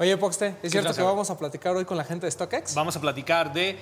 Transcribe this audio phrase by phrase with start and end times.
[0.00, 2.74] Oye, Poxte, ¿es cierto que vamos a platicar hoy con la gente de StockX?
[2.74, 3.78] Vamos a platicar de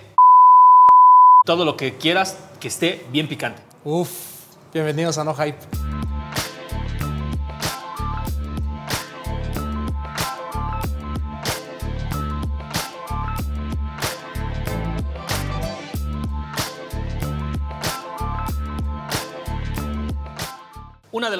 [1.46, 3.62] todo lo que quieras que esté bien picante.
[3.82, 4.10] Uf,
[4.74, 5.81] bienvenidos a No Hype.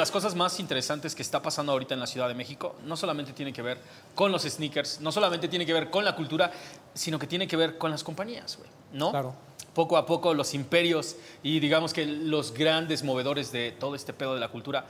[0.03, 3.33] Las cosas más interesantes que está pasando ahorita en la Ciudad de México no solamente
[3.33, 3.79] tiene que ver
[4.17, 6.51] con los sneakers, no solamente tiene que ver con la cultura,
[6.93, 9.13] sino que tiene que ver con las compañías, güey, ¿no?
[9.13, 9.33] Claro.
[9.73, 11.15] Poco a poco los imperios
[11.45, 14.87] y digamos que los grandes movedores de todo este pedo de la cultura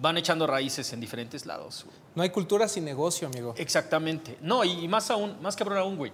[0.00, 1.84] van echando raíces en diferentes lados.
[1.84, 1.98] güey.
[2.14, 3.54] No hay cultura sin negocio, amigo.
[3.58, 4.38] Exactamente.
[4.40, 6.10] No, y más aún, más cabrón aún, güey.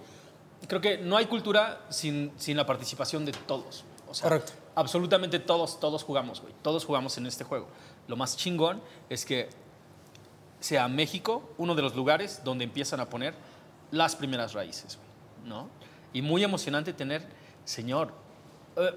[0.67, 3.85] Creo que no hay cultura sin, sin la participación de todos.
[4.09, 4.51] O sea, Correcto.
[4.75, 6.53] Absolutamente todos, todos jugamos, güey.
[6.61, 7.67] Todos jugamos en este juego.
[8.11, 9.47] Lo más chingón es que
[10.59, 13.33] sea México uno de los lugares donde empiezan a poner
[13.89, 14.99] las primeras raíces,
[15.45, 15.69] ¿no?
[16.11, 17.25] Y muy emocionante tener,
[17.63, 18.11] señor,
[18.75, 18.91] eh,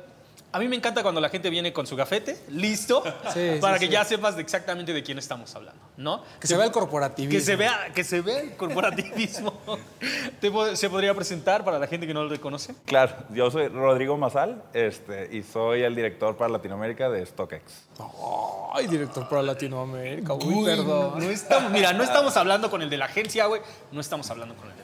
[0.55, 3.02] a mí me encanta cuando la gente viene con su gafete, listo,
[3.34, 3.92] Sí, para sí, que sí.
[3.92, 6.22] ya sepas de exactamente de quién estamos hablando, ¿no?
[6.41, 7.36] Que se vea el corporativismo.
[7.38, 9.52] Que se vea, que se vea el corporativismo.
[10.41, 12.74] ¿Te po- ¿Se podría presentar para la gente que no lo reconoce?
[12.86, 17.62] Claro, yo soy Rodrigo Mazal este, y soy el director para Latinoamérica de StockX.
[18.72, 20.34] Ay, director para Latinoamérica.
[20.34, 21.18] Uy, Uy, perdón.
[21.18, 23.61] No estamos, mira, no estamos hablando con el de la agencia, güey.
[23.92, 24.83] No estamos hablando con el de.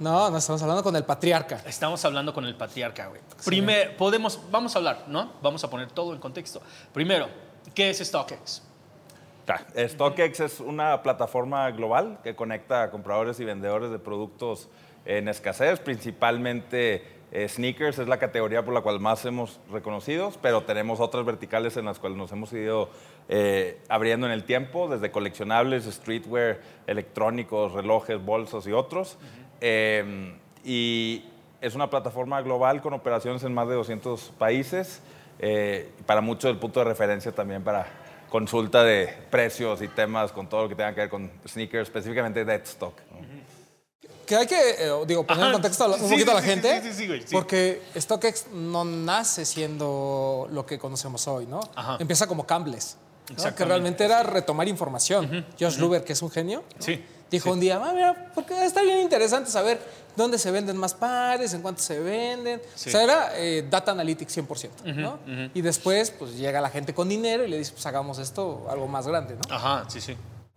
[0.00, 1.62] No, no estamos hablando con el patriarca.
[1.66, 3.20] Estamos hablando con el patriarca, güey.
[3.44, 5.32] Primero, podemos, vamos a hablar, ¿no?
[5.42, 6.62] Vamos a poner todo en contexto.
[6.92, 7.28] Primero,
[7.74, 8.62] ¿qué es StockX?
[9.44, 14.68] Ta, StockX es una plataforma global que conecta a compradores y vendedores de productos
[15.04, 20.62] en escasez, principalmente eh, sneakers, es la categoría por la cual más hemos reconocidos, pero
[20.62, 22.88] tenemos otras verticales en las cuales nos hemos ido
[23.28, 29.18] eh, abriendo en el tiempo, desde coleccionables, streetwear, electrónicos, relojes, bolsos y otros.
[29.60, 31.24] Eh, y
[31.60, 35.00] es una plataforma global con operaciones en más de 200 países,
[35.38, 37.86] eh, para mucho el punto de referencia también para
[38.28, 42.44] consulta de precios y temas con todo lo que tenga que ver con sneakers, específicamente
[42.44, 42.94] dead stock.
[43.10, 43.26] ¿no?
[44.26, 45.52] Que hay que, eh, digo, poner en Ajá.
[45.54, 46.82] contexto a la- un Sí, poquito a sí, la sí, gente.
[46.82, 47.28] sí, sí, sí, güey, sí.
[47.32, 51.60] Porque StockX no nace siendo lo que conocemos hoy, ¿no?
[51.74, 51.96] Ajá.
[51.98, 52.98] Empieza como Cambles.
[53.36, 53.54] ¿no?
[53.54, 55.46] Que realmente era retomar información.
[55.60, 56.84] Josh Luber, que es un genio, ¿no?
[57.30, 59.78] Sí, dijo un día, "Ah, mira, porque está bien interesante saber
[60.16, 62.60] dónde se venden más pares, en cuánto se venden.
[62.74, 62.88] Sí.
[62.88, 65.18] O sea, era eh, data analytics 100%, ¿no?
[65.54, 68.88] Y después, pues llega la gente con dinero y le dice, pues hagamos esto algo
[68.88, 69.54] más grande, ¿no?
[69.54, 70.16] Ajá, sí, sí.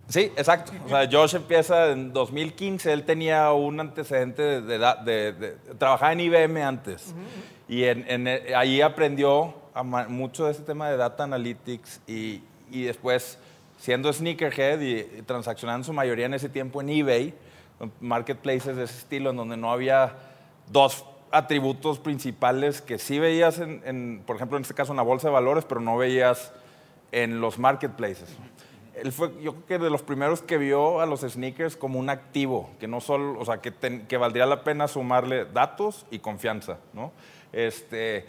[0.10, 0.72] Sí, exacto.
[0.86, 6.12] O sea, Josh empieza en 2015, él tenía un antecedente de, de, de- de- trabajaba
[6.12, 7.14] en IBM antes
[7.70, 12.84] y en, en- ahí aprendió a mucho de ese tema de data analytics y, y
[12.84, 13.38] después
[13.82, 17.34] siendo sneakerhead y, transaccionando su mayoría en ese tiempo en eBay,
[18.00, 20.14] marketplaces de ese estilo en donde no había
[20.72, 25.04] dos atributos principales que sí veías en, en, por ejemplo, en este caso en la
[25.04, 26.54] bolsa de valores, pero no veías
[27.12, 28.30] en los marketplaces.
[28.94, 32.12] Él fue, yo creo que de los primeros que vio a los sneakers como un
[32.12, 36.20] activo, que no solo, o sea, que, ten- que valdría la pena sumarle datos y
[36.20, 37.12] confianza, ¿no?
[37.52, 38.28] Este,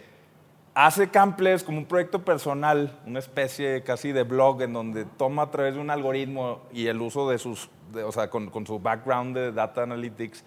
[0.75, 5.51] hace Camples como un proyecto personal, una especie casi de blog en donde toma a
[5.51, 8.79] través de un algoritmo y el uso de sus, de- o sea, con, con su
[8.79, 10.43] background de data analytics,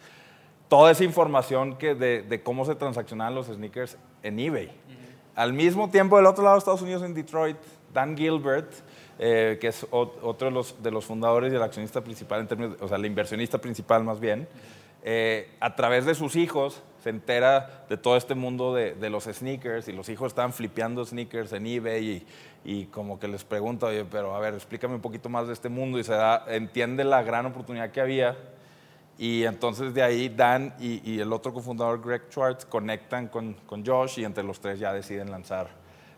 [0.68, 4.70] toda esa información que de, de cómo se transaccionaban los sneakers en eBay.
[5.36, 7.58] Al mismo tiempo, del otro lado de Estados Unidos, en Detroit,
[7.92, 8.72] Dan Gilbert,
[9.18, 12.76] eh, que es otro de los, de los fundadores y el accionista principal, en términos,
[12.80, 14.48] o sea, el inversionista principal más bien,
[15.04, 19.26] eh, a través de sus hijos se entera de todo este mundo de, de los
[19.26, 22.26] sneakers y los hijos estaban flipeando sneakers en eBay y,
[22.64, 25.68] y como que les pregunta, oye, pero a ver, explícame un poquito más de este
[25.68, 28.36] mundo y se da, entiende la gran oportunidad que había
[29.18, 33.86] y entonces de ahí Dan y, y el otro cofundador Greg Schwartz conectan con, con
[33.86, 35.68] Josh y entre los tres ya deciden lanzar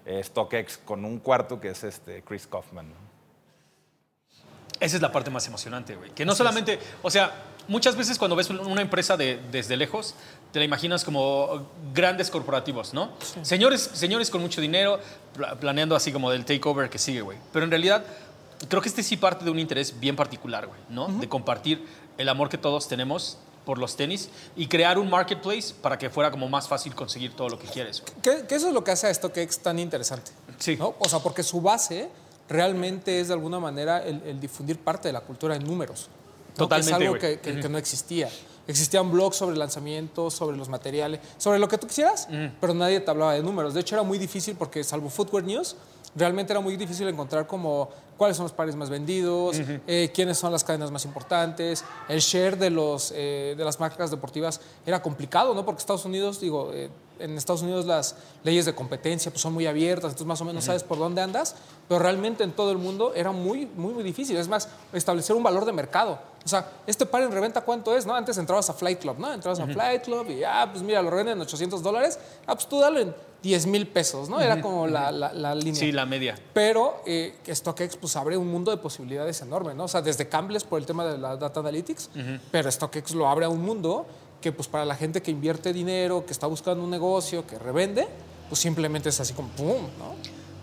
[0.06, 2.88] eh, StockX con un cuarto que es este Chris Kaufman.
[2.88, 2.94] ¿no?
[4.80, 6.12] Esa es la parte más emocionante, güey.
[6.12, 7.30] Que no solamente, o sea,
[7.68, 10.14] muchas veces cuando ves una empresa de- desde lejos,
[10.52, 13.10] te la imaginas como grandes corporativos, ¿no?
[13.42, 14.98] Señores, señores con mucho dinero,
[15.34, 17.38] pla- planeando así como del takeover que sigue, güey.
[17.52, 18.04] Pero en realidad,
[18.68, 21.08] creo que este sí parte de un interés bien particular, güey, ¿no?
[21.08, 25.98] De compartir el amor que todos tenemos por los tenis y crear un marketplace para
[25.98, 28.02] que fuera como más fácil conseguir todo lo que quieres.
[28.22, 30.30] Que, que eso es lo que hace a StockX tan interesante.
[30.58, 30.76] Sí.
[30.76, 30.94] ¿no?
[30.98, 32.08] O sea, porque su base
[32.48, 36.08] realmente es de alguna manera el, el difundir parte de la cultura en números.
[36.58, 36.68] ¿No?
[36.68, 38.28] Totalmente, Que es algo que no existía.
[38.66, 42.28] Existían blogs sobre lanzamientos, sobre los materiales, sobre lo que tú quisieras,
[42.60, 43.72] pero nadie te hablaba de números.
[43.72, 45.74] De hecho, era muy difícil porque, salvo Footwear News,
[46.14, 47.88] realmente era muy difícil encontrar como
[48.18, 49.56] cuáles son los pares más vendidos,
[49.86, 51.82] eh, quiénes son las cadenas más importantes.
[52.08, 55.64] El share de, los, eh, de las marcas deportivas era complicado, ¿no?
[55.64, 59.66] Porque Estados Unidos, digo, eh, en Estados Unidos las leyes de competencia pues, son muy
[59.66, 61.54] abiertas, entonces más o menos sabes por dónde andas,
[61.88, 64.36] pero realmente en todo el mundo era muy, muy, muy difícil.
[64.36, 66.18] Es más, establecer un valor de mercado.
[66.44, 68.06] O sea, este par en reventa, ¿cuánto es?
[68.06, 68.14] ¿no?
[68.14, 69.32] Antes entrabas a Flight Club, ¿no?
[69.32, 72.18] Entrabas a Flight Club y, ah, pues mira, lo revenden en 800 dólares.
[72.46, 74.40] Ah, pues tú dale en 10 mil pesos, ¿no?
[74.40, 75.74] Era como la, la, línea.
[75.74, 76.38] Sí, la media.
[76.52, 79.84] Pero eh, StockX pues abre un mundo de posibilidades enorme, ¿no?
[79.84, 82.10] O sea, desde Cambles por el tema de la Data Analytics,
[82.50, 84.06] pero StockX lo abre a un mundo
[84.40, 88.08] que pues para la gente que invierte dinero, que está buscando un negocio, que revende,
[88.48, 89.82] pues simplemente es así como ¡pum!
[89.98, 90.14] ¿no?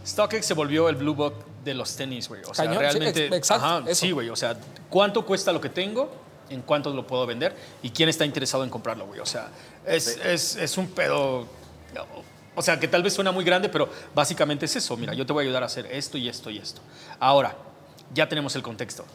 [0.05, 1.33] StockX se volvió el blue book
[1.63, 2.41] de los tenis, güey.
[2.47, 3.27] O sea, realmente.
[3.27, 4.29] Sí, exacto, sí, güey.
[4.29, 4.55] O sea,
[4.89, 6.11] ¿cuánto cuesta lo que tengo?
[6.49, 7.55] ¿En cuánto lo puedo vender?
[7.81, 9.19] ¿Y quién está interesado en comprarlo, güey?
[9.19, 9.49] O sea,
[9.85, 11.47] es, es, es un pedo.
[12.53, 14.95] O sea, que tal vez suena muy grande, pero básicamente es eso.
[14.95, 16.81] Mira, yo te voy a ayudar a hacer esto y esto y esto.
[17.19, 17.55] Ahora,
[18.13, 19.05] ya tenemos el contexto.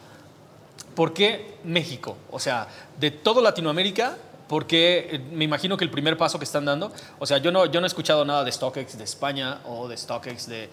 [0.93, 2.17] ¿Por qué México?
[2.31, 2.67] O sea,
[2.99, 4.17] de todo Latinoamérica,
[4.51, 7.67] porque eh, me imagino que el primer paso que están dando, o sea, yo no,
[7.67, 10.69] yo no he escuchado nada de StockX de España o de StockX de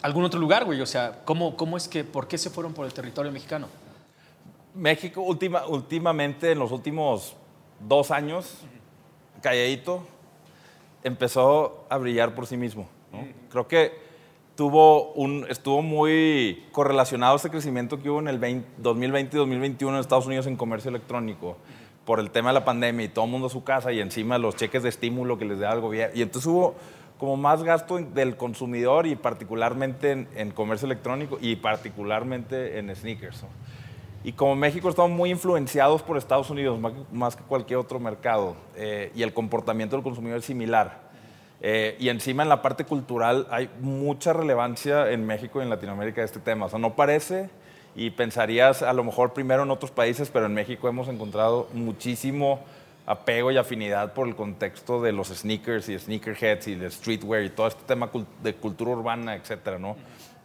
[0.00, 0.80] algún otro lugar, güey.
[0.80, 3.68] O sea, ¿cómo, cómo es que, por qué se fueron por el territorio mexicano?
[4.74, 7.36] México, última, últimamente, en los últimos
[7.86, 8.46] dos años,
[9.42, 10.06] calladito,
[11.04, 12.88] empezó a brillar por sí mismo.
[13.50, 13.92] Creo que
[14.56, 20.00] tuvo un, estuvo muy correlacionado ese crecimiento que hubo en el 2020 y 2021 en
[20.00, 21.58] Estados Unidos en comercio electrónico
[22.04, 24.38] por el tema de la pandemia y todo el mundo a su casa y encima
[24.38, 26.16] los cheques de estímulo que les da el gobierno.
[26.16, 26.74] Y entonces hubo
[27.18, 33.44] como más gasto del consumidor y particularmente en, comercio electrónico y particularmente en sneakers.
[34.24, 36.80] Y como México estamos muy influenciados por Estados Unidos
[37.12, 41.12] más, que cualquier otro mercado eh, y el comportamiento del consumidor es similar.
[41.60, 46.22] Eh, y encima en la parte cultural hay mucha relevancia en México y en Latinoamérica
[46.22, 46.66] de este tema.
[46.66, 47.50] O sea, no parece
[47.94, 52.60] y pensarías a lo mejor primero en otros países, pero en México hemos encontrado muchísimo
[53.06, 57.50] apego y afinidad por el contexto de los sneakers y sneakerheads y el streetwear y
[57.50, 58.10] todo este tema
[58.42, 59.78] de cultura urbana, etcétera.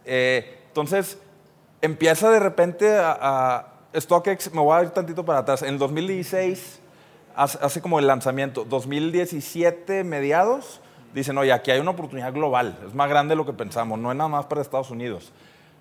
[0.04, 1.18] Eh, entonces,
[1.80, 6.80] empieza de repente a, StockX, me voy a ir tantito para atrás, en 2016,
[7.34, 10.82] hace, como el lanzamiento, 2017 mediados,
[11.14, 14.10] dicen, oye, aquí hay una oportunidad global, es más grande de lo que pensamos, no
[14.10, 15.32] es nada más para Estados Unidos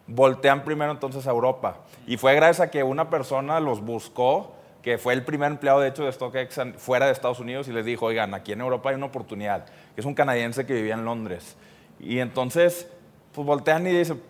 [0.08, 1.78] voltean primero entonces a Europa.
[2.06, 5.90] Y fue gracias a que una persona los buscó, que fue el primer empleado de
[5.90, 8.96] hecho de StockX fuera de Estados Unidos y les dijo, oigan, aquí en Europa hay
[8.96, 9.66] una oportunidad,
[9.96, 11.58] es un canadiense que vivía en Londres.
[12.00, 12.88] Y entonces,
[13.34, 14.22] pues voltean y dicen,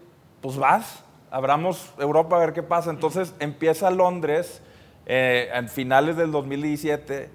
[0.41, 2.89] pues vas, abramos Europa a ver qué pasa.
[2.89, 4.61] Entonces empieza Londres
[5.05, 7.29] eh, en finales del 2017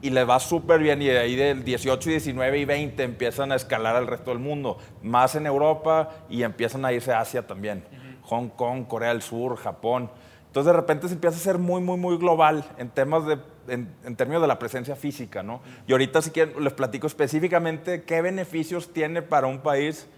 [0.00, 3.56] y les va súper bien y de ahí del 18, 19 y 20 empiezan a
[3.56, 7.84] escalar al resto del mundo, más en Europa y empiezan a irse a Asia también,
[8.22, 10.10] Hong Kong, Corea del Sur, Japón.
[10.46, 14.16] Entonces de repente se empieza a ser muy, muy, muy global en temas de, en,
[14.16, 15.60] términos de la presencia física, ¿no?
[15.86, 20.08] Y ahorita sí que les platico específicamente qué beneficios tiene para un país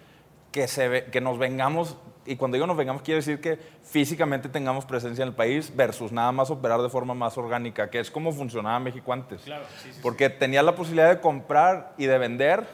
[0.53, 1.97] que, se, que nos vengamos
[2.31, 6.13] y cuando digo nos vengamos, quiere decir que físicamente tengamos presencia en el país versus
[6.13, 9.43] nada más operar de forma más orgánica, que es como funcionaba México antes.
[9.43, 9.65] Claro,
[10.01, 12.65] Porque tenía la posibilidad de comprar y de vender,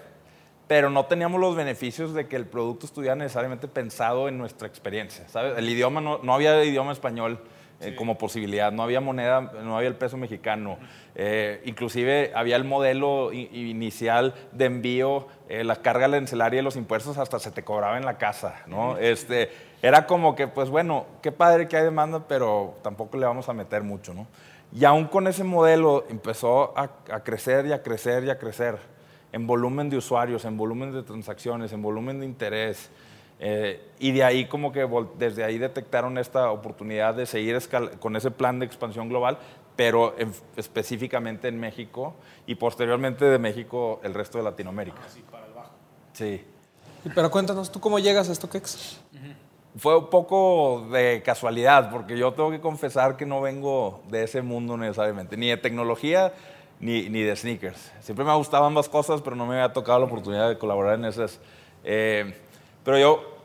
[0.66, 5.26] pero no teníamos los beneficios de que el producto estuviera necesariamente pensado en nuestra experiencia.
[5.28, 5.56] ¿sabes?
[5.56, 7.40] El idioma, no, no había idioma español.
[7.78, 8.72] Eh, como posibilidad.
[8.72, 10.78] No había moneda, no había el peso mexicano.
[11.14, 17.18] Eh, inclusive había el modelo inicial de envío, eh, la carga arancelaria y los impuestos
[17.18, 18.96] hasta se te cobraba en la casa, ¿no?
[18.96, 19.50] este,
[19.82, 23.52] era como que, pues bueno, qué padre que hay demanda, pero tampoco le vamos a
[23.52, 24.26] meter mucho, ¿no?
[24.72, 28.78] Y aún con ese modelo empezó a, a crecer y a crecer y a crecer
[29.32, 32.90] en volumen de usuarios, en volumen de transacciones, en volumen de interés.
[33.38, 34.88] Eh, y de ahí como que
[35.18, 37.58] desde ahí detectaron esta oportunidad de seguir
[38.00, 39.38] con ese plan de expansión global,
[39.76, 40.14] pero
[40.56, 42.14] específicamente en México
[42.46, 44.98] y posteriormente de México el resto de Latinoamérica.
[45.06, 45.72] Así para el bajo.
[46.14, 46.42] Sí.
[47.14, 49.00] Pero cuéntanos, ¿tú cómo llegas a StockX?
[49.76, 54.40] Fue un poco de casualidad, porque yo tengo que confesar que no vengo de ese
[54.40, 56.32] mundo necesariamente, ni de tecnología
[56.80, 57.92] ni, ni de sneakers.
[58.00, 61.04] Siempre me gustaban ambas cosas, pero no me había tocado la oportunidad de colaborar en
[61.04, 61.38] esas.
[61.84, 62.34] Eh,
[62.86, 63.36] pero yo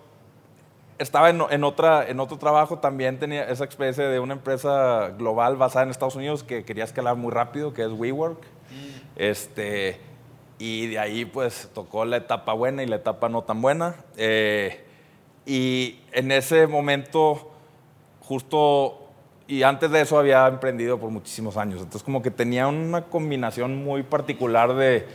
[0.99, 5.85] estaba en, otra, en otro trabajo, también tenía esa experiencia de una empresa global basada
[5.85, 8.37] en Estados Unidos que quería escalar muy rápido, que es WeWork.
[8.37, 8.99] Mm.
[9.15, 9.99] Este,
[10.59, 13.95] y de ahí pues tocó la etapa buena y la etapa no tan buena.
[14.15, 14.85] Eh,
[15.47, 17.51] y en ese momento,
[18.19, 19.09] justo,
[19.47, 21.79] y antes de eso había emprendido por muchísimos años.
[21.79, 25.07] Entonces como que tenía una combinación muy particular de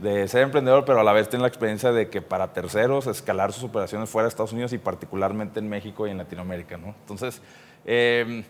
[0.00, 3.52] de ser emprendedor, pero a la vez tiene la experiencia de que para terceros escalar
[3.52, 6.76] sus operaciones fuera de Estados Unidos y particularmente en México y en Latinoamérica.
[6.76, 6.94] ¿no?
[7.00, 7.42] Entonces,
[7.84, 8.44] eh,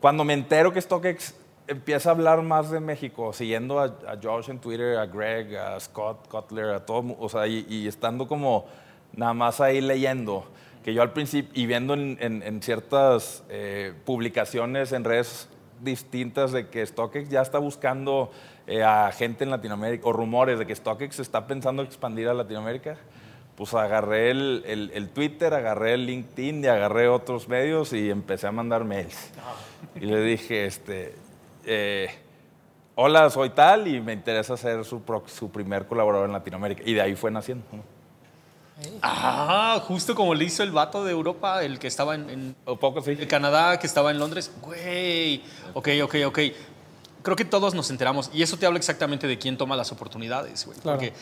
[0.00, 1.34] cuando me entero que StockX
[1.66, 6.28] empieza a hablar más de México, siguiendo a, Josh en Twitter, a Greg, a Scott
[6.28, 8.66] Cutler, a todo, o sea, y, estando como
[9.14, 10.44] nada más ahí leyendo,
[10.84, 15.48] que yo al principio, y viendo en, ciertas eh, publicaciones en redes
[15.82, 18.30] distintas de que StockX ya está buscando
[18.66, 22.96] eh, a gente en Latinoamérica, o rumores de que StockX está pensando expandir a Latinoamérica,
[23.56, 28.52] pues agarré el, el, Twitter, agarré el LinkedIn y agarré otros medios y empecé a
[28.52, 29.30] mandar mails.
[29.96, 31.14] Y le dije, este,
[31.64, 32.08] eh,
[32.94, 36.82] hola, soy tal y me interesa ser su, su primer colaborador en Latinoamérica.
[36.84, 37.64] Y de ahí fue naciendo.
[39.02, 43.16] Ah, justo como le hizo el vato de Europa, el que estaba en, poco, sí.
[43.26, 44.50] Canadá, que estaba en Londres.
[44.60, 45.42] Güey,
[45.74, 46.38] ok, ok, ok.
[47.22, 50.66] Creo que todos nos enteramos y eso te habla exactamente de quién toma las oportunidades,
[50.66, 50.78] güey.
[50.82, 51.12] Porque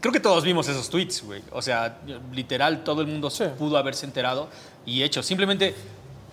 [0.00, 1.42] creo que todos vimos esos tweets, güey.
[1.52, 1.98] O sea,
[2.32, 4.48] literal, todo el mundo pudo haberse enterado
[4.86, 5.22] y hecho.
[5.22, 5.74] Simplemente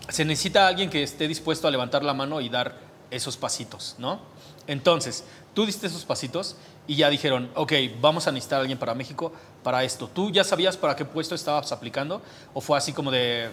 [0.09, 2.75] se necesita alguien que esté dispuesto a levantar la mano y dar
[3.09, 4.19] esos pasitos, ¿no?
[4.67, 6.55] Entonces, tú diste esos pasitos
[6.91, 7.71] y ya dijeron, ok,
[8.01, 9.31] vamos a necesitar a alguien para México
[9.63, 10.09] para esto.
[10.09, 12.21] ¿Tú ya sabías para qué puesto estabas aplicando?
[12.53, 13.49] ¿O fue así como de,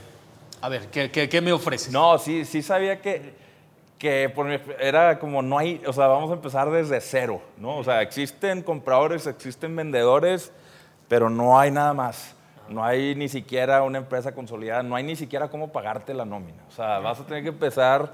[0.61, 1.93] a ver, ¿qué, qué, me ofreces?
[1.93, 3.35] No, sí, sí sabía que,
[3.97, 7.77] que por era como no hay, o sea, vamos a empezar desde cero, ¿no?
[7.77, 10.51] O sea, existen compradores, existen vendedores,
[11.07, 12.35] pero no hay nada más.
[12.69, 16.65] No hay ni siquiera una empresa consolidada, no hay ni siquiera cómo pagarte la nómina.
[16.69, 18.13] O sea, vas a tener que empezar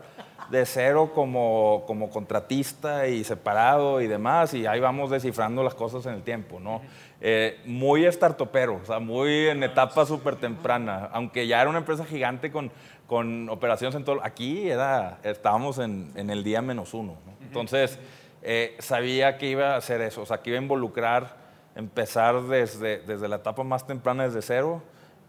[0.50, 6.04] de cero como, como contratista y separado y demás, y ahí vamos descifrando las cosas
[6.06, 6.82] en el tiempo, ¿no?
[7.20, 12.04] Eh, muy startupero, o sea, muy en etapa súper temprana, aunque ya era una empresa
[12.04, 12.70] gigante con,
[13.06, 17.98] con operaciones en todo, aquí era, estábamos en, en el día menos uno, Entonces,
[18.42, 21.36] eh, sabía que iba a hacer eso, o sea, que iba a involucrar,
[21.74, 24.82] empezar desde, desde la etapa más temprana, desde cero,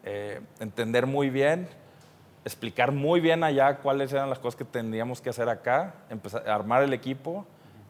[0.03, 1.69] eh, entender muy bien,
[2.45, 6.83] explicar muy bien allá cuáles eran las cosas que tendríamos que hacer acá, empezar, armar
[6.83, 7.45] el equipo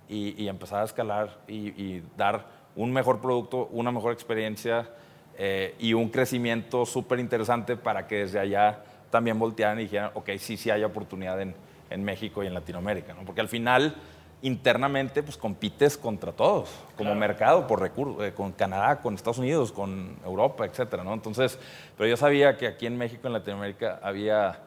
[0.08, 2.46] y, empezar a escalar y, dar
[2.76, 4.90] un mejor producto, una mejor experiencia
[5.38, 10.32] eh, y un crecimiento súper interesante para que desde allá también voltearan y dijeran, ok,
[10.40, 11.54] sí, sí hay oportunidad en,
[11.90, 13.24] en México y en Latinoamérica, ¿no?
[13.24, 13.96] porque al final
[14.42, 19.72] internamente pues compites contra todos, como mercado, por recursos, eh, con Canadá, con Estados Unidos,
[19.72, 21.14] con Europa, etcétera, ¿no?
[21.14, 21.58] Entonces,
[21.98, 24.60] pero yo sabía que aquí en México, en Latinoamérica, había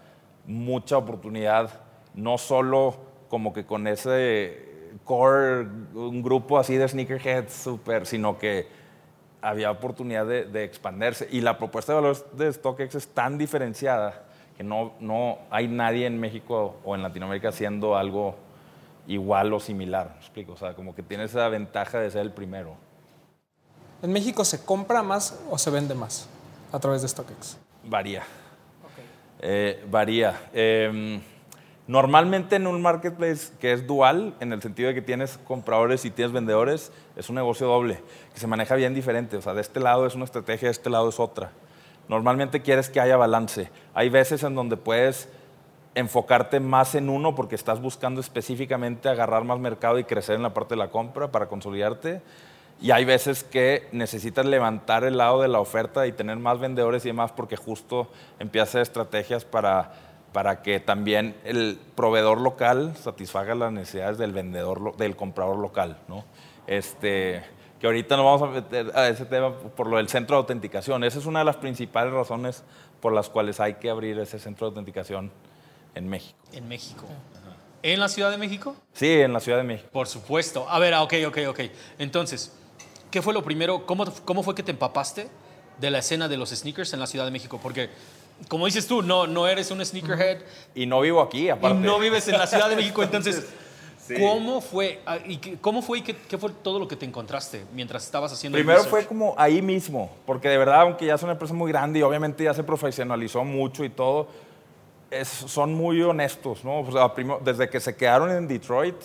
[0.47, 1.71] mucha oportunidad,
[2.15, 2.97] no solo
[3.29, 8.67] como que con ese core, un grupo así de sneakerheads súper, sino que
[9.41, 11.29] había oportunidad de, de, expandirse.
[11.31, 14.25] Y la propuesta de valor de StockX es tan diferenciada
[14.57, 18.35] que no, no hay nadie en México o en Latinoamérica haciendo algo
[19.09, 20.11] igual o similar.
[20.15, 20.53] ¿me explico?
[20.53, 22.77] O sea, como que tiene esa ventaja de ser el primero.
[24.03, 26.29] ¿En México se compra más o se vende más
[26.71, 27.59] a través de StockX?
[27.85, 28.23] Varía.
[29.41, 30.41] Eh, varía.
[30.53, 31.21] Em,
[31.87, 36.11] normalmente en un marketplace que es dual, en el sentido de que tienes compradores y
[36.11, 38.00] tienes vendedores, es un negocio doble,
[38.35, 39.37] que se maneja bien diferente.
[39.37, 41.50] O sea, de este lado es una estrategia, de este lado es otra.
[42.09, 43.71] Normalmente quieres que haya balance.
[43.95, 45.29] Hay veces en donde puedes
[45.99, 50.55] enfocarte más en uno porque estás buscando específicamente agarrar más mercado y crecer en la
[50.55, 52.23] parte de la compra para consolidarte.
[52.81, 57.05] Y hay veces que necesitas levantar el lado de la oferta y tener más vendedores
[57.05, 59.93] y demás porque justo empiezas a hacer estrategias para,
[60.33, 65.99] para que también el proveedor local satisfaga las necesidades del vendedor, del comprador local.
[66.07, 66.25] ¿no?
[66.69, 67.43] Este,
[67.81, 71.02] que ahorita no vamos a meter a ese tema por lo del centro de autenticación.
[71.02, 72.62] Esa es una de las principales razones
[73.00, 75.33] por las cuales hay que abrir ese centro de autenticación
[75.95, 76.38] en México.
[76.52, 77.07] En México.
[77.83, 78.76] ¿En la Ciudad de México?
[78.92, 79.88] Sí, en la Ciudad de México.
[79.92, 80.68] Por supuesto.
[80.68, 81.61] A ver, ah, ok, ok, ok.
[81.99, 82.52] Entonces,
[83.11, 83.87] ¿qué fue lo primero?
[83.87, 85.28] ¿Cómo, cómo fue que te empapaste
[85.78, 87.61] de la escena de los sneakers en la Ciudad de México?
[87.62, 87.90] Porque,
[88.49, 90.38] como dices tú, no, no eres un sneakerhead.
[90.75, 91.78] Y no vivo aquí, aparte.
[91.78, 93.47] Y no vives en la Ciudad de México, entonces...
[94.16, 97.66] ¿Cómo fue ah, y qué, cómo fue y qué, fue todo lo que te encontraste
[97.75, 101.33] mientras estabas haciendo Primero fue como ahí mismo, porque de verdad, aunque ya es una
[101.33, 104.28] empresa muy grande y obviamente ya se profesionalizó mucho y todo,
[105.25, 106.85] son muy honestos, ¿no?
[107.45, 108.97] desde que se quedaron en Detroit,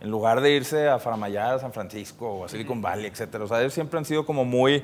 [0.00, 3.46] en lugar de irse a Faramayá, a San Francisco o a Silicon Valley, etcétera, o
[3.46, 4.82] sea, ellos siempre han sido como muy,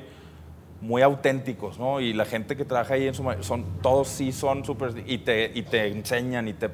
[0.81, 1.99] muy auténticos, ¿no?
[1.99, 5.51] Y la gente que trabaja ahí, en su, son, todos sí son súper, y te,
[5.53, 6.69] y te enseñan y te,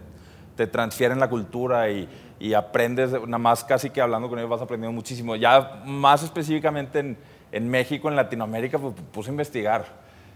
[0.57, 2.07] te transfieren la cultura y,
[2.39, 5.37] y, aprendes, nada más casi que hablando con ellos vas aprendiendo muchísimo.
[5.37, 7.17] Ya más específicamente en,
[7.51, 9.85] en México, en Latinoamérica, pues puse a investigar,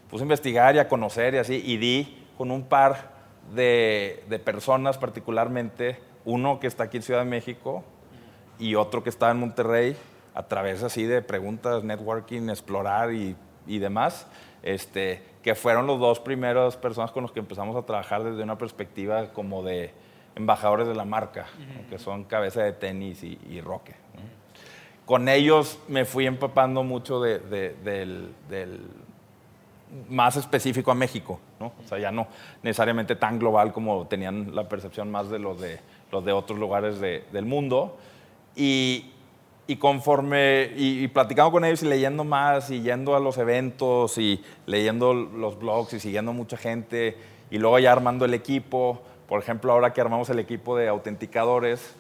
[0.10, 3.17] puse a investigar y a conocer y así, y di con un par
[3.54, 7.84] de, personas particularmente, uno que está aquí en Ciudad de México
[8.60, 9.96] y otro que está en Monterrey,
[10.34, 13.36] a través así de preguntas, networking, explorar y,
[13.66, 14.28] y demás,
[14.64, 18.58] este, que fueron los dos primeros personas con los que empezamos a trabajar desde una
[18.58, 19.92] perspectiva como de
[20.36, 21.46] embajadores de la marca,
[21.90, 23.94] que son Cabeza de Tenis y, y Roque.
[24.14, 24.22] ¿no?
[25.06, 28.82] Con ellos me fui empapando mucho de- de- del, del
[30.10, 31.68] más específico a México, ¿no?
[31.84, 32.28] O sea, ya no
[32.64, 35.80] necesariamente tan global como tenían la percepción más de los de,
[36.12, 37.98] los de otros lugares de- del mundo.
[38.56, 39.12] Y,
[39.68, 44.42] y conforme, y, platicando con ellos y leyendo más, y yendo a los eventos, y
[44.66, 47.18] leyendo los blogs, y siguiendo mucha gente,
[47.52, 51.96] y luego ya armando el equipo, por ejemplo, ahora que armamos el equipo de autenticadores,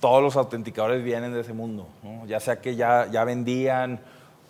[0.00, 1.88] todos los autenticadores vienen de ese mundo,
[2.26, 3.98] ya sea que ya, ya vendían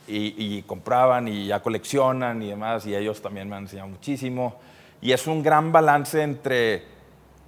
[0.09, 4.57] y, y compraban y ya coleccionan y demás, y ellos también me han enseñado muchísimo.
[5.01, 6.83] Y es un gran balance entre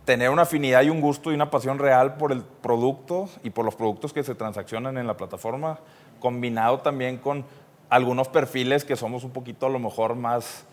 [0.04, 3.64] tener una afinidad y un gusto y una pasión real por el producto y por
[3.64, 5.78] los productos que se transaccionan en la plataforma,
[6.20, 7.44] combinado también con
[7.88, 10.64] algunos perfiles que somos un poquito a lo mejor más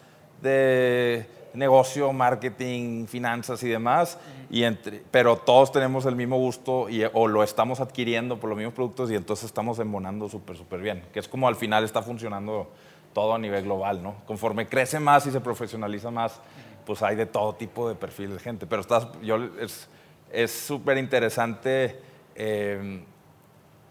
[0.42, 4.18] de negocio, marketing, finanzas y demás,
[4.50, 8.58] y entre, pero todos tenemos el mismo gusto y, o lo estamos adquiriendo por los
[8.58, 12.02] mismos productos y entonces estamos embonando súper, súper bien, que es como al final está
[12.02, 12.72] funcionando
[13.14, 14.16] todo a nivel global, ¿no?
[14.26, 16.40] Conforme crece más y se profesionaliza más,
[16.86, 19.90] pues hay de todo tipo de perfiles de gente, pero estás, yo, es
[20.32, 22.00] es súper interesante
[22.36, 23.04] eh,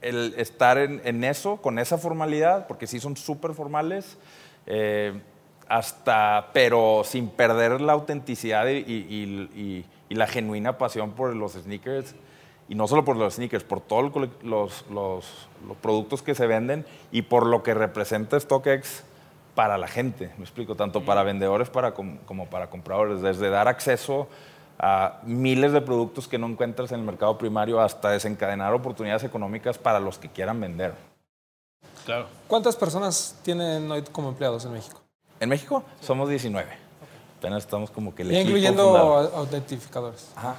[0.01, 4.19] el estar en, en eso, con esa formalidad, porque sí son súper formales,
[4.67, 5.21] eh,
[5.69, 11.53] hasta, pero sin perder la autenticidad y, y- y- y la genuina pasión por los
[11.55, 12.15] sneakers.
[12.69, 16.85] Y no solo por los sneakers, por todos los, los- los productos que se venden
[17.13, 19.05] y por lo que representa StockX
[19.55, 23.69] para la gente, me explico, tanto para vendedores para com- como para compradores, desde dar
[23.69, 24.29] acceso
[24.79, 29.79] a miles de productos que no encuentras en el mercado primario hasta desencadenar oportunidades económicas
[29.79, 30.93] para los que quieran vender.
[32.05, 32.27] Claro.
[32.49, 35.01] ¿Cuántas personas tienen hoy como empleados en México?
[35.41, 36.67] En México somos 19.
[37.39, 38.97] Apenas estamos como que el Y incluyendo
[39.35, 40.29] autentificadores.
[40.37, 40.57] Ajá,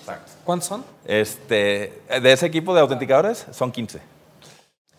[0.00, 0.32] exacto.
[0.44, 0.84] ¿Cuántos son?
[1.06, 4.00] Este, de ese equipo de autenticadores son 15.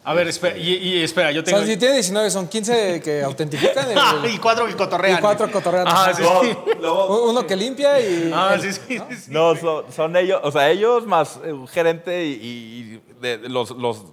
[0.03, 1.59] A ver, espera, y, y espera, yo O tengo.
[1.59, 5.19] sea, si tiene 19, son 15 que autentifican Ah, y, cuatro que cotorrean.
[5.19, 5.85] y cuatro cotorrean.
[5.87, 6.57] Ah, sí, sí.
[6.83, 8.31] Uno que limpia y...
[8.33, 9.31] Ah, el- sí, sí, sí, sí.
[9.31, 13.47] No, son, son ellos, o sea, ellos más eh, un gerente y, y de- de
[13.49, 14.03] los, los, eh,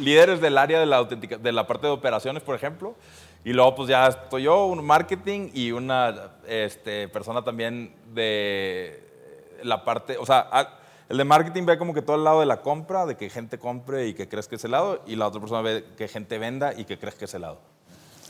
[0.00, 2.94] líderes del área de la, autentica- de la parte de operaciones, por ejemplo.
[3.46, 9.00] Y luego, pues ya estoy yo, un marketing y una este, persona también de
[9.62, 12.46] la parte, o sea, a- el de marketing ve como que todo el lado de
[12.46, 15.28] la compra, de que gente compre y que crees que es el lado, y la
[15.28, 17.60] otra persona ve que gente venda y que crees que es el lado.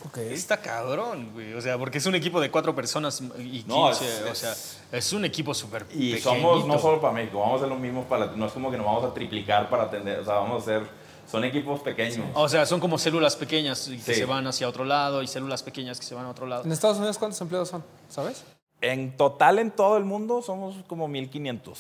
[0.07, 0.19] Ok.
[0.19, 1.55] Está cabrón, güey.
[1.55, 3.69] O sea, porque es un equipo de cuatro personas y 15.
[3.69, 4.55] No, es- o sea,
[4.93, 8.05] es un equipo súper Y somos no solo para México, vamos a hacer lo mismo
[8.05, 10.63] para, no es como que nos vamos a triplicar para atender, o sea, vamos a
[10.63, 10.87] hacer,
[11.31, 12.19] son equipos pequeños.
[12.35, 14.15] O sea, son como células pequeñas que Sí.
[14.15, 16.65] se van hacia otro lado y células pequeñas que se van a otro lado.
[16.65, 17.85] ¿En Estados Unidos cuántos empleados son?
[18.09, 18.45] ¿Sabes?
[18.81, 21.79] En total en todo el mundo somos como 1500.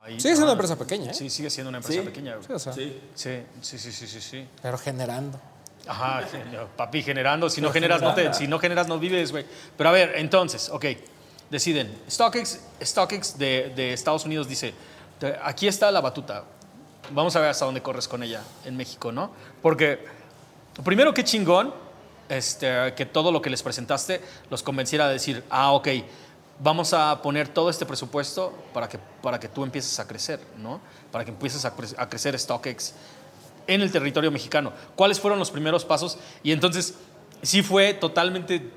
[0.00, 1.14] Ahí- Sigue siendo ah, una empresa pequeña, ¿eh?
[1.14, 2.06] Sí, sigue siendo una empresa Sí.
[2.06, 2.46] pequeña, güey.
[2.46, 4.46] Sí, o sea, Sí, sí, sí, sí, sí, sí.
[4.62, 5.40] pero generando.
[5.88, 6.20] Ajá,
[6.76, 7.48] papi, generando.
[7.50, 9.44] Si no generas, no, te, si no generas, no vives, güey.
[9.76, 10.84] Pero a ver, entonces, ok,
[11.50, 11.92] deciden.
[12.08, 14.74] StockX, StockX de, de Estados Unidos dice,
[15.18, 16.44] "Te- aquí está la batuta.
[17.10, 19.30] Vamos a ver hasta dónde corres con ella en México, ¿no?
[19.62, 20.04] Porque,
[20.84, 21.72] primero, qué chingón
[22.28, 25.88] este, que todo lo que les presentaste los convenciera de decir, ah, ok,
[26.58, 30.80] vamos a poner todo este presupuesto para que, para que tú empieces a crecer, ¿no?
[31.12, 32.94] Para que empieces a, cre- a crecer StockX
[33.66, 34.72] en el territorio mexicano.
[34.96, 36.18] ¿Cuáles fueron los primeros pasos?
[36.42, 36.94] Y entonces,
[37.42, 38.70] sí fue totalmente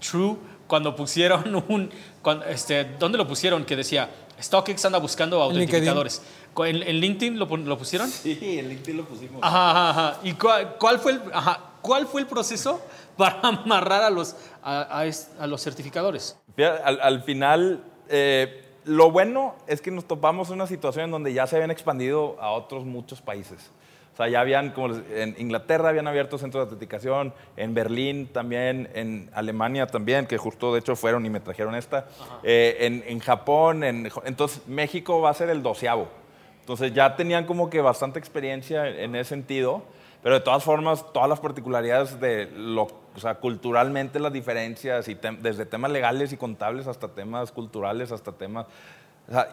[0.00, 0.36] true
[0.66, 1.90] cuando pusieron un...
[2.22, 3.64] cuando- este, ¿Dónde lo pusieron?
[3.64, 4.08] Que decía,
[4.40, 6.22] StockX anda buscando autentificadores.
[6.66, 8.08] ¿En, en LinkedIn lo, lo pusieron?
[8.08, 9.40] Sí, en LinkedIn lo pusimos.
[9.42, 10.20] Ajá, ajá, ajá.
[10.24, 12.80] ¿Y cuál, cuál fue el, ajá, cuál fue el proceso
[13.16, 16.36] para amarrar a los, a, a es- a los certificadores?
[16.84, 21.32] Al, al final, eh, lo bueno es que nos topamos en una situación en donde
[21.32, 23.70] ya se habían expandido a otros muchos países.
[24.14, 28.90] O sea, ya habían, como en Inglaterra habían abierto centros de autenticación, en Berlín también,
[28.94, 32.08] en Alemania también, que justo de hecho fueron y me trajeron esta,
[32.42, 36.08] eh, en, en Japón, en, entonces México va a ser el doceavo.
[36.68, 39.84] Entonces ya tenían como que bastante experiencia en ese sentido,
[40.22, 45.14] pero de todas formas, todas las particularidades de lo, o sea, culturalmente las diferencias, y
[45.16, 48.66] tem- desde temas legales y contables hasta temas culturales, hasta temas,
[49.30, 49.48] o sea,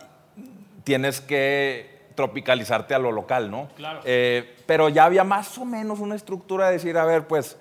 [0.83, 3.69] tienes que tropicalizarte a lo local, ¿no?
[3.77, 4.01] Claro.
[4.03, 7.57] Eh, pero ya había más o menos una estructura de decir, a ver, pues,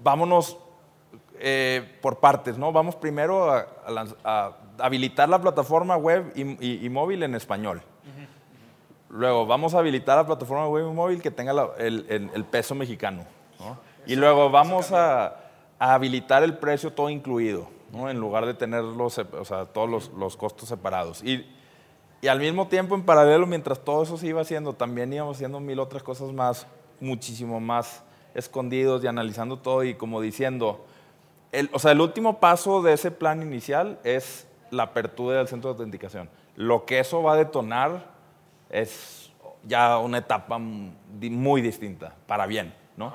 [0.00, 0.56] vámonos
[1.40, 2.70] eh, por partes, ¿no?
[2.70, 4.04] Vamos primero a, a
[4.78, 7.82] a habilitar la plataforma web y, y- y móvil en español.
[9.12, 12.44] Luego, vamos a habilitar la plataforma de web móvil que tenga la- el, el- el
[12.44, 13.24] peso mexicano.
[13.60, 13.76] ¿no?
[14.06, 15.26] Y luego vamos a,
[15.78, 18.08] a habilitar el precio todo incluido, ¿no?
[18.08, 21.22] en lugar de tener los, o sea, todos los, los costos separados.
[21.22, 21.46] Y,
[22.22, 25.60] y al mismo tiempo, en paralelo, mientras todo eso se iba haciendo, también íbamos haciendo
[25.60, 26.66] mil otras cosas más,
[26.98, 28.02] muchísimo más
[28.34, 30.86] escondidos y analizando todo y como diciendo,
[31.52, 35.68] el, o sea, el último paso de ese plan inicial es la apertura del centro
[35.68, 36.30] de autenticación.
[36.56, 38.11] Lo que eso va a detonar
[38.72, 39.30] es
[39.64, 43.12] ya una etapa muy distinta, para bien, ¿no?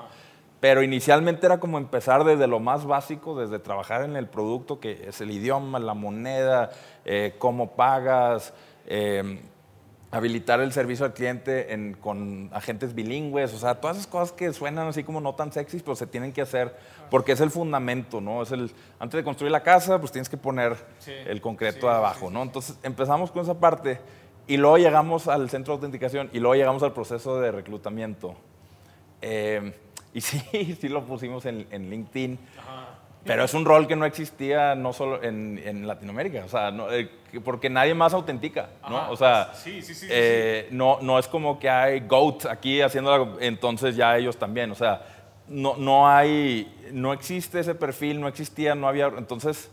[0.60, 5.06] Pero inicialmente era como empezar desde lo más básico, desde trabajar en el producto, que
[5.08, 6.70] es el idioma, la moneda,
[7.04, 8.52] eh, cómo pagas,
[8.86, 9.40] eh,
[10.10, 14.52] habilitar el servicio al cliente en- con agentes bilingües, o sea, todas esas cosas que
[14.54, 16.74] suenan así como no tan sexys, pero se tienen que hacer
[17.10, 18.42] porque es el fundamento, ¿no?
[18.42, 20.76] Es el, antes de construir la casa, pues tienes que poner
[21.30, 22.42] el concreto abajo, ¿no?
[22.42, 24.00] Entonces empezamos con esa parte
[24.48, 28.34] y luego llegamos al centro de autenticación y luego llegamos al proceso de reclutamiento.
[29.22, 29.72] Eh,
[30.14, 32.38] y sí, sí lo pusimos en, en LinkedIn.
[33.24, 36.90] Pero es un rol que no existía no solo en, en Latinoamérica, o sea, no,
[36.90, 39.10] eh, que- porque nadie más autentica, ¿no?
[39.10, 43.36] O sea, Sí, sí, sí, eh, No, no es como que hay GOAT aquí haciendo
[43.40, 45.02] entonces ya ellos también, o sea,
[45.48, 49.70] no, no hay, no existe ese perfil, no existía, no había, entonces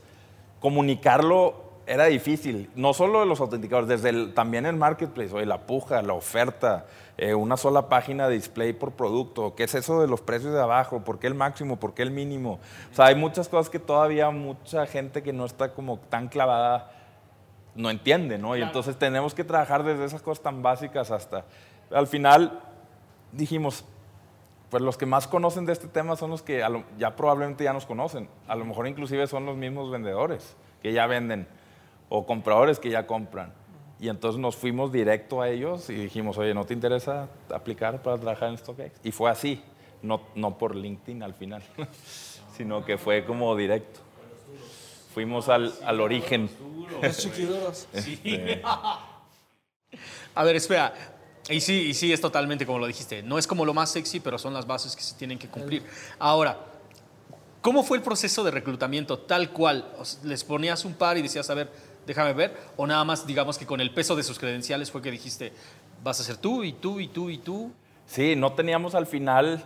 [0.59, 5.61] comunicarlo era difícil, no solo de los autenticadores, desde el, también el marketplace, oye, la
[5.61, 6.85] puja, la oferta,
[7.17, 10.61] eh, una sola página de display por producto, ¿qué es eso de los precios de
[10.61, 11.01] abajo?
[11.03, 11.77] ¿Por qué el máximo?
[11.77, 12.59] ¿Por qué el mínimo?
[12.91, 16.91] O sea, hay muchas cosas que todavía mucha gente que no está como tan clavada
[17.75, 18.55] no entiende, ¿no?
[18.55, 21.45] Y entonces tenemos que trabajar desde esas cosas tan básicas hasta...
[21.91, 22.61] Al final
[23.31, 23.85] dijimos,
[24.69, 26.65] pues los que más conocen de este tema son los que
[26.97, 28.29] ya probablemente ya nos conocen.
[28.47, 31.47] A lo mejor inclusive son los mismos vendedores que ya venden
[32.09, 33.53] o compradores que ya compran.
[33.99, 38.17] Y entonces nos fuimos directo a ellos y dijimos, oye, ¿no te interesa aplicar para
[38.17, 38.99] trabajar en StockX?
[39.03, 39.61] Y fue así,
[40.01, 41.63] no, no por LinkedIn al final,
[42.57, 44.01] sino que fue como directo.
[45.13, 46.49] Fuimos al, al origen.
[47.15, 47.87] Chiquiduros.
[50.35, 50.93] A ver, espera.
[51.49, 53.23] Y sí, y sí, es totalmente como lo dijiste.
[53.23, 55.85] No es como lo más sexy, pero son las bases que se tienen que cumplir.
[56.19, 56.59] Ahora,
[57.61, 59.89] ¿cómo fue el proceso de reclutamiento tal cual?
[60.23, 61.71] ¿Les ponías un par y decías, a ver,
[62.05, 62.55] déjame ver?
[62.77, 65.53] ¿O nada más, digamos que con el peso de sus credenciales fue que dijiste,
[66.03, 67.71] vas a ser tú y tú y tú y tú?
[68.05, 69.63] Sí, no teníamos al final...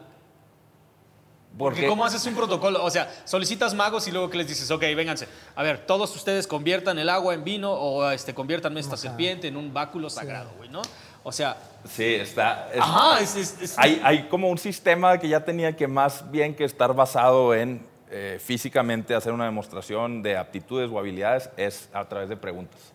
[1.58, 2.84] Porque ¿cómo haces un protocolo?
[2.86, 5.28] O sea, solicitas magos y luego que les dices, ok, vénganse.
[5.56, 9.58] A ver, todos ustedes conviertan el agua en vino o este, conviertan esta serpiente en
[9.58, 10.82] un báculo sagrado, güey, ¿no?
[11.24, 12.70] O sea, Sí, está...
[12.72, 16.30] es- ajá, es, es- es- Hay, hay como un sistema que ya tenía que más
[16.30, 21.90] bien que estar basado en eh, físicamente hacer una demostración de aptitudes o habilidades es
[21.94, 22.94] a través de preguntas.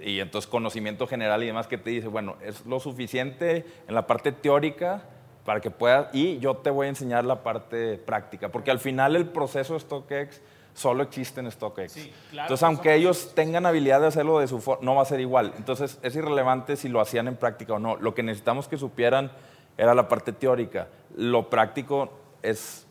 [0.00, 4.06] Y entonces conocimiento general y demás que te dice, bueno, es lo suficiente en la
[4.06, 5.02] parte teórica
[5.44, 9.16] para que puedas, y yo te voy a enseñar la parte práctica, porque al final
[9.16, 10.40] el proceso de StockX
[10.72, 11.92] solo existe en StockX.
[11.92, 15.06] Sí, claro, entonces, aunque ellos tengan habilidad de hacerlo de su forma, no va a
[15.06, 15.52] ser igual.
[15.56, 17.96] Entonces, es irrelevante si lo hacían en práctica o no.
[17.96, 19.32] Lo que necesitamos que supieran
[19.76, 20.88] era la parte teórica.
[21.16, 22.10] Lo práctico
[22.42, 22.86] es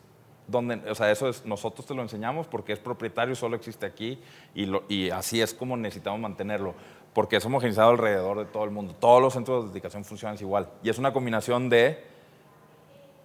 [0.52, 4.20] donde, o sea, eso es, nosotros te lo enseñamos porque es propietario, solo existe aquí
[4.54, 6.74] y, lo- y así es como necesitamos mantenerlo,
[7.12, 8.94] porque es homogenizado alrededor de todo el mundo.
[9.00, 12.04] Todos los centros de dedicación funcionan igual y es una combinación de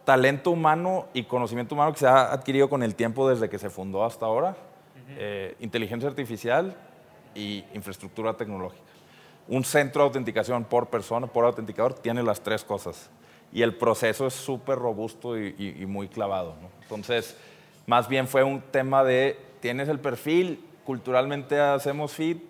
[0.06, 3.70] talento humano y conocimiento humano que se ha adquirido con el tiempo desde que se
[3.70, 4.56] fundó hasta ahora,
[5.10, 6.76] eh, inteligencia artificial
[7.36, 8.84] y infraestructura tecnológica.
[9.50, 13.10] Un centro de autenticación por persona, por autenticador, tiene las tres cosas.
[13.52, 16.56] Y el proceso es súper robusto y, muy clavado.
[16.82, 17.36] Entonces,
[17.86, 22.44] más bien fue un tema de, tienes el perfil, culturalmente hacemos fit,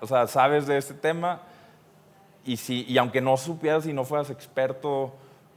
[0.00, 1.42] o sea, sabes de este tema,
[2.44, 5.12] y, si, y aunque no supieras y no fueras experto,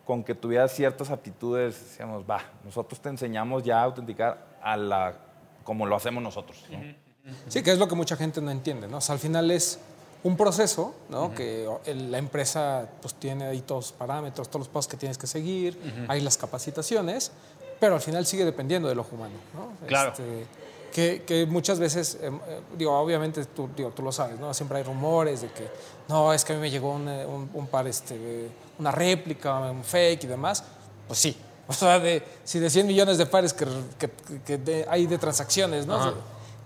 [0.06, 5.16] con que tuvieras ciertas aptitudes, decíamos, va, nosotros te enseñamos ya a autenticar a la,
[5.64, 6.64] como lo hacemos nosotros.
[6.70, 6.78] ¿no?
[7.48, 8.98] Sí, que es lo que mucha gente no entiende, ¿no?
[8.98, 9.80] O sea, al final es
[10.26, 11.34] un proceso, ¿no?
[11.36, 15.18] Que el- la empresa pues tiene ahí todos los parámetros, todos los pasos que tienes
[15.18, 17.32] que seguir, hay las capacitaciones,
[17.80, 19.88] pero al final sigue dependiendo del ojo humano, ¿no?
[19.88, 20.10] Claro.
[20.12, 20.48] Este,
[20.92, 24.52] que, que muchas veces, eh, eh, digo, obviamente tú, digo, tú lo sabes, ¿no?
[24.54, 25.68] Siempre hay rumores de que,
[26.08, 29.60] no, es que a mí me llegó un, eh, un- un par, este, una réplica,
[29.72, 30.64] un fake y demás.
[31.08, 31.38] Pues sí.
[31.68, 33.66] O sea, de, si de 100 millones de pares que,
[34.00, 34.10] que-
[34.46, 36.14] que de- hay de transacciones, ¿no?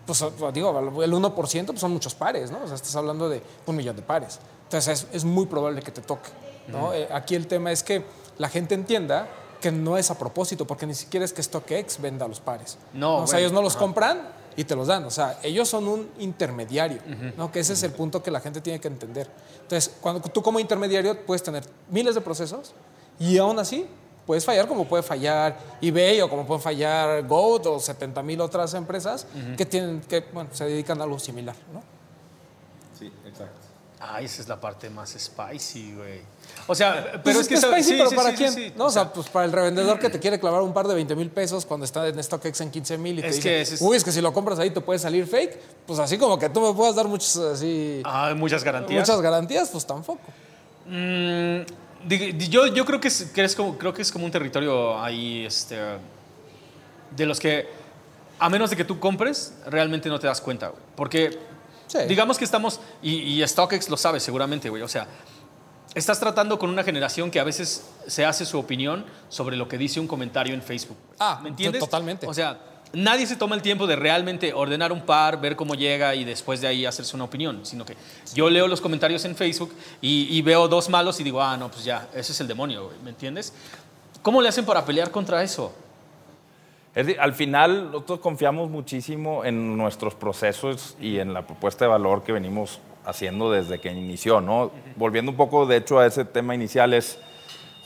[0.09, 2.63] Pues digo, el 1% pues son muchos pares, ¿no?
[2.63, 4.39] O sea, estás hablando de un millón de pares.
[4.63, 6.29] Entonces es, es muy probable que te toque,
[6.67, 6.93] ¿no?
[6.93, 8.03] Eh, aquí el tema es que
[8.37, 9.27] la gente entienda
[9.61, 12.77] que no es a propósito, porque ni siquiera es que StockX venda los pares.
[12.93, 15.03] No, O sea, bueno, ellos no los compran y te los dan.
[15.05, 17.01] O sea, ellos son un intermediario,
[17.37, 17.51] ¿no?
[17.51, 19.29] Que ese es el punto que la gente tiene que entender.
[19.61, 22.73] Entonces, cuando tú como intermediario puedes tener miles de procesos
[23.19, 23.85] y aún así
[24.29, 28.75] puedes fallar como puede fallar eBay o como puede fallar Goat o 70 mil otras
[28.75, 29.25] empresas
[29.57, 31.81] que tienen que bueno, se dedican a algo similar, ¿no?
[32.99, 33.55] Sí, exacto.
[33.99, 36.21] Ah, esa es la parte más spicy, güey.
[36.67, 37.55] O sea, pero Pues es que...
[37.55, 38.53] es spicy, sí, pero sí, ¿para sí, quién?
[38.53, 38.73] sí, sí.
[38.77, 41.15] No, o sea, pues para el revendedor que te quiere clavar un par de 20
[41.15, 43.75] mil pesos cuando está en StockX en 15 mil y te Es dice, que ese
[43.75, 46.37] es- uy, es que si lo compras ahí te puede salir fake, pues así como
[46.37, 48.99] que tú me puedas dar muchos así, Ah, muchas garantías.
[49.01, 50.21] muchas garantías, pues tampoco.
[50.85, 51.61] Mm,
[52.07, 55.45] yo, yo creo que es, que es como, creo que es como un territorio ahí,
[55.45, 55.77] este,
[57.15, 57.67] de los que,
[58.39, 60.81] a menos de que tú compres, realmente no te das cuenta, güey.
[60.95, 61.39] Porque,
[61.87, 61.97] Sí.
[62.07, 65.07] digamos que estamos, y, y StockX lo sabe seguramente, güey, o sea,
[65.95, 69.77] estás tratando con una generación que a veces se hace su opinión sobre lo que
[69.79, 70.97] dice un comentario en Facebook.
[71.07, 71.17] güey.
[71.19, 71.79] Ah, ¿me entiendes?
[71.79, 72.27] totalmente.
[72.27, 72.59] O sea,
[72.93, 76.61] nadie se toma el tiempo de realmente ordenar un par, ver cómo llega y después
[76.61, 77.95] de ahí hacerse una opinión, sino que
[78.33, 81.69] yo leo los comentarios en Facebook y, y veo dos malos y digo, ah, no,
[81.69, 83.53] pues ya, ese es el demonio, güey, ¿me entiendes?
[84.21, 85.73] ¿Cómo le hacen para pelear contra eso?
[87.19, 92.31] Al final, nosotros confiamos muchísimo en nuestros procesos y en la propuesta de valor que
[92.31, 94.71] venimos haciendo desde que inició, ¿no?
[94.95, 97.19] Volviendo un poco, de hecho, a ese tema inicial, es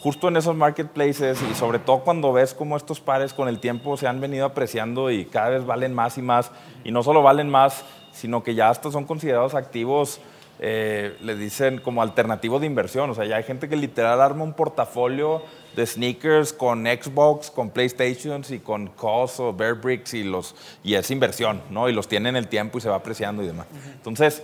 [0.04, 3.96] justo en esos marketplaces y sobre todo cuando ves cómo estos pares con el tiempo
[3.96, 6.52] se han venido apreciando y cada vez valen más y más,
[6.84, 10.20] y no solo valen más, sino que ya hasta son considerados activos,
[10.60, 14.44] eh, le dicen como alternativo de inversión, o sea, ya hay gente que literal arma
[14.44, 15.42] un portafolio
[15.74, 20.96] de sneakers con Xbox, con PlayStations y con COS o Bear Bricks y, los, y
[20.96, 21.88] es inversión, ¿no?
[21.88, 23.68] Y los tiene en el tiempo y se va apreciando y demás.
[23.94, 24.44] Entonces,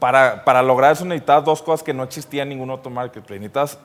[0.00, 3.38] para, para lograr eso necesitas dos cosas que no existían en ningún otro marketplace.
[3.38, 3.78] Necesitas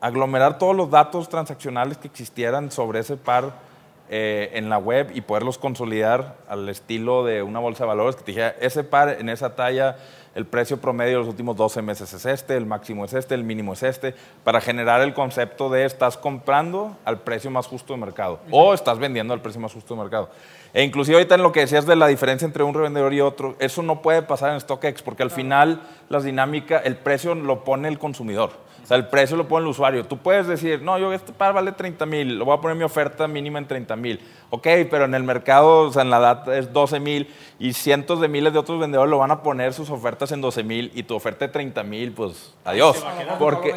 [0.00, 3.66] aglomerar todos los datos transaccionales que existieran sobre ese par
[4.08, 8.22] eh, en la web y poderlos consolidar al estilo de una bolsa de valores que
[8.22, 9.96] te dijera, ese par en esa talla,
[10.36, 13.42] el precio promedio de los últimos 12 meses es este, el máximo es este, el
[13.42, 17.98] mínimo es este, para generar el concepto de estás comprando al precio más justo de
[17.98, 20.30] mercado o estás vendiendo al precio más justo de mercado.
[20.72, 23.56] E inclusive ahorita en lo que decías de la diferencia entre un revendedor y otro,
[23.58, 25.80] eso no puede pasar en StockX porque al final
[26.10, 28.65] las dinámicas, el precio lo pone el consumidor.
[28.86, 30.06] O sea, el precio lo pone el usuario.
[30.06, 32.84] Tú puedes decir, no, yo este par vale 30 mil, lo voy a poner mi
[32.84, 34.20] oferta mínima en 30 mil.
[34.50, 38.20] Ok, pero en el mercado, o sea, en la data es 12 mil y cientos
[38.20, 41.02] de miles de otros vendedores lo van a poner sus ofertas en 12 mil y
[41.02, 43.04] tu oferta de 30 mil, pues adiós.
[43.40, 43.74] Porque,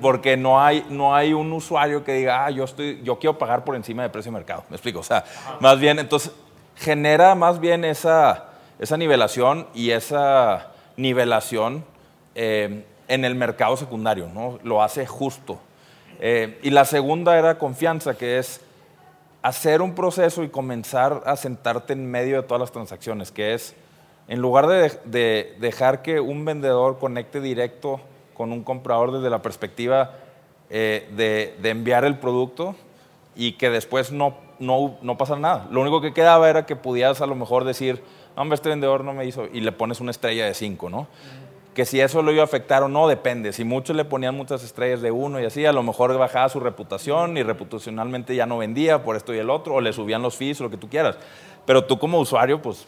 [0.00, 3.64] porque no, hay, no hay un usuario que diga, ah, yo, estoy, yo quiero pagar
[3.64, 4.62] por encima del precio de mercado.
[4.68, 5.00] Me explico.
[5.00, 5.24] O sea,
[5.58, 6.30] más bien, entonces,
[6.76, 8.44] genera más bien esa,
[8.78, 11.84] esa nivelación y esa nivelación.
[12.36, 14.58] eh, en el mercado secundario, ¿no?
[14.62, 15.58] Lo hace justo.
[16.20, 18.60] Eh, y la segunda era confianza, que es
[19.42, 23.74] hacer un proceso y comenzar a sentarte en medio de todas las transacciones, que es,
[24.28, 28.00] en lugar de, de dejar que un vendedor conecte directo
[28.34, 30.12] con un comprador desde la perspectiva
[30.74, 31.06] eh,
[31.60, 32.74] de, enviar el producto
[33.36, 35.68] y que después no, no, no pasa nada.
[35.70, 38.02] Lo único que quedaba era que pudieras a lo mejor decir,
[38.36, 41.08] "No, hombre, este vendedor no me hizo, y le pones una estrella de cinco, ¿no?
[41.74, 43.52] Que si eso lo iba a afectar o no, depende.
[43.54, 46.60] Si muchos le ponían muchas estrellas de uno y así, a lo mejor bajaba su
[46.60, 50.36] reputación y reputacionalmente ya no vendía por esto y el otro, o le subían los
[50.36, 51.16] fees lo que tú quieras.
[51.64, 52.86] Pero tú como usuario, pues,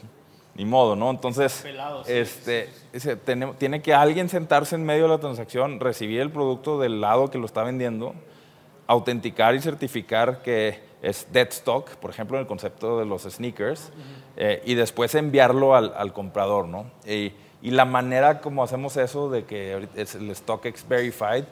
[0.55, 1.11] ni modo, ¿no?
[1.11, 5.81] Entonces, Pelado, sí, este, ese- tiene, tiene que alguien sentarse en medio de la transacción,
[5.81, 8.15] recibir el producto del lado que lo está vendiendo,
[8.87, 13.91] autenticar y certificar que es dead stock, por ejemplo, en el concepto de los sneakers,
[14.37, 16.87] eh, y después enviarlo al, al comprador, ¿no?
[17.07, 17.33] Y,
[17.65, 21.45] y la manera como hacemos eso de que es el StockX Verified,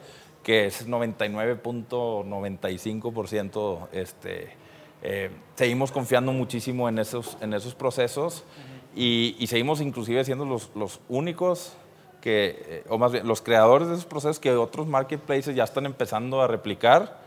[0.43, 4.55] que es 99.95%, este,
[5.01, 8.43] eh, seguimos confiando muchísimo en esos, en esos procesos
[8.95, 11.73] y, y seguimos inclusive siendo los, los únicos
[12.21, 15.87] que, eh, o más bien, los creadores de esos procesos que otros marketplaces ya están
[15.87, 17.23] empezando a replicar.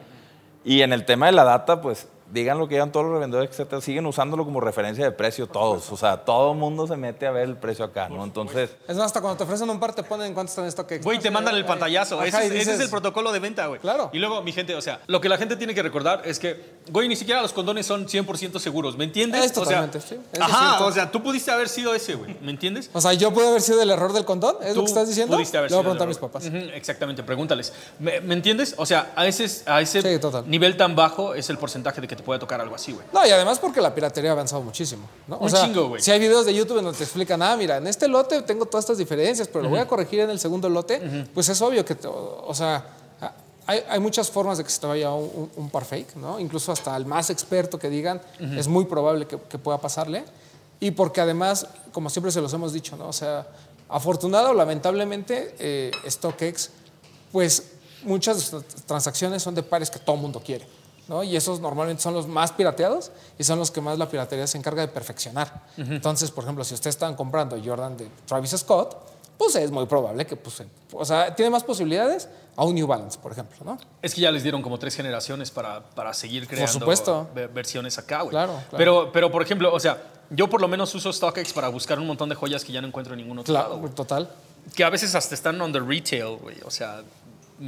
[0.65, 3.51] Y en el tema de la data, pues digan lo que digan todos los revendedores,
[3.51, 5.91] etcétera, siguen usándolo como referencia de precio todos.
[5.93, 8.25] O sea, todo el mundo se mete a ver el precio acá, ¿no?
[8.25, 11.05] Entonces, Es más, hasta cuando te ofrecen un par te ponen cuánto está en StockX.
[11.05, 12.17] Güey, te mandan el pantallazo.
[12.17, 13.81] Ajá, ese, es, ese es dices- el protocolo de venta, güey.
[13.81, 14.11] Claro.
[14.13, 16.81] Y luego, mi gente, o sea, lo que la gente tiene que recordar es que,
[16.91, 19.45] güey, ni siquiera los condones son 100% seguros, ¿me entiendes?
[19.45, 22.37] Es totalmente, o sea, sí, eso Ajá, o sea, tú pudiste haber sido ese, güey,
[22.43, 22.91] ¿me entiendes?
[22.93, 25.37] O sea, yo pude haber sido el error del condón, ¿es lo que estás diciendo?
[25.37, 26.75] Pudiste haber Le voy a sido preguntar a mis papás.
[26.75, 27.73] Exactamente, pregúntales.
[27.99, 28.75] ¿Me, me entiendes?
[28.79, 30.09] O sea, a ese, a ese Sí,
[30.47, 33.07] nivel tan bajo es el porcentaje de que te puede tocar algo así, güey.
[33.13, 35.09] No, y además porque la piratería ha avanzado muchísimo.
[35.29, 35.37] ¿no?
[35.37, 36.03] O Un sea, chingo, güey.
[36.03, 38.67] Si hay videos de YouTube en donde te explican, ah, mira, en este lote tengo
[38.67, 41.85] todas estas diferencias, pero lo voy a corregir en el segundo lote, pues es obvio
[41.85, 42.85] que, te- o o sea,
[43.69, 46.39] hay, hay muchas formas de que se te vaya un, par fake, ¿no?
[46.39, 48.21] Incluso hasta el más experto que digan,
[48.57, 50.25] es muy probable que, que pueda pasarle.
[50.81, 53.09] y porque además, como siempre se los hemos dicho, ¿no?
[53.09, 53.47] O sea,
[53.89, 56.71] afortunado o lamentablemente, eh, StockX,
[57.33, 57.73] pues
[58.05, 58.53] muchas
[58.87, 60.67] transacciones son de pares que todo el mundo quiere.
[61.09, 61.23] ¿No?
[61.23, 64.59] Y esos normalmente son los más pirateados y son los que más la piratería se
[64.59, 65.63] encarga de perfeccionar.
[65.77, 68.97] Entonces, por ejemplo, si ustedes están comprando Jordan de Travis Scott,
[69.39, 73.19] pues es muy probable que, pues, o sea, tiene más posibilidades a un New Balance,
[73.19, 73.77] por ejemplo, ¿no?
[74.01, 77.29] Es que ya les dieron como tres generaciones para, para seguir creando supuesto.
[77.35, 78.31] ve- versiones acá, güey.
[78.31, 78.65] Claro, claro.
[78.79, 82.07] Pero, pero, por ejemplo, o sea, yo por lo menos uso StockX para buscar un
[82.07, 83.67] montón de joyas que ya no encuentro en ningún otro lado.
[83.67, 83.93] Claro, güey.
[83.93, 84.31] total.
[84.75, 86.57] Que a veces hasta están the retail, güey.
[86.65, 87.03] O sea,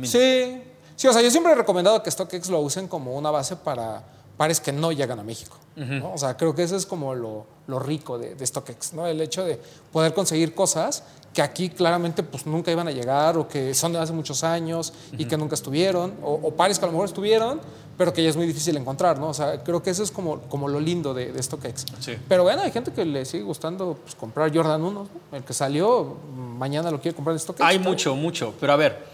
[0.05, 0.63] Sí,
[0.99, 4.03] sí, o sea, yo siempre he recomendado que StockX lo usen como una base para
[4.37, 5.57] pares que no llegan a México.
[5.77, 6.13] ¿no?
[6.13, 9.07] O sea, creo que eso es como lo, lo rico de, de StockX, ¿no?
[9.07, 9.61] El hecho de
[9.93, 14.01] poder conseguir cosas que aquí claramente pues nunca iban a llegar o que son de
[14.01, 17.61] hace muchos años y que nunca estuvieron, o, o pares que a lo mejor estuvieron,
[17.97, 19.29] pero que ya es muy difícil encontrar, ¿no?
[19.29, 21.85] O sea, creo que eso es como, como lo lindo de, de StockX.
[22.01, 22.17] Sí.
[22.29, 25.37] Pero bueno, hay gente que le sigue gustando pues, comprar Jordan 1, ¿no?
[25.37, 27.61] el que salió, mañana lo quiere comprar en StockX.
[27.61, 28.55] Hay mucho, mucho.
[28.59, 29.05] Pero a ver,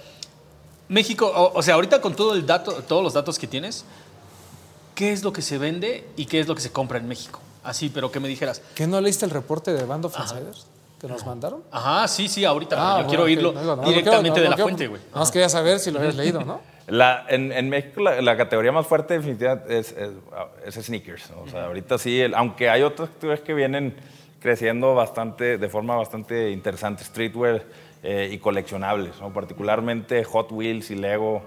[0.88, 3.84] México, o, o sea, ahorita con todo el dato, todos los datos que tienes,
[4.94, 7.40] ¿qué es lo que se vende y qué es lo que se compra en México?
[7.62, 8.60] Así, pero que me dijeras.
[8.74, 10.66] ¿Que no leíste el reporte de Band of Insiders
[11.00, 11.62] que nos mandaron?
[11.70, 12.76] Ajá, sí, sí, ahorita.
[12.78, 14.86] Ah, yo bueno, quiero ok, oírlo no, no, no, no, directamente no, de la fuente,
[14.86, 15.00] güey.
[15.08, 16.60] Nada más quería saber si lo habías leído, ¿no?
[16.86, 20.10] La, en, en México la, la categoría más fuerte definitivamente es, es,
[20.76, 21.30] es sneakers.
[21.42, 23.96] O sea, ahorita sí, el- aunque hay otras categorías que vienen
[24.38, 27.62] creciendo bastante, de forma bastante interesante, streetwear
[28.04, 29.32] eh, y coleccionables, ¿no?
[29.32, 31.42] particularmente Hot Wheels y Lego.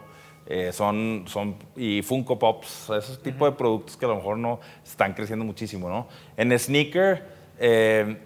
[0.49, 4.59] eh, son, son, y Funko Pops, ese tipo de productos que a lo mejor no
[4.83, 5.87] están creciendo muchísimo.
[5.89, 6.07] ¿no?
[6.37, 7.23] En sneaker,
[7.59, 8.17] eh,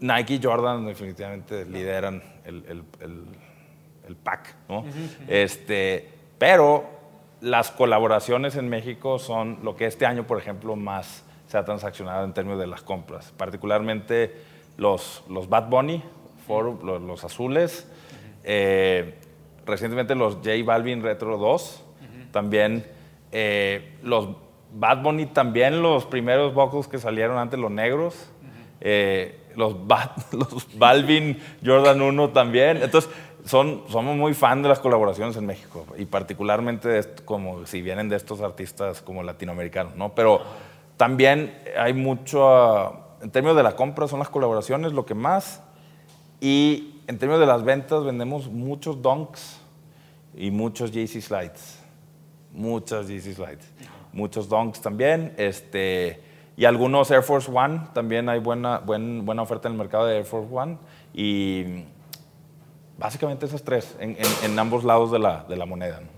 [0.00, 3.24] Nike y Jordan definitivamente lideran el, el- el-
[4.08, 4.84] el pack, ¿no?
[5.28, 6.84] este, pero
[7.40, 12.24] las colaboraciones en México son lo que este año, por ejemplo, más se ha transaccionado
[12.24, 14.34] en términos de las compras, particularmente
[14.78, 16.02] los, los Bad Bunny,
[16.48, 17.86] Los, azules,
[18.44, 19.14] eh,
[19.66, 21.82] recientemente los J Balvin Retro 2,
[22.32, 22.84] también
[23.32, 24.28] eh, los
[24.72, 28.30] Bad Bunny, también los primeros buckles que salieron antes, los negros,
[28.80, 30.10] eh, los, Bad-
[30.76, 32.76] Balvin Jordan 1 también.
[32.82, 33.10] Entonces,
[33.44, 38.16] son, somos muy fan de las colaboraciones en México y particularmente como si vienen de
[38.16, 40.14] estos artistas como latinoamericanos, ¿no?
[40.14, 40.42] Pero
[40.96, 45.62] también hay mucho, en términos de la compra son las colaboraciones lo que más
[46.40, 49.58] y en términos de las ventas vendemos muchos donks
[50.36, 51.80] y muchos JC Slides.
[52.52, 53.70] Muchas JC Slides.
[54.12, 55.32] Muchos donks también.
[55.36, 56.20] Este,
[56.56, 57.82] y algunos Air Force One.
[57.94, 60.78] También hay buena, buen- buena oferta en el mercado de Air Force One.
[61.14, 61.84] Y
[62.98, 66.00] básicamente esas tres en, en- en ambos lados de la, de la moneda.
[66.00, 66.08] ¿no?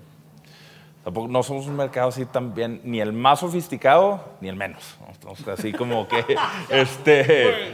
[1.04, 4.96] Tampoco, no somos un mercado así también, ni el más sofisticado, ni el menos.
[5.00, 5.12] ¿no?
[5.12, 6.24] Entonces, así como que,
[6.70, 7.72] este,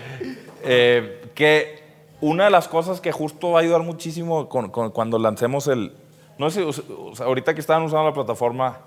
[0.62, 1.83] eh, que
[2.28, 5.92] una de las cosas que justo va a ayudar muchísimo con- con- cuando lancemos el,
[6.38, 8.80] no sé, o sea, ahorita que estaban usando la plataforma,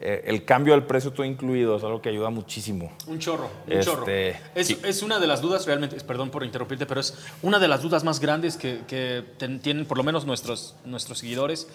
[0.00, 2.92] eh, el cambio del precio todo incluido es algo que ayuda muchísimo.
[3.08, 4.06] Un chorro, un Este, chorro.
[4.54, 8.04] Es, una de las dudas realmente, perdón por interrumpirte, pero es una de las dudas
[8.04, 11.68] más grandes que, que ten- tienen por lo menos nuestros, nuestros seguidores,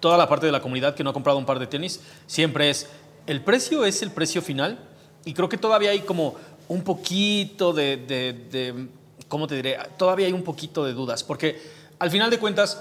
[0.00, 2.68] toda la parte de la comunidad que no ha comprado un par de tenis, siempre
[2.68, 2.90] es,
[3.26, 4.78] ¿el precio es el precio final?
[5.24, 6.34] Y creo que todavía hay como
[6.68, 8.86] un poquito de, de- de-
[9.28, 9.78] ¿cómo te diré?
[9.96, 11.60] Todavía hay un poquito de dudas, porque
[11.98, 12.80] al final de cuentas...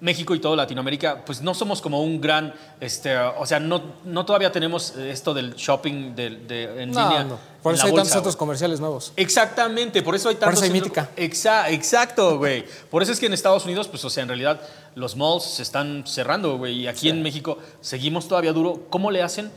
[0.00, 4.26] México y toda Latinoamérica, pues no somos como un gran, este, o sea, no, no
[4.26, 7.24] todavía tenemos esto del shopping de, de- en No, línea.
[7.24, 7.38] no.
[7.62, 8.38] Por en eso hay bolsa, tantos centros güey.
[8.38, 9.12] comerciales nuevos.
[9.16, 10.62] Exactamente, por eso hay tantos.
[10.62, 11.10] eso hay centros- mítica.
[11.16, 12.66] Exa- exacto, güey.
[12.90, 14.60] Por eso es que en Estados Unidos, pues, o sea, en realidad
[14.94, 16.80] los malls se están cerrando, güey.
[16.80, 18.82] Y aquí en México seguimos todavía duro.
[18.90, 19.50] ¿Cómo le hacen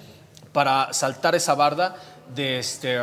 [0.54, 1.98] para saltar esa barda
[2.34, 3.00] de este.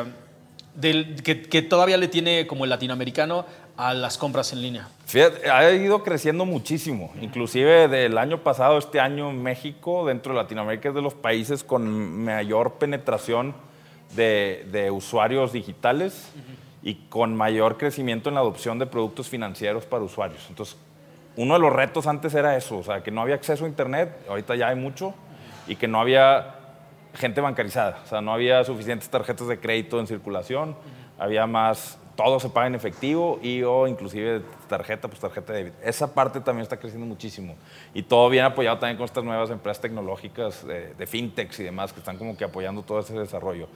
[0.75, 3.45] Del- que, que todavía le tiene como el latinoamericano
[3.77, 4.89] a las compras en línea?
[5.07, 7.13] Fíjate, ha ido creciendo muchísimo.
[7.21, 12.25] Inclusive del año pasado, este año, México, dentro de Latinoamérica, es de los países con
[12.25, 13.55] mayor penetración
[14.15, 16.29] de, de usuarios digitales
[16.83, 20.45] y con mayor crecimiento en la adopción de productos financieros para usuarios.
[20.49, 20.77] Entonces,
[21.37, 24.11] uno de los retos antes era eso, o sea, que no había acceso a Internet,
[24.29, 25.15] ahorita ya hay mucho,
[25.67, 26.55] y que no había
[27.15, 30.77] gente bancarizada, o sea, no había suficientes tarjetas de crédito en circulación,
[31.19, 35.77] había más, todo se paga en efectivo y o inclusive tarjeta, pues tarjeta de débito.
[35.85, 37.55] Esa parte también está creciendo muchísimo
[37.93, 41.93] y todo bien apoyado también con estas nuevas empresas tecnológicas de, de fintechs y demás
[41.93, 43.69] que están como que apoyando todo ese desarrollo.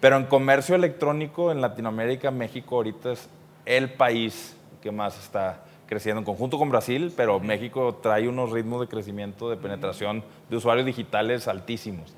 [0.00, 3.28] Pero en comercio electrónico en Latinoamérica, México ahorita es
[3.66, 8.80] el país que más está creciendo en conjunto con Brasil, pero México trae unos ritmos
[8.80, 12.14] de crecimiento, de penetración de usuarios digitales altísimos.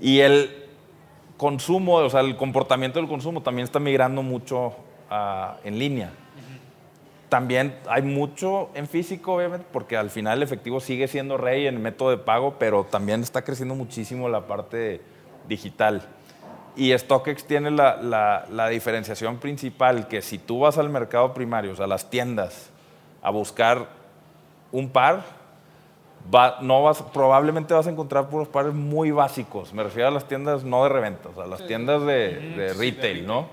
[0.00, 0.64] Y el
[1.36, 4.74] consumo, o sea, el comportamiento del consumo también está migrando mucho
[5.10, 6.10] ah, en línea.
[7.28, 11.74] También hay mucho en físico, obviamente, porque al final el efectivo sigue siendo rey en
[11.74, 15.02] el método de pago, pero también está creciendo muchísimo la parte
[15.46, 16.02] digital.
[16.74, 21.72] Y StockX tiene la, la- la diferenciación principal, que si tú vas al mercado primario,
[21.72, 22.70] o sea, a las tiendas,
[23.20, 23.88] a buscar
[24.72, 25.22] un par,
[26.34, 29.72] va- no vas, probablemente vas a encontrar puros pares muy básicos.
[29.72, 33.26] Me refiero a las tiendas no de reventa, o sea, las tiendas de, de retail,
[33.26, 33.46] ¿no?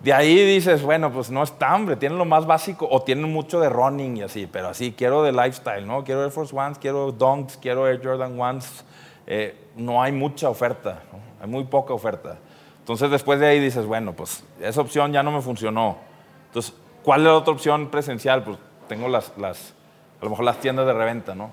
[0.00, 3.58] De ahí dices, bueno, pues no está, hombre, tienen lo más básico o tienen mucho
[3.58, 6.04] de running y así, pero así, quiero de lifestyle, ¿no?
[6.04, 8.84] Quiero Air Force Ones, quiero Dunks, quiero Air Jordan Ones.
[9.26, 11.18] Eh, no hay mucha oferta, ¿no?
[11.42, 12.38] hay muy poca oferta.
[12.78, 15.98] Entonces después de ahí dices, bueno, pues esa opción ya no me funcionó.
[16.46, 18.44] Entonces, ¿cuál es la otra opción presencial?
[18.44, 18.56] Pues
[18.88, 19.74] tengo las, las
[20.20, 21.50] a lo mejor las tiendas de reventa, ¿no?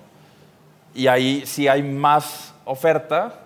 [0.93, 3.41] Y ahí sí hay más oferta,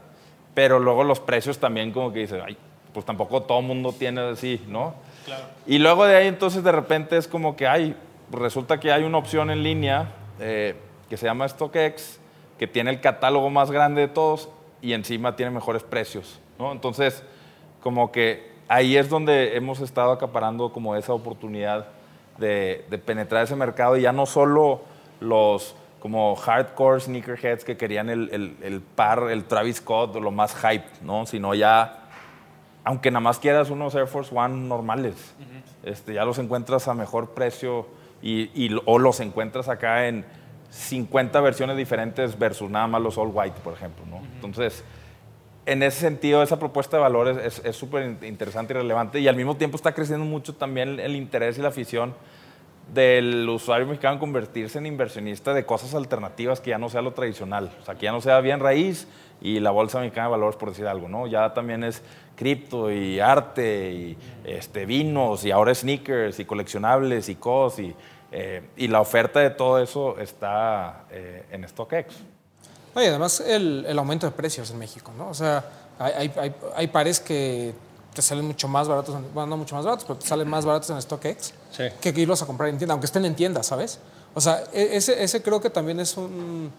[0.54, 2.58] pero luego los precios también como que dices, ay,
[2.94, 4.94] pues tampoco todo el mundo tiene así, ¿no?
[5.26, 5.46] Claro.
[5.68, 7.96] Y luego de ahí entonces de repente es como que hay,
[8.32, 10.76] resulta que hay una opción en línea eh,
[11.10, 12.20] que se llama StockX,
[12.58, 14.50] que tiene el catálogo más grande de todos
[14.82, 16.72] y encima tiene mejores precios, ¿no?
[16.72, 17.24] Entonces,
[17.82, 21.88] como que ahí es donde hemos estado acaparando como esa oportunidad
[22.38, 24.82] de, de penetrar ese mercado y ya no solo
[25.20, 30.56] los como hardcore sneakerheads que querían el, el- el par, el Travis Scott, lo más
[30.56, 31.26] hype, ¿no?
[31.26, 31.96] Sino ya
[32.86, 35.36] aunque nada más quieras unos Air Force One normales,
[35.84, 37.86] este, ya los encuentras a mejor precio
[38.22, 40.26] y, y- o los encuentras acá en
[40.72, 44.06] 50 versiones diferentes versus nada más los all white, por ejemplo.
[44.10, 44.22] ¿no?
[44.36, 44.84] Entonces,
[45.66, 49.36] en ese sentido, esa propuesta de valores es- súper in- interesante y relevante y al
[49.36, 52.16] mismo tiempo está creciendo mucho también el interés y la afición
[52.94, 57.72] del usuario mexicano convertirse en inversionista de cosas alternativas que ya no sea lo tradicional,
[57.82, 59.08] o sea, que ya no sea bien raíz
[59.42, 61.28] y la bolsa mexicana de valores, por decir algo, ¿no?
[61.28, 62.02] Ya también es
[62.36, 67.94] cripto y arte y este, vinos y ahora sneakers y coleccionables y cos y,
[68.32, 72.16] eh, y la oferta de todo eso está eh, en StockX.
[72.96, 75.30] Oye, además el, el aumento de precios en México, ¿no?
[75.30, 75.64] O sea,
[76.00, 77.74] hay, hay, hay pares que
[78.14, 80.66] te salen mucho más baratos, en- bueno, no mucho más baratos, pero te salen más
[80.66, 81.84] baratos en StockX Sí.
[82.02, 84.00] que irlos a comprar en tienda, aunque estén en tienda, ¿sabes?
[84.34, 86.72] O sea, e- ese, ese creo que también es un...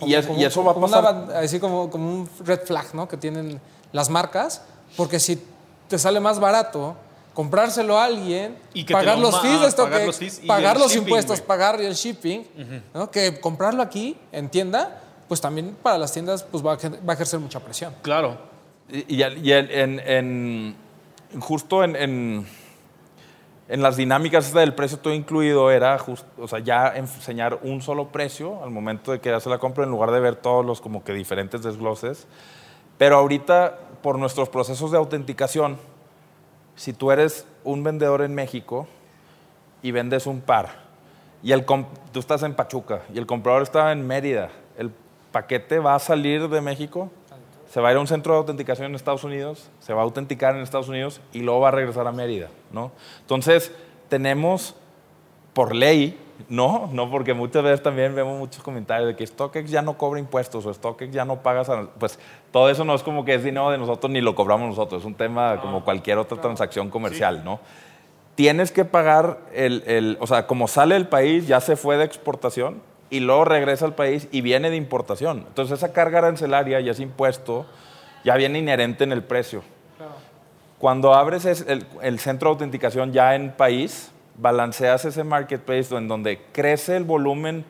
[0.00, 2.94] Y es- y eso va a una pasar- ban- así como, como un red flag,
[2.94, 3.06] ¿no?
[3.08, 3.60] Que tienen
[3.92, 4.62] las marcas,
[4.96, 5.42] porque si
[5.88, 6.96] te sale más barato
[7.32, 10.16] comprárselo a alguien, Y que te pagar lo los fees de ah, pagar StockX, los
[10.16, 12.44] fees y pagar los shipping, impuestos, pagar el shipping,
[12.94, 13.10] ¿no?
[13.10, 17.14] que comprarlo aquí en tienda, pues también para las tiendas pues va a, va a
[17.14, 17.92] ejercer mucha presión.
[18.02, 18.38] Claro.
[18.88, 20.76] Y, en,
[21.40, 22.46] justo en, en-
[23.82, 28.62] las dinámicas del precio todo incluido era just- o sea, ya enseñar un solo precio
[28.62, 31.14] al momento de que hacer la compra en lugar de ver todos los como que
[31.14, 32.26] diferentes desgloses.
[32.98, 35.78] Pero ahorita, por nuestros procesos de autenticación,
[36.76, 38.86] si tú eres un vendedor en México
[39.82, 40.84] y vendes un par
[41.42, 44.90] y el tú estás en Pachuca y el comprador está en Mérida, el
[45.32, 47.10] paquete va a salir de México,
[47.74, 50.04] se va a ir a un centro de autenticación en Estados Unidos, se va a
[50.04, 52.92] autenticar en Estados Unidos y luego va a regresar a Mérida, ¿no?
[53.22, 53.72] Entonces,
[54.08, 54.76] tenemos
[55.54, 56.16] por ley,
[56.48, 60.20] no, no porque muchas veces también vemos muchos comentarios de que StockX ya no cobra
[60.20, 62.16] impuestos o StockX ya no paga, pues
[62.52, 65.06] todo eso no es como que es dinero de nosotros ni lo cobramos nosotros, es
[65.06, 67.58] un tema como cualquier otra transacción comercial, ¿no?
[68.36, 72.04] Tienes que pagar el, el- o sea, como sale del país, ya se fue de
[72.04, 75.44] exportación y luego regresa al país y viene de importación.
[75.48, 77.66] Entonces esa carga arancelaria y ese impuesto
[78.24, 79.62] ya viene inherente en el precio.
[80.78, 86.08] Cuando abres es- el, el centro de autenticación ya en país, balanceas ese marketplace en
[86.08, 87.64] donde crece el volumen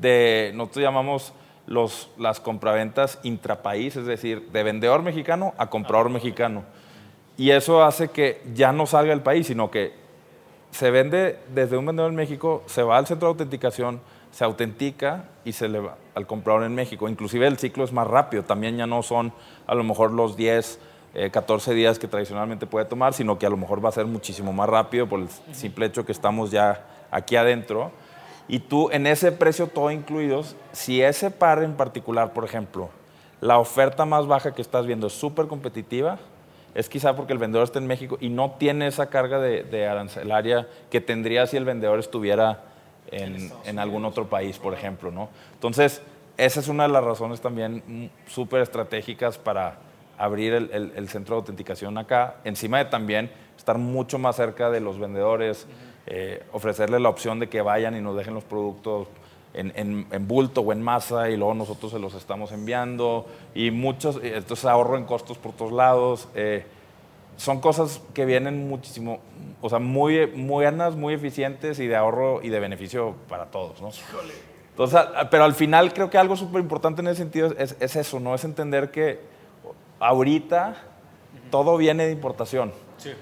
[0.00, 1.32] de, nosotros llamamos
[1.66, 6.64] los, las compraventas intrapaís, es decir, de vendedor mexicano a comprador mexicano.
[7.36, 9.94] Y eso hace que ya no salga del país, sino que
[10.70, 14.00] se vende desde un vendedor en México, se va al centro de autenticación,
[14.30, 17.08] se autentica y se le va al comprador en México.
[17.08, 19.32] Inclusive el ciclo es más rápido, también ya no son
[19.66, 20.78] a lo mejor los 10,
[21.14, 24.06] eh, 14 días que tradicionalmente puede tomar, sino que a lo mejor va a ser
[24.06, 27.90] muchísimo más rápido por el simple hecho que estamos ya aquí adentro.
[28.46, 32.90] Y tú en ese precio todo incluidos, si ese par en particular, por ejemplo,
[33.40, 36.18] la oferta más baja que estás viendo es súper competitiva,
[36.74, 39.88] es quizá porque el vendedor está en México y no tiene esa carga de, de
[39.88, 42.69] arancelaria que tendría si el vendedor estuviera
[43.10, 45.10] en, en algún otro país, por ejemplo.
[45.10, 45.28] ¿no?
[45.54, 46.02] Entonces,
[46.36, 49.78] esa es una de las razones también súper estratégicas para
[50.18, 54.70] abrir el, el- el centro de autenticación acá, encima de también estar mucho más cerca
[54.70, 55.66] de los vendedores,
[56.06, 59.08] eh, ofrecerles la opción de que vayan y nos dejen los productos
[59.54, 63.70] en, en- en bulto o en masa y luego nosotros se los estamos enviando y
[63.70, 66.28] muchos, eh, entonces ahorro en costos por todos lados.
[66.34, 66.64] eh,
[67.40, 69.20] son cosas que vienen muchísimo,
[69.62, 73.88] o sea, muy, buenas, muy eficientes y de ahorro y de beneficio para todos, ¿no?
[74.68, 78.20] Entonces, pero al final creo que algo súper importante en ese sentido es, es, eso,
[78.20, 78.34] ¿no?
[78.34, 79.20] Es entender que
[80.00, 80.76] ahorita
[81.50, 82.74] todo viene de importación.
[82.98, 83.12] Sí.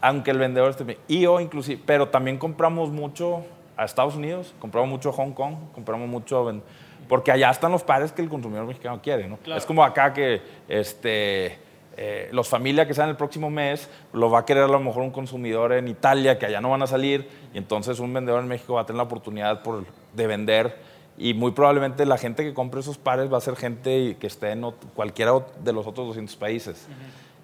[0.00, 0.98] Aunque el vendedor esté...
[1.06, 3.44] Y o inclusive, pero también compramos mucho
[3.76, 6.60] a Estados Unidos, compramos mucho a Hong Kong, compramos mucho...
[7.08, 9.38] Porque allá están los pares que el consumidor mexicano quiere, ¿no?
[9.54, 11.58] Es como acá que este,
[11.96, 15.02] eh, los familia que sean el próximo mes lo va a querer a lo mejor
[15.02, 18.48] un consumidor en Italia que allá no van a salir y entonces un vendedor en
[18.48, 20.76] México va a tener la oportunidad por, de vender
[21.16, 24.50] y muy probablemente la gente que compre esos pares va a ser gente que esté
[24.50, 25.32] en cualquiera
[25.62, 26.88] de los otros 200 países.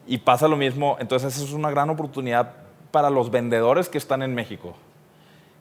[0.06, 2.52] Y pasa lo mismo, entonces eso es una gran oportunidad
[2.90, 4.74] para los vendedores que están en México.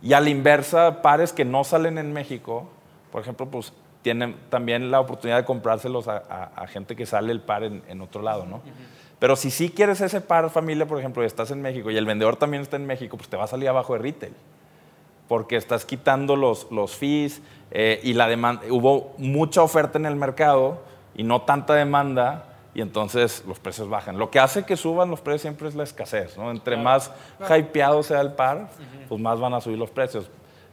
[0.01, 2.67] Y a la inversa, pares que no salen en México,
[3.11, 7.63] por ejemplo, pues tienen también la oportunidad de comprárselos a, gente que sale el par
[7.63, 8.61] en, otro lado, ¿no?
[9.19, 12.05] Pero si sí quieres ese par familia, por ejemplo, y estás en México y el
[12.05, 14.33] vendedor también está en México, pues te va a salir abajo de retail.
[15.27, 17.41] Porque estás quitando los, los fees
[17.71, 18.63] eh, y la demanda.
[18.69, 20.81] Hubo mucha oferta en el mercado
[21.13, 24.17] y no tanta demanda y entonces los precios bajan.
[24.17, 26.49] Lo que hace que suban los precios siempre es la escasez, ¿no?
[26.49, 28.69] Entre más hypeado sea el par,
[29.09, 30.29] pues más van a subir los precios.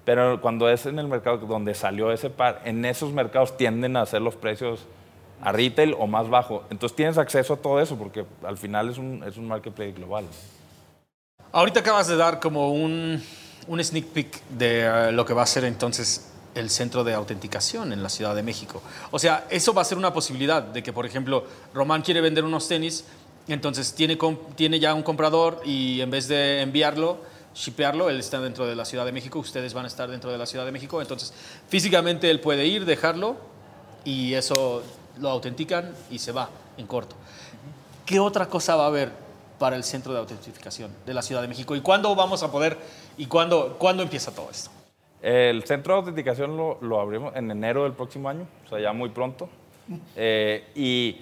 [0.07, 4.03] Pero cuando es en el mercado donde salió ese par, en esos mercados tienden a
[4.03, 4.87] hacer los precios
[5.43, 6.63] a retail o más bajo.
[6.71, 10.25] Entonces tienes acceso a todo eso porque al final es un, es un marketplace global.
[11.51, 13.21] Ahorita acabas de dar como un,
[13.67, 17.93] un sneak peek de eh, lo que va a ser entonces el centro de autenticación
[17.93, 18.83] en la Ciudad de México.
[19.11, 21.45] O sea, eso va a ser una posibilidad de que, por ejemplo,
[21.75, 23.05] Román quiere vender unos tenis,
[23.49, 24.17] entonces tiene,
[24.55, 27.19] tiene ya un comprador y en vez de enviarlo,
[27.57, 30.39] shipearlo, él está dentro de la Ciudad de México, ustedes van a estar dentro de
[30.39, 31.33] la Ciudad de México, entonces
[31.69, 33.37] físicamente él puede ir, dejarlo
[34.05, 34.83] y eso
[35.19, 37.17] lo autentican y se va en corto.
[38.05, 39.11] ¿Qué otra cosa va a haber
[39.59, 41.75] para el centro de autentificación de la Ciudad de México?
[41.75, 42.77] ¿Y cuándo vamos a poder
[43.17, 44.71] y cuándo, cuándo empieza todo esto?
[45.23, 49.09] El centro de autenticación lo, abrimos en enero del próximo año, o sea, ya muy
[49.09, 49.49] pronto.
[50.15, 51.17] Eh, y,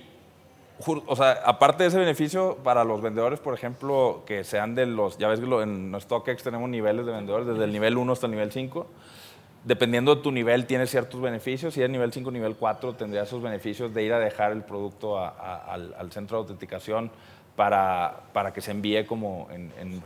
[0.78, 5.18] o sea, aparte de ese beneficio para los vendedores, por ejemplo, que sean de los,
[5.18, 8.32] ya ves que en StockX tenemos niveles de vendedores, desde el nivel 1 hasta el
[8.32, 8.86] nivel 5.
[9.64, 11.72] Dependiendo de tu nivel, tienes ciertos beneficios.
[11.72, 15.18] Si es nivel 5 nivel 4, tendrías esos beneficios de ir a dejar el producto
[15.18, 17.10] al centro de autenticación
[17.56, 20.02] para, para, que se envíe como en, en,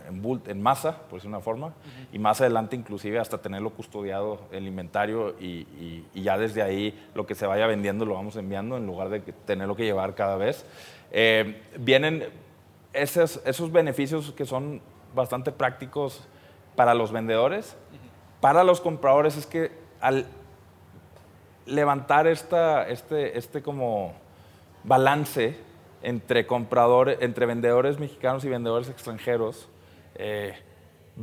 [0.46, 1.72] en, masa, por decir una forma,
[2.12, 7.26] y más adelante inclusive hasta tenerlo custodiado el inventario y, y, ya desde ahí lo
[7.26, 10.66] que se vaya vendiendo lo vamos enviando en lugar de tenerlo que llevar cada vez.
[11.10, 12.24] Eh, vienen
[12.92, 14.82] esos, esos beneficios que son
[15.14, 16.28] bastante prácticos
[16.76, 17.76] para los vendedores,
[18.40, 20.26] para los compradores es que al
[21.66, 24.12] levantar esta, este, este como
[24.84, 25.56] balance,
[26.02, 29.68] entre compradores, entre vendedores mexicanos y vendedores extranjeros,
[30.14, 30.54] eh,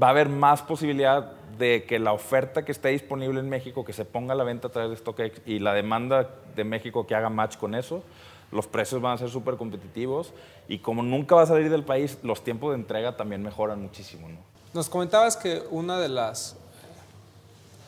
[0.02, 3.94] va a haber más posibilidad de que la oferta que esté disponible en México, que
[3.94, 7.16] se ponga a la venta a través de StockX y la demanda de México que
[7.16, 8.04] haga match con eso,
[8.52, 10.34] los precios van a ser súper competitivos
[10.68, 14.28] y como nunca va a salir del país, los tiempos de entrega también mejoran muchísimo.
[14.74, 16.58] Nos comentabas que una de las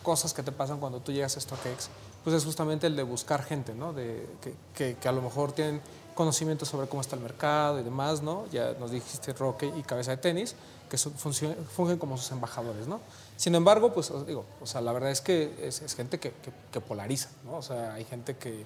[0.01, 1.89] cosas que te pasan cuando tú llegas a StockX,
[2.23, 3.91] pues es justamente el de buscar gente, ¿no?
[3.93, 4.25] De,
[4.73, 5.81] que, que a lo mejor tienen
[6.17, 8.45] conocimiento sobre cómo está el mercado y demás, ¿no?
[8.51, 10.55] Ya nos dijiste Roque y Cabeza de Tenis,
[10.89, 12.99] que fungen como sus embajadores, ¿no?
[13.37, 16.33] Sin embargo, pues digo, o sea, la verdad es que es, gente que,
[16.71, 17.57] que, polariza, ¿no?
[17.57, 18.65] O sea, hay gente que,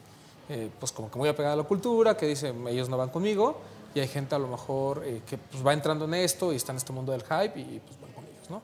[0.50, 3.58] eh, pues como que muy apegada a la cultura, que dice, ellos no van conmigo,
[3.94, 6.72] y hay gente a lo mejor eh, que pues, va entrando en esto y está
[6.72, 8.62] en este mundo del hype y pues van con ellos, ¿no?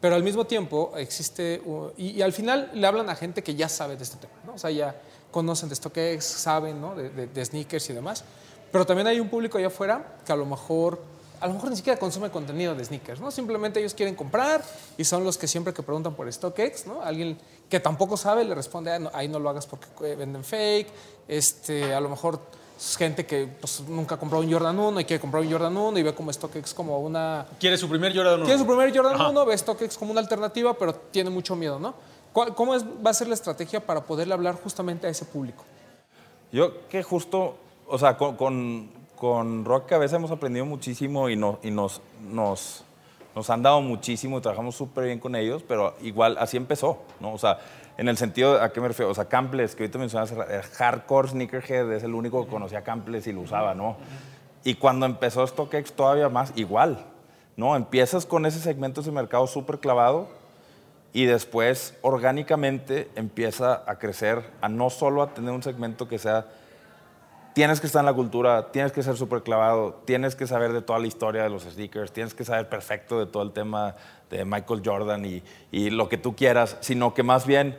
[0.00, 1.62] Pero al mismo tiempo existe,
[1.96, 4.54] y, y, al final le hablan a gente que ya sabe de este tema, ¿no?
[4.54, 4.96] O sea, ya
[5.36, 6.94] conocen de StockX, saben ¿no?
[6.94, 8.24] de, de, sneakers y demás.
[8.72, 10.98] Pero también hay un público allá afuera que a lo mejor
[11.38, 13.30] a lo mejor ni siquiera consume contenido de sneakers, ¿no?
[13.30, 14.64] Simplemente ellos quieren comprar
[14.96, 17.02] y son los que siempre que preguntan por StockX, ¿no?
[17.02, 17.36] Alguien
[17.68, 20.88] que tampoco sabe le responde, ah, ahí no lo hagas porque eh, venden fake,
[21.28, 22.40] este, a lo mejor
[22.96, 26.02] gente que pues, nunca compró un Jordan 1 y quiere comprar un Jordan 1 y
[26.02, 27.46] ve como StockX como una...
[27.60, 28.44] Quiere su primer Jordan 1.
[28.46, 31.94] Quiere su primer Jordan 1, ve StockX como una alternativa, pero tiene mucho miedo, ¿no?
[32.36, 35.64] ¿Cómo va a ser la estrategia para poderle hablar justamente a ese público?
[36.52, 37.56] Yo que justo,
[37.86, 41.36] o sea, con, con, con Rock Cabeza hemos aprendido muchísimo y, y
[41.70, 42.84] nos, nos,
[43.34, 47.32] nos, han dado muchísimo y trabajamos súper bien con ellos, pero igual así empezó, ¿no?
[47.32, 47.58] O sea,
[47.96, 49.10] en el sentido, ¿a qué me refiero?
[49.10, 53.26] O sea, Camples, que ahorita mencionas, el hardcore sneakerhead es el único que conocía Camples
[53.26, 53.96] y lo usaba, ¿no?
[54.62, 56.98] Y cuando empezó StockX todavía más, igual,
[57.56, 57.74] ¿no?
[57.76, 60.28] Empiezas con ese segmento, ese mercado súper clavado
[61.16, 66.44] y después orgánicamente empieza a crecer, a no solo a tener un segmento que sea
[67.54, 70.82] tienes que estar en la cultura, tienes que ser súper clavado, tienes que saber de
[70.82, 73.96] toda la historia de los sneakers, tienes que saber perfecto de todo el tema
[74.28, 75.42] de Michael Jordan y,
[75.72, 77.78] y lo que tú quieras, sino que más bien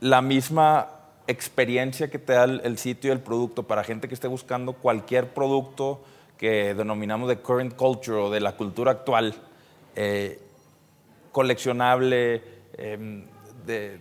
[0.00, 0.88] la misma
[1.26, 4.74] experiencia que te da el, el sitio y el producto para gente que esté buscando
[4.74, 6.04] cualquier producto
[6.36, 9.34] que denominamos de current culture o de la cultura actual,
[9.96, 10.38] eh,
[11.32, 13.24] coleccionable, eh,
[13.66, 14.00] de,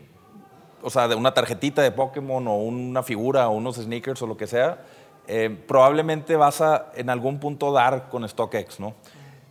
[0.82, 4.38] o sea, de una tarjetita de Pokémon o una figura o unos sneakers o lo
[4.38, 4.86] que sea,
[5.28, 8.94] eh, probablemente vas a en algún punto dar con StockX, ¿no?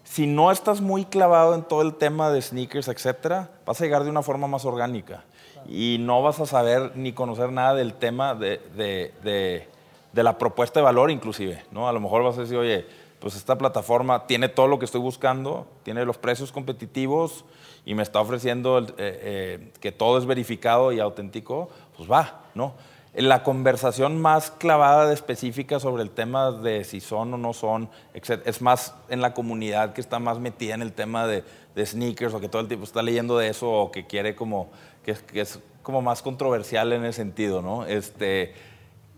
[0.04, 4.04] Si no estás muy clavado en todo el tema de sneakers, etcétera, vas a llegar
[4.04, 5.24] de una forma más orgánica
[5.68, 9.68] y no vas a saber ni conocer nada del tema de, de, de,
[10.12, 11.88] de la propuesta de valor inclusive, ¿no?
[11.88, 12.86] A lo mejor vas a decir, oye,
[13.18, 17.44] pues esta plataforma tiene todo lo que estoy buscando, tiene los precios competitivos
[17.86, 22.74] y me está ofreciendo eh, eh, que todo es verificado y auténtico, pues va, ¿no?
[23.14, 27.88] La conversación más clavada de específica sobre el tema de si son o no son,
[28.12, 31.86] etc., es más en la comunidad que está más metida en el tema de, de
[31.86, 34.68] sneakers o que todo el tiempo está leyendo de eso o que quiere como,
[35.04, 37.86] que, que es como más controversial en ese sentido, ¿no?
[37.86, 38.52] Este,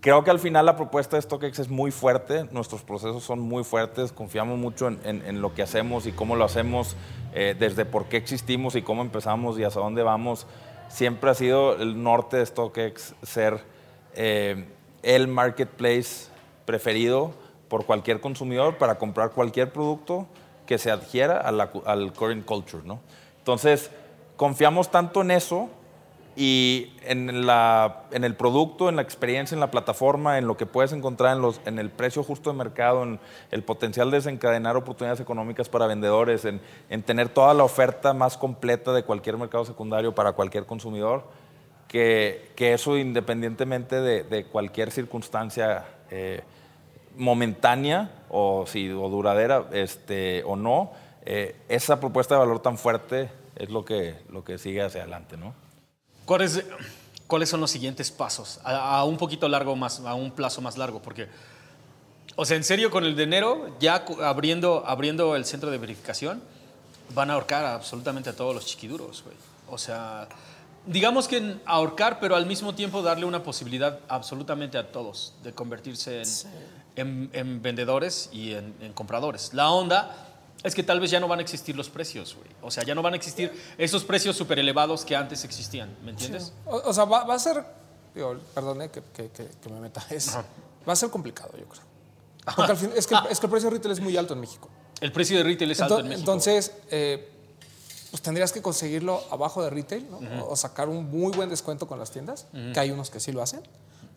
[0.01, 3.65] Creo que al final la propuesta de StockX es muy fuerte, nuestros procesos son muy
[3.65, 6.97] fuertes, confiamos mucho en, en, en lo que hacemos y cómo lo hacemos,
[7.35, 10.47] eh, desde por qué existimos y cómo empezamos y hacia dónde vamos.
[10.89, 13.61] Siempre ha sido el norte de StockX ser
[14.15, 14.67] eh,
[15.03, 16.29] el marketplace
[16.65, 17.33] preferido
[17.69, 20.27] por cualquier consumidor para comprar cualquier producto
[20.67, 22.83] que se adhiera a la, al current culture.
[22.85, 23.01] ¿no?
[23.39, 23.91] Entonces,
[24.37, 25.69] confiamos tanto en eso
[26.41, 30.67] y en, la, en el producto, en la experiencia, en la plataforma, en lo que
[30.67, 31.37] puedes encontrar
[31.67, 33.19] en, el precio justo de mercado, en
[33.51, 36.61] el potencial de desencadenar oportunidades económicas para vendedores, en,
[36.91, 41.25] en tener toda la oferta más completa de cualquier mercado secundario para cualquier consumidor,
[41.89, 46.43] que, eso independientemente de, de cualquier circunstancia eh,
[47.17, 50.93] momentánea o, si, o duradera este, o no,
[51.27, 55.37] eh, esa propuesta de valor tan fuerte es lo que, lo que sigue hacia adelante,
[55.37, 55.67] ¿no?
[56.29, 56.63] ¿Cuáles,
[57.27, 58.61] ¿Cuáles son los siguientes pasos?
[58.63, 61.27] A, a, un poquito largo más, a un plazo más largo, porque,
[62.37, 66.43] o sea, en serio, con el de enero, ya abriendo, abriendo el centro de verificación,
[67.15, 69.37] van a ahorcar absolutamente a todos los chiquiduros, güey.
[69.71, 70.29] O sea,
[70.85, 76.19] digamos que ahorcar, pero al mismo tiempo darle una posibilidad absolutamente a todos de convertirse
[76.19, 76.47] en, sí.
[76.97, 79.55] en, en vendedores y en, en compradores.
[79.55, 80.28] La onda
[80.63, 82.49] es que tal vez ya no van a existir los precios, güey.
[82.63, 86.11] O sea, ya no van a existir esos precios súper elevados que antes existían, ¿me
[86.11, 86.45] entiendes?
[86.45, 86.53] Sí.
[86.67, 87.65] O, o, sea, va, va, a ser,
[88.15, 91.83] digo, perdone que, que, que, que me meta, es, va a ser complicado, yo creo.
[92.57, 94.41] Porque al fin, es, que, es que el precio de retail es muy alto en
[94.41, 94.69] México.
[95.01, 96.33] El precio de retail es alto entonces, en México.
[96.33, 97.33] Entonces, eh,
[98.11, 100.19] pues tendrías que conseguirlo abajo de retail, ¿no?
[100.19, 100.47] Uh -huh.
[100.49, 102.73] o, sacar un muy buen descuento con las tiendas, uh -huh.
[102.73, 103.61] que hay unos que sí lo hacen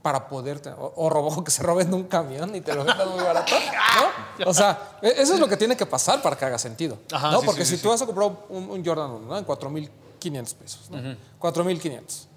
[0.02, 3.24] para poder o, o robo que se roben un camión y te lo vendan muy
[3.24, 4.22] barato, ¿no?
[4.50, 7.42] O sea, eso es lo que tiene que pasar para que haga sentido, Ajá, ¿no?
[7.42, 9.38] Sí, Porque sí, si sí, tú vas a comprar un, un Jordan 1, ¿no?
[9.38, 10.98] En 4.500 pesos, ¿no?
[10.98, 11.18] Uh -huh.
[11.40, 12.28] 4.500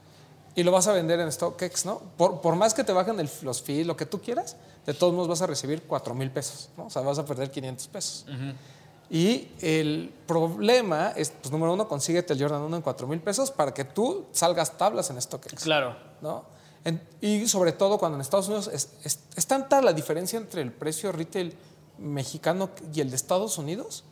[0.57, 2.01] y lo vas a vender en StockX, ¿no?
[2.17, 4.57] Por, por más que te bajen el, los fees, lo que tú quieras,
[4.87, 6.87] de todos modos vas a recibir 4 mil pesos, ¿no?
[6.87, 8.25] O sea, vas a perder 500 pesos.
[8.29, 8.55] Uh -huh.
[9.11, 13.51] Y el problema es, pues número uno, consíguete el Jordan 1 en 4 mil pesos
[13.51, 15.63] para que tú salgas tablas en StockX.
[15.65, 15.97] Claro.
[16.21, 16.45] ¿no?
[16.85, 20.61] En, y sobre todo cuando en Estados Unidos es, es, es, tanta la diferencia entre
[20.61, 21.57] el precio retail
[21.99, 24.05] mexicano y el de Estados Unidos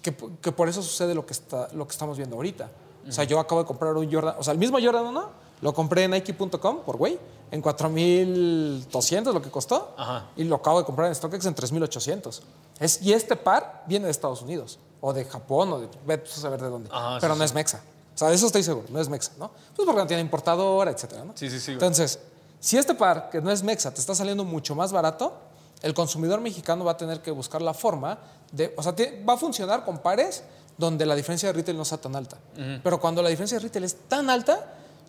[0.00, 2.64] que, que por eso sucede lo que, está, lo que estamos viendo ahorita.
[2.64, 3.10] Uh -huh.
[3.10, 5.74] O sea, yo acabo de comprar un Jordan, o sea, el mismo Jordan 1 lo
[5.74, 7.18] compré en Nike.com por güey
[7.50, 10.26] en 4.200 lo que costó Ajá.
[10.36, 12.40] y lo acabo de comprar en StockX en 3.800.
[12.80, 16.34] Es, y este par viene de Estados Unidos o de Japón o de vete a
[16.34, 17.50] saber de dónde, Ajá, pero sí, no sí.
[17.50, 17.82] es mexa.
[18.18, 19.48] O sea, de eso estoy seguro, no es mexa, ¿no?
[19.76, 21.34] Pues porque no tiene importadora, etcétera, ¿no?
[21.36, 21.70] Sí, sí, sí.
[21.70, 22.18] Entonces,
[22.58, 25.34] si este par que no es mexa te está saliendo mucho más barato,
[25.82, 28.18] el consumidor mexicano va a tener que buscar la forma
[28.50, 28.92] de, o sea,
[29.24, 30.42] va a funcionar con pares
[30.76, 32.38] donde la diferencia de retail no sea tan alta.
[32.56, 32.80] Uh -huh.
[32.82, 34.66] Pero cuando la diferencia de retail es tan alta,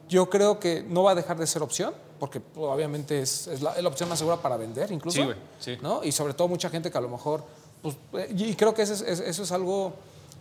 [0.08, 3.74] yo creo que no va a dejar de ser opción, porque obviamente es, es, la,
[3.74, 5.24] es, la, opción más segura para vender, incluso.
[5.24, 5.30] Sí,
[5.60, 5.78] sí.
[5.82, 6.04] ¿no?
[6.04, 7.44] Y sobre todo mucha gente que a lo mejor.
[7.82, 7.96] Pues,
[8.36, 9.94] y creo que eso es, eso es algo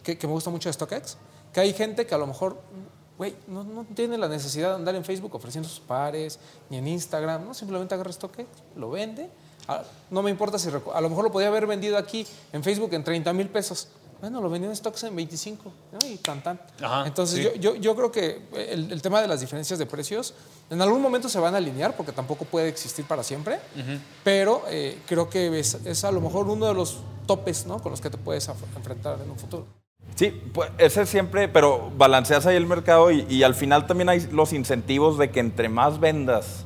[0.03, 1.16] que, que, me gusta mucho de StockX,
[1.53, 2.61] que hay gente que a lo mejor,
[3.16, 6.38] güey, no, no, tiene la necesidad de andar en Facebook ofreciendo sus pares,
[6.70, 7.55] ni en Instagram, ¿no?
[7.55, 8.46] Simplemente agarra StockX,
[8.76, 9.30] lo vende.
[10.11, 13.05] No me importa si a lo mejor lo podía haber vendido aquí en Facebook en
[13.05, 13.88] 30 mil pesos
[14.20, 16.09] bueno, lo vendió en stocks en 25 ¿no?
[16.09, 16.61] y tan tan.
[16.82, 17.42] Ajá, Entonces sí.
[17.44, 20.34] yo, yo, yo, creo que el, el, tema de las diferencias de precios
[20.70, 24.01] en algún momento se van a alinear porque tampoco puede existir para siempre, uh -huh.
[24.24, 27.80] pero eh, creo que es, es, a lo mejor uno de los topes ¿no?
[27.80, 29.66] con los que te puedes enfrentar en un futuro.
[30.19, 34.27] Sí, pues ese siempre, pero balanceas ahí el mercado y, y al final también hay
[34.33, 36.64] los incentivos de que entre más vendas,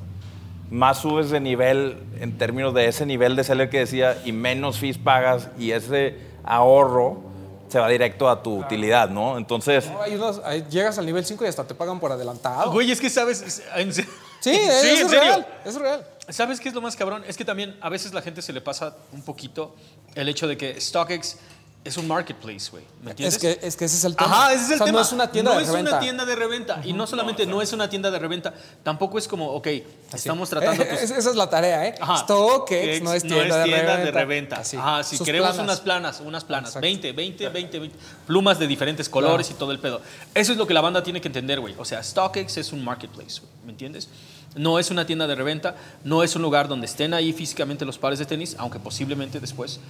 [0.70, 4.78] más subes de nivel en términos de ese nivel de seller que decía y menos
[4.78, 7.20] fees pagas y ese ahorro
[7.68, 9.36] se va directo a tu utilidad, ¿no?
[9.36, 12.70] Entonces, No, hay unos- ahí llegas al nivel 5 y hasta te pagan por adelantado.
[12.72, 13.62] Güey, es que sabes.
[13.76, 14.07] en se-
[14.40, 15.20] Sí, es, en serio.
[15.24, 15.46] real.
[15.66, 16.07] Es real.
[16.30, 17.22] ¿Sabes qué es lo más cabrón?
[17.28, 19.74] Es que también a veces la gente se le pasa un poquito
[20.14, 21.36] el hecho de que StockX
[21.84, 22.84] es un marketplace, güey.
[23.02, 23.34] ¿Me entiendes?
[23.34, 24.30] Es que, es que ese es el tema.
[24.44, 24.98] Ajá, ese es el O sea, tema.
[25.00, 25.90] No es una tienda No de es reventa.
[25.90, 26.80] una tienda de reventa.
[26.84, 28.54] Y no solamente no es una tienda de reventa,
[28.84, 29.66] tampoco es como, ok,
[30.14, 30.82] estamos tratando.
[30.84, 31.94] Eh, tus- esa es la tarea, ¿eh?
[32.00, 32.18] Ajá.
[32.18, 34.10] StockX no es tienda, de, reventa.
[34.12, 34.56] reventa.
[34.56, 34.76] Así.
[34.76, 35.64] Ajá, si Sus queremos planas.
[35.64, 36.82] unas planas, unas planas, Exacto.
[36.86, 37.96] 20, 20, 20, 20,
[38.28, 40.00] plumas de diferentes colores y todo el pedo.
[40.34, 41.74] Eso es lo que la banda tiene que entender, güey.
[41.78, 44.08] O sea, StockX es un marketplace, güey, ¿me entiendes?
[44.54, 45.74] No es una tienda de reventa,
[46.04, 49.80] no es un lugar donde estén ahí físicamente los pares de tenis, aunque posiblemente después,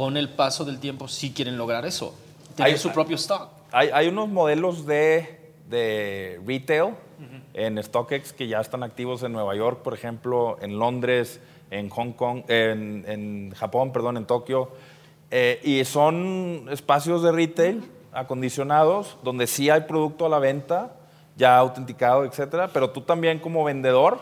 [0.00, 2.14] con el paso del tiempo, sí quieren lograr eso,
[2.56, 3.50] tener Hay- su propio stock.
[3.70, 6.94] hay, hay unos modelos de, de retail
[7.52, 11.38] en StockX que ya están activos en Nueva York, por ejemplo, en Londres,
[11.70, 14.70] en Hong Kong, en, en Japón, perdón, en Tokio.
[15.30, 17.84] Eh, y son espacios de retail
[18.14, 20.92] acondicionados donde sí hay producto a la venta,
[21.36, 24.18] ya autenticado, etcétera, pero tú también como vendedor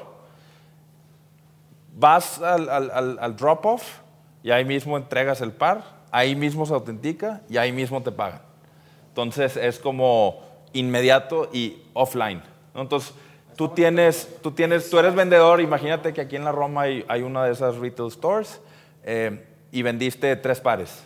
[1.96, 4.00] vas al, al- al- al drop-off
[4.48, 8.40] y ahí mismo entregas el par, ahí mismo se autentica y ahí mismo te pagan.
[9.08, 10.40] Entonces es como
[10.72, 12.40] inmediato y offline.
[12.74, 13.12] Entonces
[13.56, 17.20] tú tienes, tú tienes, tú eres vendedor, imagínate que aquí en la Roma hay, hay
[17.20, 18.60] una de esas retail stores
[19.04, 21.04] eh, y vendiste tres pares.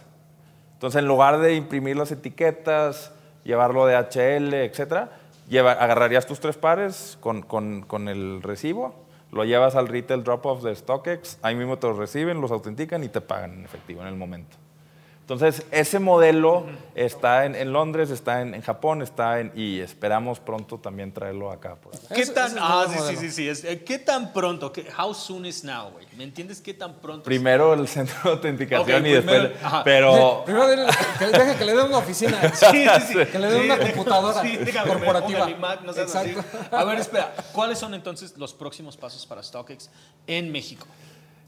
[0.74, 3.10] Entonces en lugar de imprimir las etiquetas,
[3.42, 5.10] llevarlo de HL, etcétera,
[5.48, 8.94] lleva- agarrarías tus tres pares con, con- con el recibo,
[9.32, 13.08] lo llevas al retail drop-off de StockX, ahí mismo te los reciben, los autentican y
[13.08, 14.58] te pagan en efectivo en el momento.
[15.32, 20.40] Entonces, ese modelo está en, en Londres, está en, en Japón, está en, y esperamos
[20.40, 21.76] pronto también traerlo acá.
[21.76, 22.14] por acá.
[22.14, 24.72] ¿Qué tan, ah, sí, sí, sí, sí, es- eh, ¿Qué tan pronto?
[24.72, 26.06] ¿Qué- how soon is now, güey?
[26.16, 26.60] ¿Me entiendes?
[26.60, 27.22] ¿Qué tan pronto?
[27.22, 27.24] es?
[27.24, 29.50] Primero el centro de autenticación y después...
[29.62, 29.84] ajá.
[29.84, 30.66] Pero Primero
[31.18, 32.38] que, deja que le den una oficina.
[32.54, 33.26] Sí, sí, sí.
[33.32, 35.48] Que le den una computadora déjame, corporativa.
[35.58, 36.30] Mac, no seas así.
[36.30, 36.76] Exacto.
[36.76, 37.34] A ver, espera.
[37.52, 39.88] ¿Cuáles son entonces los próximos pasos para StockX
[40.26, 40.86] en México?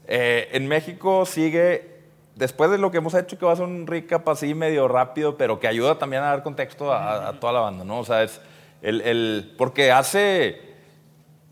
[0.07, 1.94] Eh, en México sigue,
[2.35, 5.37] después de lo que hemos hecho, que va a ser un recap así medio rápido,
[5.37, 7.99] pero que ayuda también a dar contexto a, a toda la banda, ¿no?
[7.99, 8.39] O sea, es
[8.81, 10.61] el, el- porque hace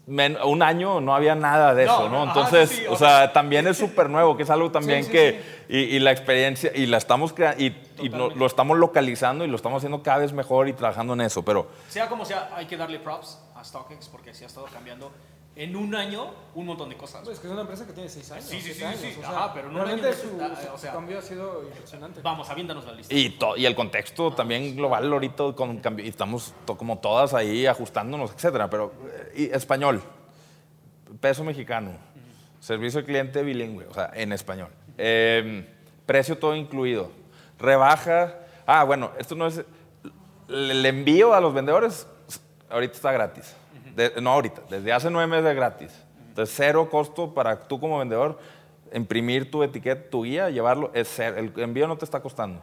[0.06, 2.26] men- un año no había nada de No, eso, ¿no?
[2.26, 5.06] no, ajá, Entonces, sí, sí, o sea, también es súper nuevo, que es algo también
[5.06, 8.78] sí, que, Y, y la experiencia, y la estamos creando, y, y lo, lo estamos
[8.78, 12.26] localizando y lo estamos haciendo cada vez mejor y trabajando en eso, pero Sea como
[12.26, 15.12] sea, hay que darle props a StockX porque así ha estado cambiando
[15.56, 17.28] en un año un montón de cosas.
[17.28, 18.46] Es que es una empresa que tiene seis años.
[18.46, 19.14] Sí, sí, sí, años, sí.
[19.18, 21.22] o sea, Ajá, pero en un realmente año, su, ah, su o sea- cambio ha
[21.22, 22.22] sido impresionante.
[22.22, 23.14] Vamos, aviéntanos la lista.
[23.14, 27.34] Y, to- y el contexto también global ahorita con cambio, y estamos to- como todas
[27.34, 28.70] ahí ajustándonos, etcétera.
[28.70, 30.02] Pero eh, y español,
[31.20, 31.92] peso mexicano,
[32.60, 34.70] servicio al cliente bilingüe, o sea, en español.
[34.98, 35.68] Eh,
[36.06, 37.12] precio todo incluido.
[37.60, 38.36] Rebaja.
[38.66, 39.64] Ah, bueno, esto no es.
[40.50, 42.08] El envío a los vendedores
[42.70, 43.56] ahorita está gratis.
[43.96, 46.04] De- no ahorita, desde hace nueve meses es gratis.
[46.30, 48.40] Entonces, cero costo para tú como vendedor
[48.94, 51.38] imprimir tu etiqueta, tu guía, llevarlo, es cero.
[51.38, 52.62] el envío no te está costando.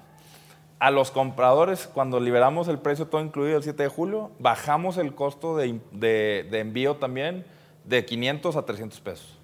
[0.78, 5.14] A los compradores, cuando liberamos el precio todo incluido el 7 de julio, bajamos el
[5.14, 7.45] costo de, de- de envío también
[7.85, 9.39] de 500 a 300 pesos.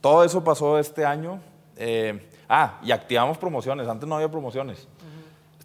[0.00, 1.40] Todo eso pasó este año.
[1.76, 3.88] Eh, ah, y activamos promociones.
[3.88, 4.86] Antes no había promociones.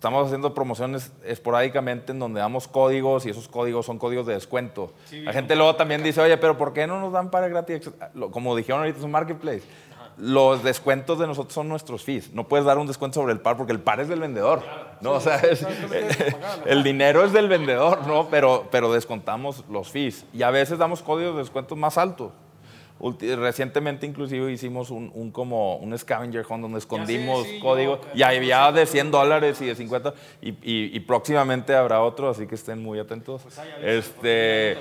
[0.05, 4.93] Estamos haciendo promociones esporádicamente en donde damos códigos y esos códigos son códigos de descuento.
[5.11, 7.89] La gente luego también dice, oye, pero ¿por qué no nos dan para gratis?
[8.29, 9.63] Como dijeron ahorita, es un marketplace.
[10.19, 12.31] Los descuentos de nosotros son nuestros fees.
[12.33, 14.61] No puedes dar un descuento sobre el par porque el par es del vendedor.
[15.01, 15.13] ¿no?
[15.13, 15.65] O sea, es-
[16.67, 18.27] el dinero es del vendedor, ¿no?
[18.29, 20.23] Pero, pero descontamos los fees.
[20.33, 22.31] Y a veces damos códigos de descuentos más altos.
[22.99, 28.23] Recientemente inclusive hicimos un, un como un scavenger hunt donde escondimos sí, yo- códigos y
[28.23, 32.55] había de 100 dólares y de 50 y, y- y próximamente habrá otro, así que
[32.55, 33.41] estén muy atentos.
[33.81, 34.77] este,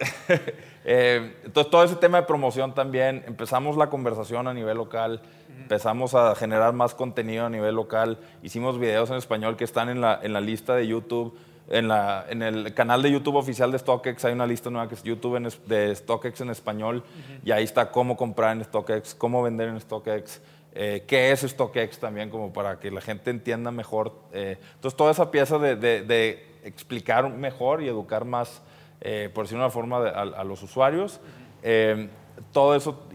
[0.84, 5.20] eh, entonces todo ese tema de promoción también, empezamos la conversación a nivel local,
[5.62, 10.00] empezamos a generar más contenido a nivel local, hicimos videos en español que están en
[10.00, 11.36] la, en la lista de YouTube.
[11.70, 14.96] En, la, en el canal de YouTube oficial de StockX hay una lista nueva que
[14.96, 17.04] es YouTube en de StockX en español
[17.44, 20.40] y ahí está cómo comprar en StockX, cómo vender en StockX,
[20.74, 24.12] eh, qué es StockX también como para que la gente entienda mejor.
[24.32, 24.58] eh.
[24.74, 28.62] entonces toda esa pieza de, de- de explicar mejor y educar más,
[29.00, 31.20] eh, por decirlo de una forma, de- a, a los usuarios,
[31.62, 32.08] eh,
[32.52, 33.06] todo eso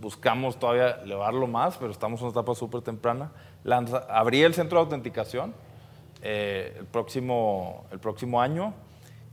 [0.00, 3.32] buscamos todavía elevarlo más, pero estamos en una etapa súper temprana.
[3.64, 5.52] Lanza, abrí el centro de autenticación
[6.22, 8.74] eh, el, próximo, el próximo año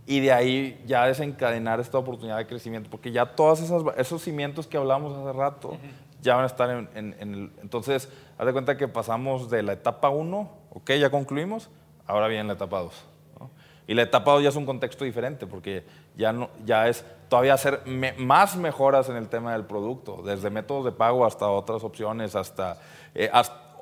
[0.05, 3.61] y de ahí ya desencadenar esta oportunidad de crecimiento, porque ya todos
[3.97, 5.77] esos cimientos que hablamos hace rato
[6.21, 7.51] ya van a estar en, en, el...
[7.61, 11.69] Entonces, haz de cuenta que pasamos de la etapa 1, ok, ya concluimos,
[12.07, 13.05] ahora viene la etapa 2.
[13.87, 15.83] Y la etapa 2 ya es un contexto diferente, porque
[16.15, 17.81] ya, no, ya es todavía hacer
[18.17, 22.77] más mejoras en el tema del producto, desde métodos de pago hasta otras opciones, hasta,
[23.15, 23.31] eh,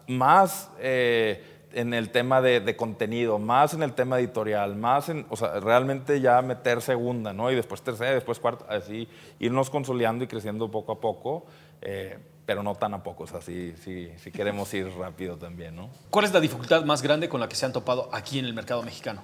[0.08, 5.36] más eh, en el tema de, contenido, más en el tema editorial, más en, o
[5.36, 7.52] sea, realmente ya meter segunda, ¿no?
[7.52, 9.08] Y después tercera, después cuarta, así,
[9.40, 11.46] irnos consolidando y creciendo poco a poco.
[11.82, 15.90] Eh, pero no tan a poco, o sea, sí, sí, queremos ir rápido también, ¿no?
[16.10, 18.54] ¿Cuál es la dificultad más grande con la que se han topado aquí en el
[18.54, 19.22] mercado mexicano?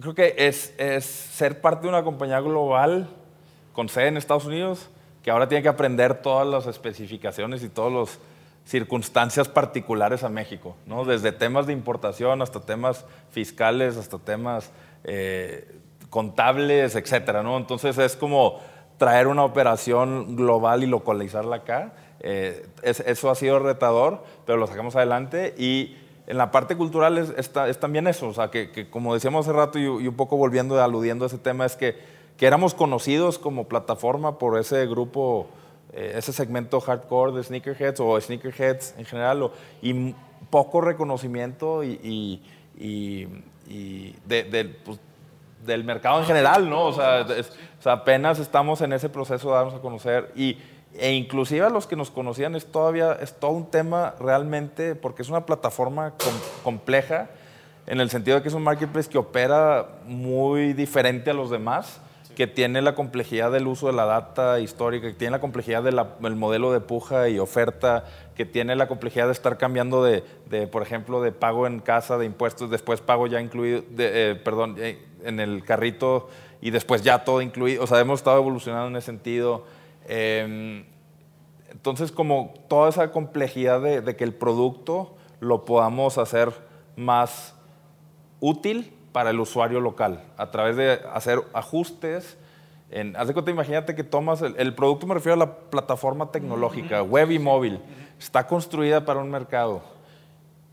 [0.00, 3.08] Creo que es, es ser parte de una compañía global
[3.72, 4.88] con sede en Estados Unidos,
[5.22, 8.18] que ahora tiene que aprender todas las especificaciones y todas las
[8.64, 11.04] circunstancias particulares a México, ¿no?
[11.04, 14.70] Desde temas de importación hasta temas fiscales, hasta temas
[15.04, 15.78] eh,
[16.10, 17.56] contables, etcétera, ¿no?
[17.56, 18.60] Entonces es como
[18.96, 21.92] traer una operación global y localizarla acá.
[22.20, 25.96] Eh, eso ha sido retador, pero lo sacamos adelante y
[26.26, 29.86] en la parte cultural es, también eso, o sea, que, como decíamos hace rato y,
[29.86, 31.98] un poco volviendo, aludiendo a ese tema, es que,
[32.38, 35.48] que éramos conocidos como plataforma por ese grupo,
[35.94, 40.14] ese segmento hardcore de sneakerheads o sneakerheads en general, y
[40.50, 42.42] poco reconocimiento y,
[44.84, 44.98] pues,
[45.64, 46.86] del mercado en general, ¿no?
[46.86, 47.24] O sea,
[47.84, 50.58] apenas estamos en ese proceso de darnos a conocer y,
[50.96, 55.22] e inclusive a los que nos conocían es todavía, es todo un tema realmente, porque
[55.22, 56.12] es una plataforma
[56.62, 57.30] compleja
[57.86, 62.00] en el sentido de que es un marketplace que opera muy diferente a los demás,
[62.34, 66.36] que tiene la complejidad del uso de la data histórica, que tiene la complejidad del
[66.36, 68.04] modelo de puja y oferta,
[68.36, 72.18] que tiene la complejidad de estar cambiando de, de por ejemplo, de pago en casa,
[72.18, 76.28] de impuestos, después pago ya incluido, de, eh, perdón, eh, en el carrito
[76.60, 77.84] y después ya todo incluido.
[77.84, 79.64] O sea, hemos estado evolucionando en ese sentido.
[80.08, 80.84] Em,
[81.70, 86.52] entonces, como toda esa complejidad de, que el producto lo podamos hacer
[86.96, 87.54] más
[88.40, 92.36] útil para el usuario local, a través de hacer ajustes.
[92.90, 96.30] En, haz de cuenta, imagínate que tomas el, el, producto, me refiero a la plataforma
[96.32, 97.80] tecnológica, web y móvil,
[98.18, 99.94] está construida para un mercado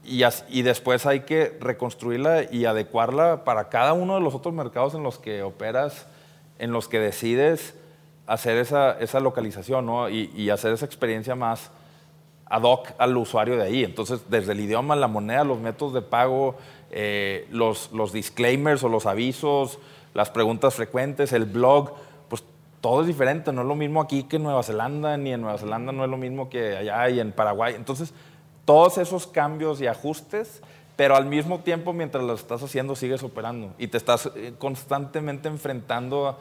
[0.04, 5.04] y, después hay que reconstruirla y adecuarla para cada uno de los otros mercados en
[5.04, 6.08] los que operas,
[6.58, 7.76] en los que decides
[8.26, 10.10] hacer esa, esa localización ¿no?
[10.10, 11.72] y, hacer esa experiencia más
[12.46, 13.84] ad hoc al usuario de ahí.
[13.84, 16.56] Entonces, desde el idioma, la moneda, los métodos de pago,
[16.92, 19.80] eh, los, los disclaimers o los avisos,
[20.14, 21.94] las preguntas frecuentes, el blog,
[22.28, 22.44] pues
[22.82, 23.54] todo es diferente.
[23.54, 26.10] No es lo mismo aquí que en Nueva Zelanda, ni en Nueva Zelanda no es
[26.10, 27.76] lo mismo que allá y en Paraguay.
[27.76, 28.14] Entonces,
[28.66, 30.62] todos esos cambios y ajustes,
[30.96, 35.48] pero al mismo tiempo mientras lo estás haciendo sigues operando y te estás eh, constantemente
[35.48, 36.38] enfrentando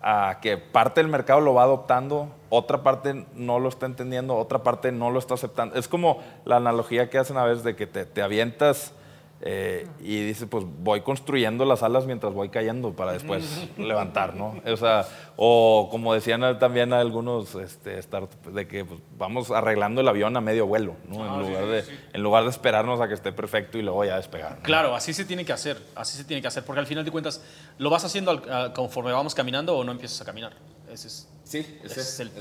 [0.00, 4.62] a, que parte del mercado lo va adoptando, otra parte no lo está entendiendo, otra
[4.62, 5.74] parte no lo está aceptando.
[5.74, 8.92] Es como la analogía que hacen a veces de que te, te avientas
[9.40, 14.60] eh, y dice, pues voy construyendo las alas mientras voy cayendo para después levantar, ¿no?
[14.66, 20.36] O sea, o como decían también algunos este, de que pues, vamos arreglando el avión
[20.36, 21.24] a medio vuelo, ¿no?
[21.24, 24.16] en, ah, lugar de, en lugar de esperarnos a que esté perfecto y luego ya
[24.16, 24.58] despegar.
[24.62, 27.12] Claro, así se tiene que hacer, así se tiene que hacer, porque al final de
[27.12, 27.40] cuentas,
[27.78, 28.42] ¿lo vas haciendo
[28.74, 30.52] conforme vamos caminando o no empiezas a caminar?
[30.92, 32.32] Ese es, sí, ese, es el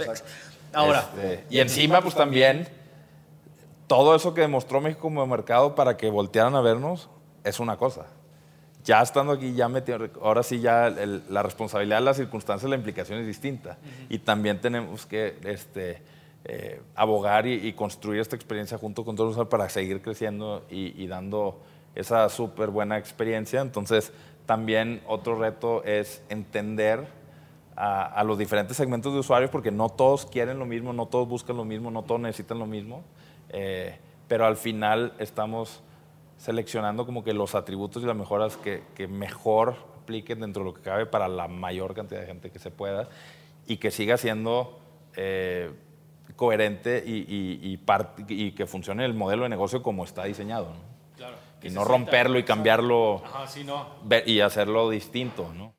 [0.74, 1.10] Ahora.
[1.16, 2.68] Este, y encima, pues también
[3.88, 7.10] todo eso que demostró México como mercado para que voltearan a vernos
[7.44, 8.06] es una cosa.
[8.84, 9.70] Ya estando aquí, ya
[10.22, 13.78] ahora sí ya la responsabilidad las circunstancias, la implicación es distinta.
[14.10, 16.02] Y también tenemos que este,
[16.46, 21.60] eh, abogar y, construir esta experiencia junto con todos para seguir creciendo y, dando
[21.96, 23.60] esa súper buena experiencia.
[23.60, 24.14] Entonces,
[24.46, 27.06] también otro reto es entender
[27.76, 31.58] a, los diferentes segmentos de usuarios, porque no todos quieren lo mismo, no todos buscan
[31.58, 33.04] lo mismo, no todos necesitan lo mismo.
[33.50, 35.82] Eh, pero al final estamos
[36.38, 40.74] seleccionando como que los atributos y las mejoras que, que, mejor apliquen dentro de lo
[40.74, 43.10] que cabe para la mayor cantidad de gente que se pueda
[43.66, 44.80] y que siga siendo
[45.16, 45.72] eh,
[46.36, 47.80] coherente y, y,
[48.28, 50.74] y, que funcione el modelo de negocio como está diseñado.
[51.16, 53.24] Claro, y no romperlo y cambiarlo
[54.26, 55.52] y hacerlo distinto.
[55.56, 55.78] ¿no?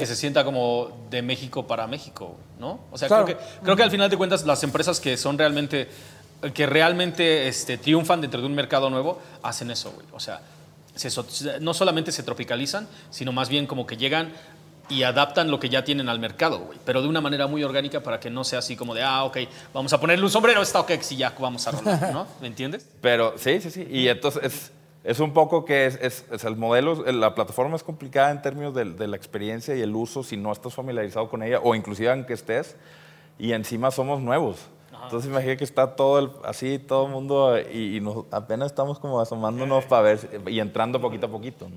[0.00, 2.80] que se sienta como de México para México, ¿no?
[2.90, 5.88] O sea, creo, que, creo que al final de cuentas las empresas que son realmente
[6.54, 10.06] que realmente este, triunfan dentro de un mercado nuevo, hacen eso, güey.
[10.12, 10.40] O sea,
[11.60, 14.32] no solamente se tropicalizan, sino más bien como que llegan
[14.88, 16.78] y adaptan lo que ya tienen al mercado, güey.
[16.84, 19.38] Pero de una manera muy orgánica para que no sea así como de, ah, ok,
[19.72, 22.26] vamos a ponerle un sombrero a StockX y ya vamos a rolar, ¿no?
[22.40, 22.88] ¿Me entiendes?
[23.00, 23.86] Pero sí, sí, sí.
[23.88, 24.72] Y entonces
[25.04, 28.74] es un poco que es, es- es el modelo, la plataforma es complicada en términos
[28.74, 32.10] de, de la experiencia y el uso si no estás familiarizado con ella o inclusive
[32.10, 32.74] aunque estés
[33.38, 34.56] y encima somos nuevos.
[35.04, 38.98] Entonces imagínate que está todo el, así, todo el mundo y, y nos, apenas estamos
[38.98, 41.76] como asomándonos para ver y entrando poquito a poquito, ¿no?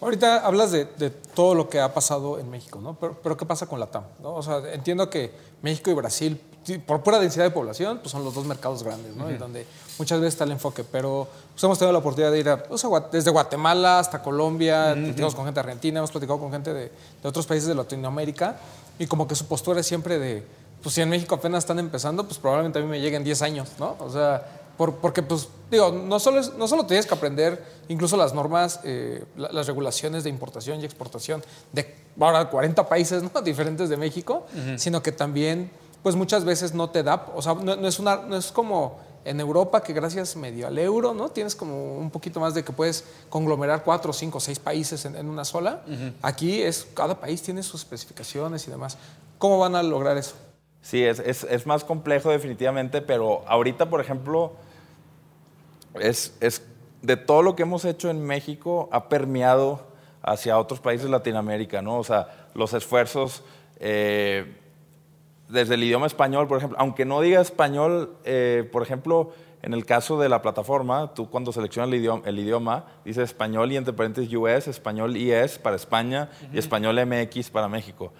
[0.00, 2.94] Ahorita hablas de, de todo lo que ha pasado en México, ¿no?
[2.94, 4.04] Pero, pero ¿qué pasa con la TAM?
[4.22, 4.34] ¿no?
[4.34, 6.40] O sea, entiendo que México y Brasil,
[6.86, 9.28] por pura densidad de población, pues son los dos mercados grandes, ¿no?
[9.28, 9.66] Y donde
[9.98, 10.84] muchas veces está el enfoque.
[10.84, 14.22] Pero pues hemos tenido la oportunidad de ir a, o sea, Gua- desde Guatemala hasta
[14.22, 16.92] Colombia, platicamos con gente Argentina, hemos platicado con gente de,
[17.22, 18.56] de otros países de Latinoamérica,
[19.00, 20.46] y como que su postura es siempre de,
[20.82, 23.68] pues si en México apenas están empezando, pues probablemente a mí me lleguen 10 años,
[23.78, 23.96] ¿no?
[24.00, 28.16] O sea, por- porque pues, digo, no solo, es- no solo tienes que aprender incluso
[28.16, 33.30] las normas, eh, la- las regulaciones de importación y exportación de ahora 40 países ¿no?
[33.42, 35.70] diferentes de México, sino que también,
[36.02, 39.00] pues muchas veces no te da, o sea, no, no es, una, no es como
[39.24, 41.28] en Europa que gracias medio al euro, ¿no?
[41.28, 45.28] Tienes como un poquito más de que puedes conglomerar cuatro, cinco, seis países en, en
[45.28, 45.82] una sola.
[46.22, 48.96] Aquí es, cada país tiene sus especificaciones y demás.
[49.38, 50.34] ¿Cómo van a lograr eso?
[50.88, 54.52] Sí, es, es, es más complejo definitivamente, pero ahorita, por ejemplo,
[56.00, 56.66] es, es
[57.02, 59.86] de todo lo que hemos hecho en México ha permeado
[60.22, 61.98] hacia otros países de Latinoamérica, ¿no?
[61.98, 63.42] O sea, los esfuerzos
[63.80, 64.56] eh,
[65.50, 69.84] desde el idioma español, por ejemplo, aunque no diga español, eh, por ejemplo, en el
[69.84, 73.92] caso de la plataforma, tú cuando seleccionas el idioma, el idioma dice español y entre
[73.92, 78.10] paréntesis US, español IS para España y español MX para México.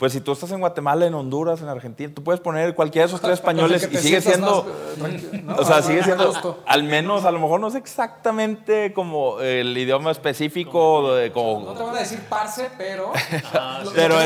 [0.00, 3.08] Pues si tú estás en Guatemala, en Honduras, en Argentina, tú puedes poner cualquiera de
[3.08, 4.64] esos tres españoles y te sigue siendo,
[4.98, 5.56] más, eh, tranquilo, ¿no?
[5.56, 10.10] o sea, sigue siendo, al menos, a lo mejor no es exactamente como el idioma
[10.10, 13.12] específico, de, como, No te van a decir parce, pero.
[13.94, 14.20] pero,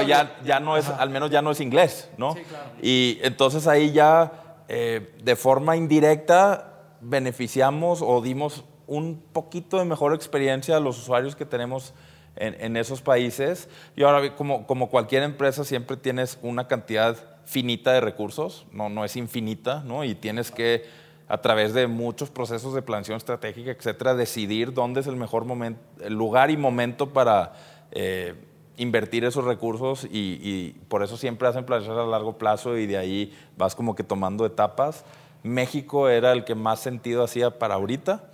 [0.00, 2.32] es, ya, ya no es, al menos ya no es inglés, ¿no?
[2.32, 2.70] Sí, claro.
[2.80, 4.32] Y entonces ahí ya
[4.66, 6.72] eh, de forma indirecta
[7.02, 11.92] beneficiamos o dimos un poquito de mejor experiencia a los usuarios que tenemos
[12.36, 13.68] en, en esos países.
[13.96, 19.04] Y ahora, como, como cualquier empresa, siempre tienes una cantidad finita de recursos, no, no
[19.04, 20.04] es infinita, ¿no?
[20.04, 20.84] Y tienes que,
[21.28, 25.80] a través de muchos procesos de planeación estratégica, etcétera, decidir dónde es el mejor momento,
[26.00, 27.54] el lugar y momento para
[27.92, 28.34] eh,
[28.76, 32.98] invertir esos recursos y, y por eso siempre hacen planeación a largo plazo y de
[32.98, 35.04] ahí vas como que tomando etapas.
[35.44, 38.24] México era el que más sentido hacía para ahorita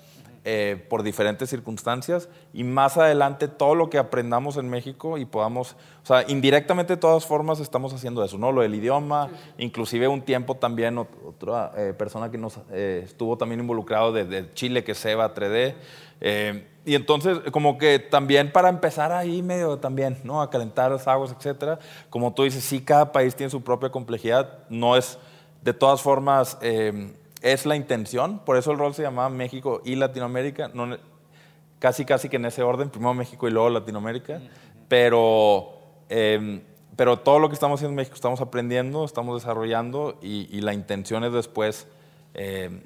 [0.45, 5.77] eh, por diferentes circunstancias y más adelante todo lo que aprendamos en México y podamos,
[6.03, 8.51] o sea, indirectamente de todas formas estamos haciendo eso, ¿no?
[8.51, 13.39] Lo del idioma, inclusive un tiempo también ot- otra eh, persona que nos eh, estuvo
[13.39, 15.75] también involucrado de, de Chile, que Seba 3D.
[16.21, 20.43] eh, y entonces, como que también para empezar ahí medio también, ¿no?
[20.43, 21.79] A calentar las aguas, etcétera.
[22.11, 24.59] Como tú dices, sí, cada país tiene su propia complejidad.
[24.69, 25.17] No es,
[25.63, 27.13] de todas formas, eh,
[27.43, 28.39] es la intención.
[28.39, 30.69] Por eso el rol se llamaba México y Latinoamérica.
[30.73, 30.97] No,
[31.79, 34.41] casi, casi que en ese orden, primero México y luego Latinoamérica.
[34.89, 35.73] Pero,
[36.09, 36.63] eh,
[36.97, 40.75] pero todo lo que estamos haciendo en México estamos aprendiendo, estamos desarrollando y, y la
[40.75, 41.87] intención es después
[42.35, 42.83] eh,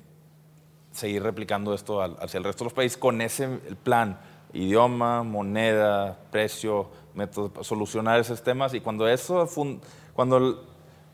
[0.92, 3.48] seguir replicando esto al- hacia el resto de los países con ese
[3.82, 4.18] plan,
[4.52, 9.48] idioma, moneda, precio, método, solucionar esos temas y cuando eso,
[10.14, 10.56] cuando el,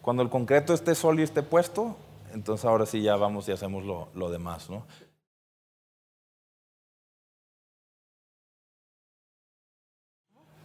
[0.03, 1.97] cuando el concreto esté sólido y esté puesto,
[2.33, 4.87] entonces ahora sí ya vamos y hacemos lo, lo demás, ¿no?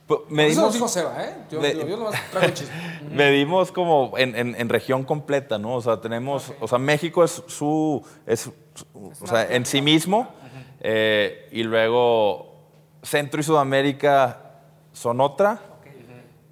[0.10, 1.36] Eso Medimos, dijo Seba, ¿eh?
[1.52, 2.74] Yo, digo, yo nomás traigo el chisme.
[3.12, 5.76] medimos como en, en- en región completa, ¿no?
[5.76, 8.54] O sea, tenemos, o sea, México es su, es, su-
[9.22, 10.30] o sea, en sí mismo,
[10.80, 12.56] eh, y luego
[13.04, 14.62] Centro y Sudamérica
[14.94, 15.60] son otra,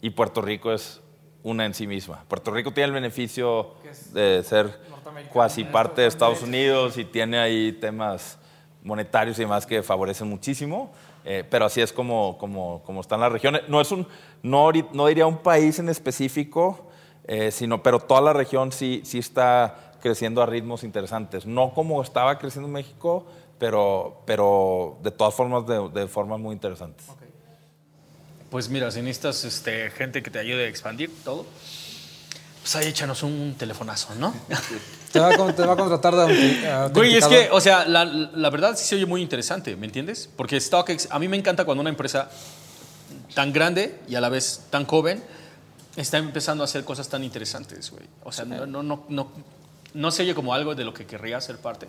[0.01, 0.99] y Puerto Rico es
[1.41, 2.25] una en sí misma.
[2.27, 3.75] Puerto Rico tiene el beneficio
[4.11, 4.77] de ser
[5.31, 6.41] cuasi parte de Estados.
[6.41, 8.37] Unidos y tiene ahí temas
[8.83, 10.91] monetarios y demás que favorecen muchísimo,
[11.23, 13.63] eh, pero así es como, como, como están las regiones.
[13.67, 14.07] No, es un,
[14.43, 16.87] no, no diría un país en específico,
[17.27, 21.45] eh, sino, pero toda la región sí, sí está creciendo a ritmos interesantes.
[21.47, 23.25] No como estaba creciendo México,
[23.57, 27.07] pero, pero de todas formas de, de formas muy interesantes.
[28.51, 31.45] Pues mira, si necesitas este, gente que te ayude a expandir todo,
[32.65, 34.33] pues ahí échanos un telefonazo, ¿no?
[35.13, 38.03] Te va, a, te va a contratar de a Güey, es que, o sea, la,
[38.03, 40.27] la verdad sí se oye muy interesante, ¿me entiendes?
[40.35, 42.27] Porque StockX, a mí me encanta cuando una empresa
[43.33, 45.23] tan grande y a la vez tan joven
[45.95, 48.03] está empezando a hacer cosas tan interesantes, güey.
[48.25, 49.31] O sea, no, no, no, no,
[49.93, 51.87] no se oye como algo de lo que querría ser parte.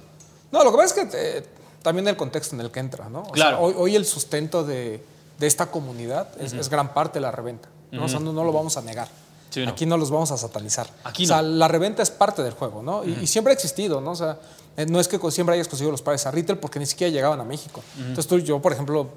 [0.53, 1.47] No, lo que pasa es que eh,
[1.83, 3.23] también el contexto en el que entra, ¿no?
[3.23, 3.57] O Claro.
[3.57, 5.03] sea, hoy, hoy el sustento de,
[5.39, 7.69] de esta comunidad es, es gran parte de la reventa.
[7.91, 8.05] ¿no?
[8.05, 9.09] O sea, no, no lo vamos a negar.
[9.57, 9.71] Sí, no.
[9.71, 10.87] Aquí no los vamos a satanizar.
[11.05, 11.49] Aquí o sea, no.
[11.49, 13.05] la reventa es parte del juego, ¿no?
[13.05, 14.11] Y, y siempre ha existido, ¿no?
[14.11, 14.39] O sea,
[14.77, 17.41] eh, no es que siempre hayas conseguido los pares a retail porque ni siquiera llegaban
[17.41, 17.81] a México.
[17.99, 19.09] Entonces tú, yo, por ejemplo,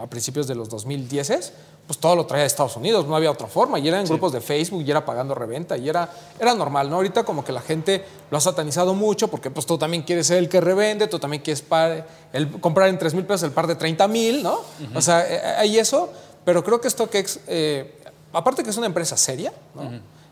[0.00, 1.52] a principios de los 2010,
[1.86, 3.78] pues todo lo traía de Estados Unidos, no había otra forma.
[3.78, 6.96] Y era en grupos de Facebook y era pagando reventa y era, era normal, ¿no?
[6.96, 10.38] Ahorita como que la gente lo ha satanizado mucho porque pues tú también quieres ser
[10.38, 13.68] el que revende, tú también quieres par- el, comprar en 3 mil pesos el par
[13.68, 14.58] de 30 mil, ¿no?
[14.96, 16.10] O sea, eh, hay eso,
[16.44, 18.00] pero creo que StockX, eh,
[18.34, 19.82] aparte que es una empresa seria, ¿no?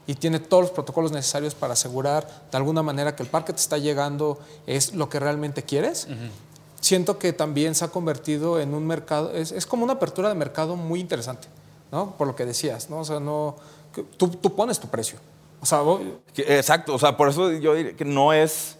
[0.06, 3.52] y tiene todos los protocolos necesarios para asegurar de alguna manera que el par que
[3.52, 6.08] te está llegando es lo que realmente quieres.
[6.80, 10.34] Siento que también se ha convertido en un mercado, es, es como una apertura de
[10.34, 11.46] mercado muy interesante,
[11.92, 12.16] ¿no?
[12.16, 12.98] Por lo que decías, ¿no?
[12.98, 13.54] O sea, no,
[14.16, 15.18] tú, tú pones tu precio.
[15.60, 16.00] O sea, vos-
[16.36, 18.78] Exacto, o sea, por eso yo diría que no es,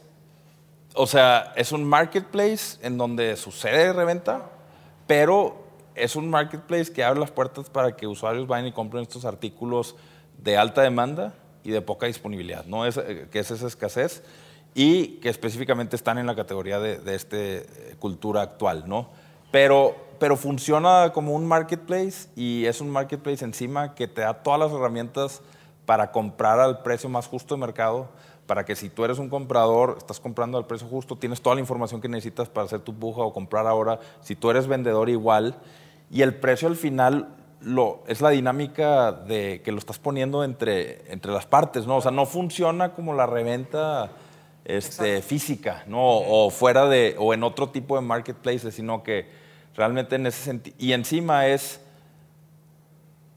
[0.97, 4.51] o sea, es un marketplace en donde sucede reventa,
[5.07, 5.62] pero
[5.95, 9.97] es un marketplace que abre las puertas para que usuarios vayan y compren estos artículos
[10.39, 11.35] de alta demanda
[11.65, 12.87] y de poca disponibilidad, ¿no?
[12.87, 14.23] Es, eh, que es esa escasez
[14.75, 19.09] y que específicamente están en la categoría de, de este eh, cultura actual, ¿no?
[19.51, 24.59] Pero, pero funciona como un marketplace y es un marketplace encima que te da todas
[24.59, 25.43] las herramientas
[25.85, 28.09] para comprar al precio más justo de mercado,
[28.47, 31.61] para que si tú eres un comprador, estás comprando al precio justo, tienes toda la
[31.61, 35.55] información que necesitas para hacer tu puja o comprar ahora, si tú eres vendedor igual,
[36.13, 37.29] y el precio al final
[37.63, 41.97] lo, es la dinámica de que lo estás poniendo entre, entre las partes, ¿no?
[41.97, 44.11] O sea, no funciona como la reventa
[44.67, 46.01] este, física, ¿no?
[46.03, 49.27] O fuera de, o en otro tipo de marketplaces, sino que
[49.75, 51.81] realmente en ese sentido, y encima es,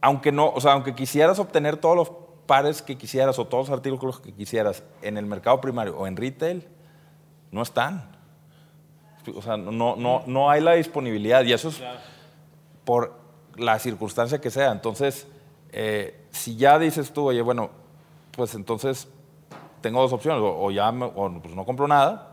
[0.01, 2.11] aunque no, o sea, aunque quisieras obtener todos los
[2.45, 6.17] pares que quisieras o todos los artículos que quisieras en el mercado primario o en
[6.17, 6.67] retail,
[7.51, 8.11] no están.
[9.33, 11.81] O sea, no, no, no hay la disponibilidad y eso es
[12.85, 13.13] por
[13.55, 14.71] la circunstancia que sea.
[14.71, 15.27] Entonces,
[15.71, 17.69] eh, si ya dices tú, oye, bueno,
[18.31, 19.07] pues entonces
[19.81, 22.31] tengo dos opciones, o, o ya me- o, pues no compro nada,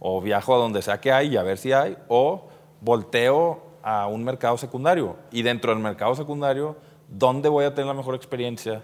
[0.00, 2.48] o viajo a donde sea que hay y a ver si hay, o
[2.80, 5.16] volteo a un mercado secundario.
[5.30, 6.76] Y dentro del mercado secundario,
[7.08, 8.82] ¿dónde voy a tener la mejor experiencia?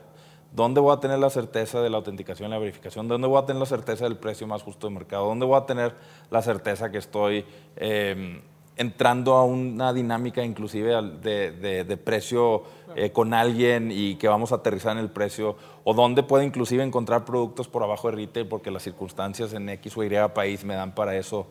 [0.52, 3.08] ¿Dónde voy a tener la certeza de la autenticación y la verificación?
[3.08, 5.26] ¿Dónde voy a tener la certeza del precio más justo de mercado?
[5.26, 5.94] ¿Dónde voy a tener
[6.30, 7.44] la certeza que estoy
[7.76, 8.40] eh,
[8.76, 12.64] entrando a una dinámica inclusive de, de- de precio
[12.96, 15.56] eh, con alguien y que vamos a aterrizar en el precio?
[15.84, 19.96] ¿O dónde puedo inclusive encontrar productos por abajo de retail porque las circunstancias en X
[19.96, 21.46] o Y país me dan para eso?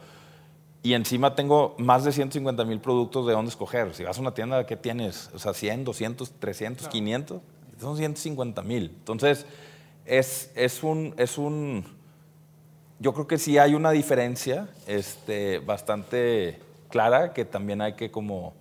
[0.86, 3.94] Y encima tengo más de 150 mil productos de dónde escoger.
[3.96, 5.30] Si vas a una tienda, ¿qué tienes?
[5.34, 7.42] O sea, 100, 200, 300, 500.
[7.80, 8.92] Son 150 mil.
[9.00, 9.46] Entonces,
[10.06, 11.86] es, es, un, es un...
[13.00, 16.60] Yo creo que sí hay una diferencia este, bastante
[16.94, 18.54] clara que también hay que como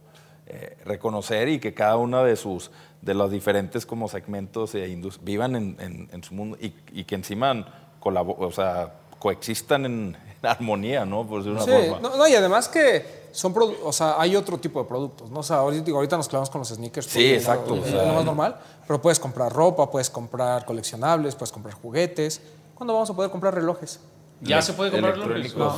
[0.47, 2.71] eh, reconocer y que cada una de sus
[3.03, 7.05] de los diferentes como segmentos e indus- vivan en, en- en su mundo y, y
[7.05, 7.67] que encima
[8.01, 11.27] colabo- o sea, coexistan en, en armonía, ¿no?
[11.27, 12.01] Por decir una Sí, forma.
[12.09, 13.53] no, no, y además que son,
[13.85, 15.41] o sea, hay otro tipo de productos, ¿no?
[15.41, 17.07] O sea, ahorita, digo, ahorita nos clavamos con los sneakers.
[17.07, 18.57] Sí, porque exacto, Es o sea, lo más normal,
[18.87, 22.41] pero puedes comprar ropa, puedes comprar coleccionables, puedes comprar juguetes.
[22.75, 24.01] ¿Cuándo vamos a poder comprar relojes?
[24.41, 25.55] Ya se puede comprar relojes.
[25.57, 25.73] ¿no?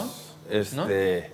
[0.51, 1.33] Este,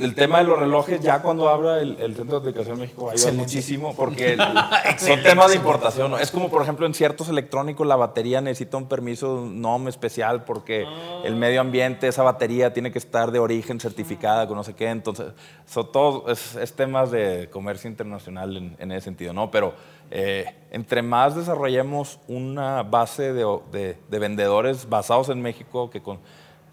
[0.00, 3.04] El tema de los relojes, ya cuando abra el, el centro de aplicación en México
[3.06, 4.38] va a ayudar muchísimo porque el-
[4.98, 6.10] son temas de importación.
[6.10, 6.18] ¿no?
[6.18, 10.86] Es como, por ejemplo, en ciertos electrónicos la batería necesita un permiso, NOM especial porque
[11.24, 14.88] el medio ambiente, esa batería tiene que estar de origen certificada con no sé qué.
[14.88, 15.28] Entonces,
[15.66, 19.50] son todos, es, es temas de comercio internacional en, en ese sentido, ¿no?
[19.50, 19.74] Pero
[20.12, 26.18] eh, entre más desarrollemos una base de, de- de vendedores basados en México que con,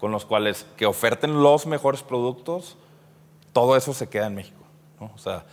[0.00, 2.76] con los cuales que oferten los mejores productos,
[3.58, 4.62] todo eso se queda en México.
[5.00, 5.44] O sea,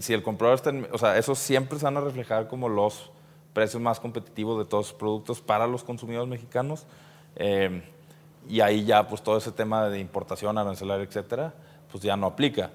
[0.00, 3.12] si el comprador está en, o sea, esos siempre se van a reflejar como los
[3.52, 6.84] precios más competitivos de todos los productos para los consumidores mexicanos.
[7.36, 7.80] Eh,
[8.48, 11.54] y ahí ya, pues todo ese tema de importación, arancelaria, etcétera,
[11.92, 12.72] pues ya no aplica.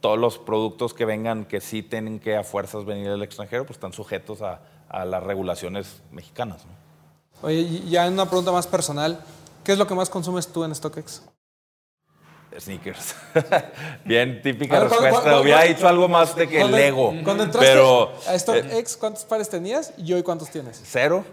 [0.00, 3.78] Todos los productos que vengan que sí tienen que a fuerzas venir del extranjero, pues
[3.78, 4.60] están sujetos a,
[5.04, 6.64] las regulaciones mexicanas.
[6.64, 7.48] ¿no?
[7.48, 9.20] Oye, ya en una pregunta más personal,
[9.64, 11.22] ¿qué es lo que más consumes tú en StockX?
[12.58, 13.14] Sneakers.
[14.04, 15.22] Bien típica A ver, ¿cuándo- respuesta.
[15.30, 17.14] cuándo- Hubiera cuándo- dicho algo más de que Lego.
[17.24, 20.80] Cuando entraste pero a eh, StockX, ¿cuántos pares tenías y hoy cuántos tienes?
[20.84, 21.24] cero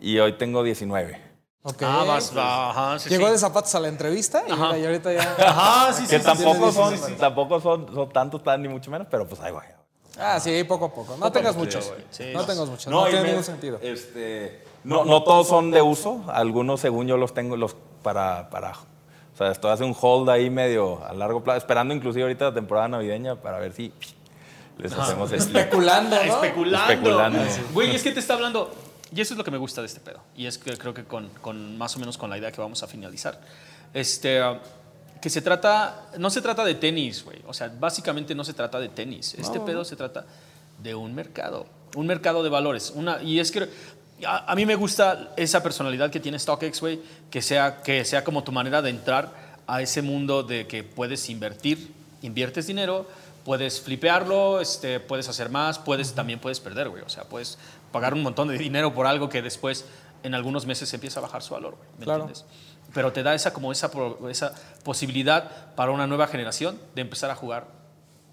[0.00, 1.32] y hoy tengo 19.
[1.64, 1.82] Ok.
[1.84, 3.32] Ah, vas, ajá, sí, Llegó sí.
[3.32, 5.36] de zapatos a la entrevista y, mira, y ahorita ya.
[5.38, 6.08] Ajá, sí, sí.
[6.10, 7.12] que sí, tampoco, sí, son, sí, sí.
[7.18, 9.62] tampoco son, son tantos, tan ni mucho menos, pero pues ahí va.
[10.18, 11.16] Ah, sí, poco a poco.
[11.16, 11.92] No tengas muchos.
[12.34, 12.86] no tengas muchos.
[12.88, 13.78] No, y tiene me- ningún sentido.
[13.80, 16.22] Este, no, no todos son de uso.
[16.28, 18.72] Algunos, según yo, los tengo los para, para.
[19.34, 22.54] O sea, estoy haciendo un hold ahí medio a largo plazo, esperando inclusive ahorita la
[22.54, 23.92] temporada navideña para ver si
[24.78, 26.22] les hacemos el Especulando, ¿no?
[26.22, 26.92] Especulando.
[26.92, 27.38] Especulando.
[27.72, 28.72] Güey, es que te está hablando.
[29.14, 30.20] y eso es lo que me gusta de este pedo.
[30.36, 32.82] Y es que creo que con, con más o menos con la idea que vamos
[32.82, 33.40] a finalizar.
[33.94, 34.56] Este, uh,
[35.20, 37.38] que se trata, no se trata de tenis, güey.
[37.46, 39.34] O sea, básicamente no se trata de tenis.
[39.34, 40.26] Este pedo se trata
[40.82, 42.92] de un mercado, un mercado de valores.
[42.94, 43.68] Una, y es que
[44.24, 47.00] a, a mí me gusta esa personalidad que tiene StockX, güey,
[47.30, 49.32] que sea, que sea como tu manera de entrar
[49.66, 51.92] a ese mundo de que puedes invertir,
[52.22, 53.06] inviertes dinero,
[53.44, 57.02] puedes flipearlo, este, puedes hacer más, puedes, también puedes perder, güey.
[57.02, 57.58] O sea, puedes
[57.90, 59.84] pagar un montón de dinero por algo que después
[60.22, 61.88] en algunos meses empieza a bajar su valor, güey.
[61.98, 62.24] ¿Me Claro.
[62.24, 62.44] entiendes?
[62.94, 63.90] Pero te da esa, como esa
[64.84, 67.66] posibilidad para una nueva generación de empezar a jugar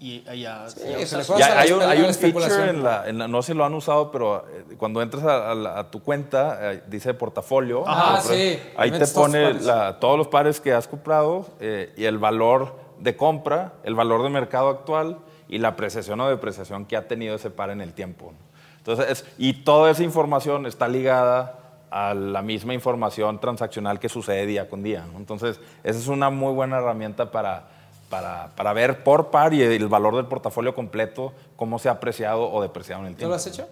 [0.00, 1.82] y, y a, y a se usar les su- va Ya Vas a hay un,
[1.82, 2.58] hay un especulación.
[2.60, 5.22] feature en la, en la- no sé si lo han usado, pero eh, cuando entras
[5.24, 7.86] a, a la- a tu cuenta, eh, dice portafolio.
[7.86, 8.58] Ajá, Pero sí.
[8.76, 12.74] Ahí te todos pone la- todos los pares que has comprado eh, y el valor
[12.98, 15.18] de compra, el valor de mercado actual
[15.48, 18.32] y la apreciación o depreciación que ha tenido ese par en el tiempo.
[18.78, 21.56] Entonces, es- y toda esa información está ligada
[21.90, 25.04] a la misma información transaccional que sucede día con día.
[25.12, 25.18] ¿no?
[25.18, 27.64] Entonces, esa es una muy buena herramienta para,
[28.10, 32.50] para, para ver por par y el valor del portafolio completo, cómo se ha apreciado
[32.52, 33.30] o depreciado en el ¿Tú tiempo.
[33.30, 33.66] lo has hecho?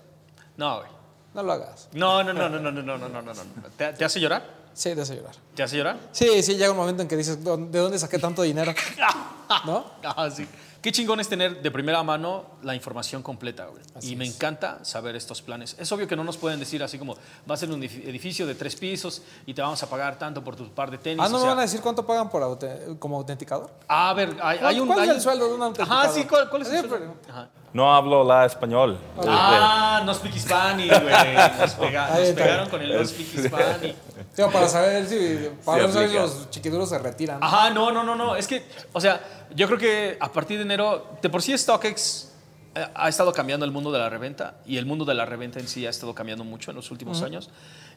[0.56, 0.90] No, güey.
[1.34, 1.88] No lo hagas.
[1.92, 3.42] No, no, no, no, no, no, no, no, no, no, no.
[3.76, 4.42] ¿Te, te hace llorar?
[4.72, 5.34] Sí, te hace llorar.
[5.54, 5.98] ¿Te hace llorar?
[6.12, 7.50] Sí, sí, llega un momento en que dices, ¿de
[7.80, 8.72] dónde saqué tanto dinero?
[9.66, 9.84] ¿No?
[10.04, 10.48] Ah, sí.
[10.80, 13.82] Qué chingón es tener de primera mano la información completa, güey.
[13.96, 14.34] Así y me es.
[14.36, 15.74] encanta saber estos planes.
[15.78, 17.16] Es obvio que no nos pueden decir así como,
[17.50, 20.42] va a ser un edif- edificio de tres pisos y te vamos a pagar tanto
[20.44, 21.24] por tu par de tenis.
[21.24, 22.58] Ah, ¿no o me van a decir cuánto pagan por
[23.00, 23.70] como autenticador?
[23.88, 24.86] Ah, a ver, hay, hay un...
[24.86, 26.04] ¿Cuál es el sueldo de un autenticador?
[26.06, 27.14] Ajá, sí, ¿cuál, cuál es el sueldo?
[27.28, 27.48] Ajá.
[27.72, 28.98] No hablo la español.
[29.26, 31.34] Ah, no speak Spanish, güey.
[31.60, 33.94] Nos, pega- nos pegaron con el no speak Spanish.
[34.36, 36.22] Digo, para saber si, para Sí, ver si aplica.
[36.22, 37.42] los chiquiduros se retiran.
[37.42, 38.36] Ajá, no, no, no, no.
[38.36, 39.20] Es que, o sea,
[39.54, 42.28] yo creo que a partir de enero, de por sí StockX
[42.74, 45.58] eh, ha estado cambiando el mundo de la reventa y el mundo de la reventa
[45.60, 47.50] en sí ha estado cambiando mucho en los últimos años.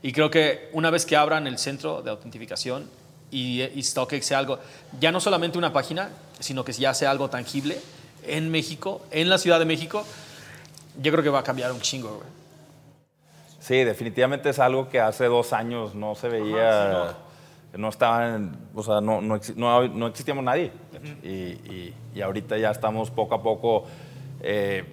[0.03, 2.89] Y creo que una vez que abran el centro de autentificación
[3.29, 4.59] y, y StockX sea algo,
[4.99, 7.79] ya no solamente una página, sino que ya sea algo tangible
[8.25, 10.03] en México, en la Ciudad de México,
[11.01, 12.29] yo creo que va a cambiar un chingo, güey.
[13.59, 17.15] Sí, definitivamente es algo que hace dos años no se veía,
[17.77, 17.89] no.
[17.89, 20.71] estaban, o sea, no, no, exi- no, no existíamos nadie.
[21.23, 23.85] y, y- y ahorita ya estamos poco a poco
[24.41, 24.83] eh,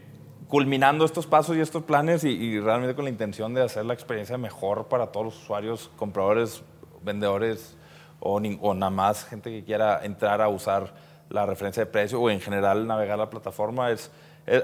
[0.48, 3.94] culminando estos pasos y estos planes y, y realmente con la intención de hacer la
[3.94, 6.62] experiencia mejor para todos los usuarios, compradores,
[7.02, 7.74] vendedores
[8.20, 10.92] o nada más gente que quiera entrar a usar
[11.30, 13.90] la referencia de precio o en general navegar la plataforma.
[13.90, 14.10] Es,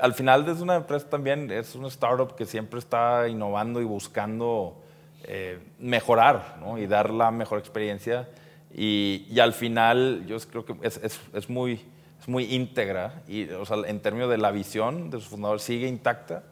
[0.01, 4.81] al final es una empresa también, es una startup que siempre está innovando y buscando
[5.25, 8.29] eh, mejorar y dar la mejor experiencia.
[8.75, 10.99] Y, al final yo creo que es,
[11.33, 11.81] es- muy,
[12.21, 15.87] es muy íntegra y o sea, en términos de la visión de su fundador sigue
[15.87, 16.43] intacta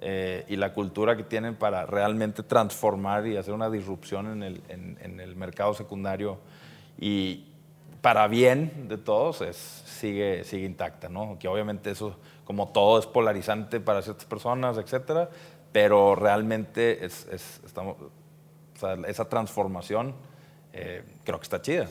[0.00, 4.62] eh, y la cultura que tienen para realmente transformar y hacer una disrupción en el,
[4.68, 6.38] en el mercado secundario
[7.00, 7.46] y
[8.06, 11.36] para bien de todos es, sigue, sigue intacta, ¿no?
[11.40, 12.14] Que obviamente eso,
[12.44, 15.28] como todo, es polarizante para ciertas personas, etcétera,
[15.72, 20.14] pero realmente es, es- estamos, o sea, esa transformación
[20.72, 21.88] eh, creo que está chida.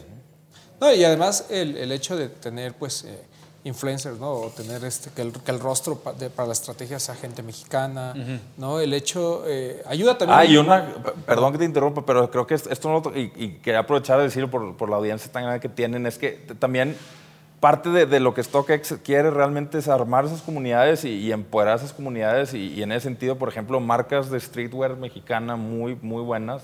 [0.80, 0.94] ¿no?
[0.94, 3.22] Y además el, el hecho de tener pues eh,
[3.66, 4.32] influencers, ¿no?
[4.32, 7.44] O tener este, que, el, que el rostro pa- de- para la estrategia sea gente
[7.44, 8.14] mexicana,
[8.58, 8.80] ¿no?
[8.80, 10.40] El hecho eh, ayuda también.
[10.40, 10.86] Ah, y una,
[11.26, 14.26] perdón que te interrumpa, pero creo que es- esto no, y, y quería aprovechar de
[14.26, 16.96] decirlo por, por la audiencia tan grande que tienen, es que también
[17.60, 21.78] parte de, de lo que StockX quiere realmente es armar esas comunidades y, y empoderar
[21.78, 26.22] esas comunidades y, y en ese sentido, por ejemplo, marcas de streetwear mexicana muy, muy
[26.22, 26.62] buenas,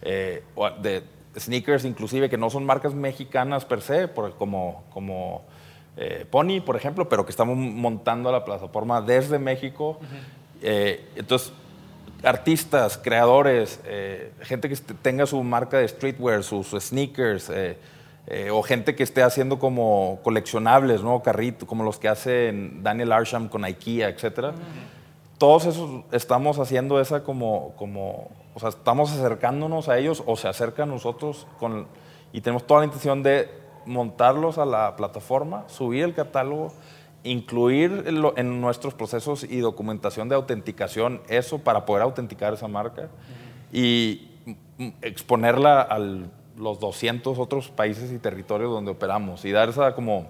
[0.00, 0.42] eh,
[0.80, 1.02] de
[1.38, 5.42] sneakers inclusive, que no son marcas mexicanas per se, por- como, como
[6.02, 9.98] eh, Pony, por ejemplo, pero que estamos montando la plataforma desde México.
[10.62, 11.52] Eh, entonces,
[12.22, 17.52] artistas, creadores, eh, gente que tenga su marca de streetwear, sus, sneakers,
[18.50, 21.22] o gente que esté haciendo como coleccionables, ¿no?
[21.22, 24.54] Carrito, como los que hacen Daniel Arsham con IKEA, etcétera.
[25.36, 30.48] Todos esos estamos haciendo esa como, como, o sea, estamos acercándonos a ellos o se
[30.48, 31.88] acercan a nosotros con,
[32.32, 36.72] y tenemos toda la intención de montarlos a la plataforma, subir el catálogo,
[37.22, 38.04] incluir
[38.36, 43.08] en, nuestros procesos y documentación de autenticación eso para poder autenticar esa marca
[43.72, 44.28] y
[45.02, 50.28] exponerla a los 200 otros países y territorios donde operamos y dar esa como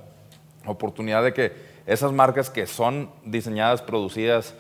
[0.66, 1.52] oportunidad de que
[1.86, 4.54] esas marcas que son diseñadas, producidas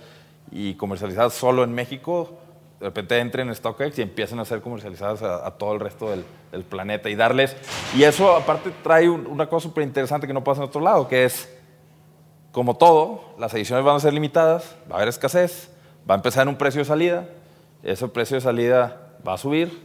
[0.52, 2.38] y comercializadas solo en México,
[2.78, 6.10] de repente entren en StockX y empiecen a ser comercializadas a, a todo el resto
[6.10, 7.56] del, del planeta y darles...
[7.96, 11.06] Y eso aparte trae un- una cosa súper interesante que no pasa en otro lado,
[11.08, 11.48] que es,
[12.52, 15.70] como todo, las ediciones van a ser limitadas, va a haber escasez,
[16.08, 17.26] va a empezar en un precio de salida
[17.82, 19.80] ese precio de salida va a subir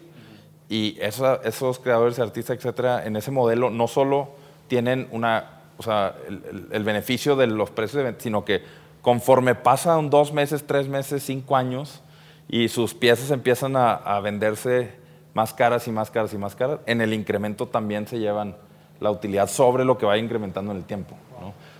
[0.67, 4.31] y esa- esos creadores, artistas, etcétera, en ese modelo no solo
[4.67, 8.63] tienen una, o sea, el, beneficio de los precios, de sino que
[9.01, 12.01] conforme pasan dos meses, tres meses, cinco años
[12.49, 15.04] y sus piezas empiezan a venderse
[15.35, 18.55] más caras y más caras y más caras, en el incremento también se llevan
[18.99, 21.15] la utilidad sobre lo que va incrementando en el tiempo.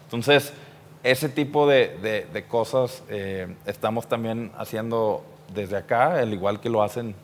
[0.03, 0.53] Entonces,
[1.01, 5.23] ese tipo de, de- cosas eh, estamos también haciendo
[5.53, 7.15] desde acá, al igual que lo hacen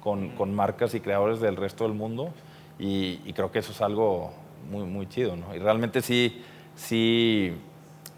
[0.00, 2.30] con, con marcas y creadores del resto del mundo,
[2.78, 4.32] y, creo que eso es algo
[4.70, 5.36] muy, muy chido.
[5.54, 6.42] Y realmente sí,
[6.76, 7.52] sí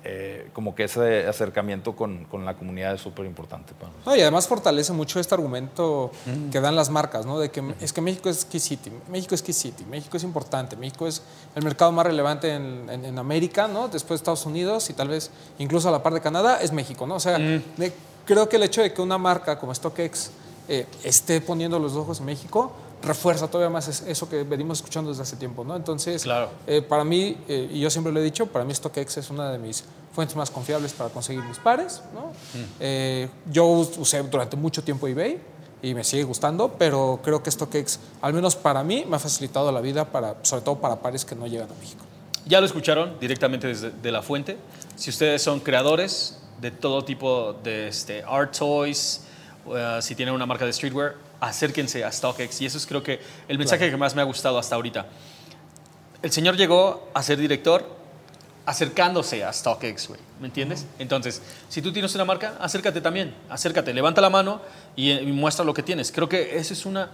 [0.04, 4.06] eh, como que ese acercamiento con, con la comunidad es súper importante para nosotros.
[4.06, 6.10] No, y además fortalece mucho este argumento
[6.50, 7.38] que dan las marcas, ¿no?
[7.38, 10.74] De que es que México es key city, México es key city, México es importante,
[10.76, 11.22] México es
[11.54, 13.88] el mercado más relevante en, en- en América, ¿no?
[13.88, 17.06] Después de Estados Unidos y tal vez incluso a la par de Canadá es México,
[17.06, 17.14] ¿no?
[17.16, 17.92] O sea, de-
[18.24, 20.30] creo que el hecho de que una marca como StockX
[20.68, 22.72] eh, esté poniendo los ojos en México
[23.02, 25.74] refuerza todavía más es- eso que venimos escuchando desde hace tiempo, ¿no?
[25.76, 26.50] Entonces, Claro.
[26.66, 29.50] eh, para mí, eh, y yo siempre lo he dicho, para mí StockX es una
[29.50, 29.84] de mis
[30.14, 32.02] fuentes más confiables para conseguir mis pares.
[32.14, 32.32] ¿no?
[32.80, 35.40] Eh, yo us- usé durante mucho tiempo eBay
[35.82, 39.72] y me sigue gustando, pero creo que StockX, al menos para mí, me ha facilitado
[39.72, 42.04] la vida, para, sobre todo para pares que no llegan a México.
[42.46, 44.58] Ya lo escucharon directamente desde de la fuente.
[44.96, 49.22] Si ustedes son creadores de todo tipo de este, art toys,
[50.00, 52.60] si tienen una marca de streetwear, acérquense a StockX.
[52.60, 55.06] Y eso es creo que el mensaje que más me ha gustado hasta ahorita.
[56.22, 58.00] El señor llegó a ser director
[58.64, 60.20] acercándose a StockX, güey.
[60.40, 60.86] ¿Me entiendes?
[60.98, 63.34] Entonces, si tú tienes una marca, acércate también.
[63.50, 64.60] Acércate, levanta la mano
[64.94, 66.12] y, y muestra lo que tienes.
[66.12, 67.10] Creo que eso es una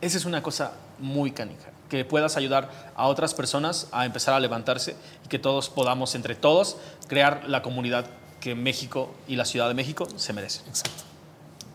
[0.00, 4.40] esa es una cosa muy canija, que puedas ayudar a otras personas a empezar a
[4.40, 8.06] levantarse y que todos podamos, entre todos, crear la comunidad
[8.40, 10.66] que México y la Ciudad de México se merecen.
[10.68, 11.09] Exacto.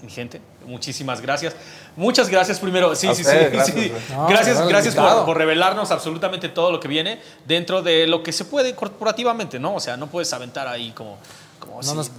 [0.01, 1.55] Mi gente, muchísimas gracias.
[1.95, 2.93] Muchas gracias primero.
[2.95, 3.51] Sí, sí, ustedes, sí.
[3.55, 4.13] gracias, sí.
[4.13, 8.31] No, gracias, gracias por, por revelarnos absolutamente todo lo que viene dentro de lo que
[8.31, 9.75] se puede corporativamente, ¿no?
[9.75, 11.17] O sea, no puedes aventar ahí como...
[11.59, 12.11] como No si- nos,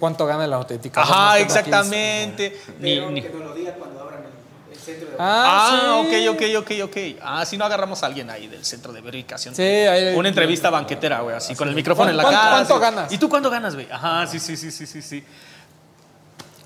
[0.00, 1.02] ¿Cuánto gana la auténtica?
[1.02, 2.58] Ajá, exactamente.
[2.80, 6.02] Ni- Pero ni- que nos lo diga cuando abran el, el centro de Ah, Ah,
[6.10, 6.26] sí.
[6.26, 6.96] ok, ok, ok, ok.
[7.22, 9.54] Ah, si no agarramos a alguien ahí del centro de verificación.
[9.54, 12.50] Sí, ahí- Una entrevista banquetera, güey, así, con el micrófono en la ¿Cuánto- cara.
[12.56, 12.82] cuánto así.
[12.82, 13.12] ganas?
[13.12, 13.86] ¿Y tú cuánto ganas, güey?
[13.90, 15.22] Ajá, sí, sí, sí, sí, sí, sí.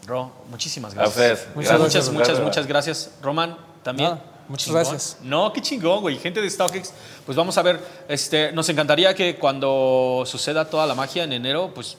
[0.07, 1.17] Ro, muchísimas A gracias.
[1.17, 1.39] ustedes.
[1.55, 2.11] Muchas Muchas, gracias.
[2.13, 3.11] muchas, muchas, gracias.
[3.23, 4.19] Roman, también.
[4.49, 4.83] Muchas Chingón.
[4.83, 5.17] gracias.
[5.23, 6.19] No, qué chingón, güey.
[6.19, 6.93] Gente de StockX,
[7.25, 11.71] pues vamos a ver, este, nos encantaría que cuando suceda toda la magia en enero,
[11.75, 11.97] pues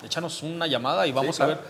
[0.00, 1.52] mm, échanos una llamada y vamos claro.
[1.52, 1.64] a ver.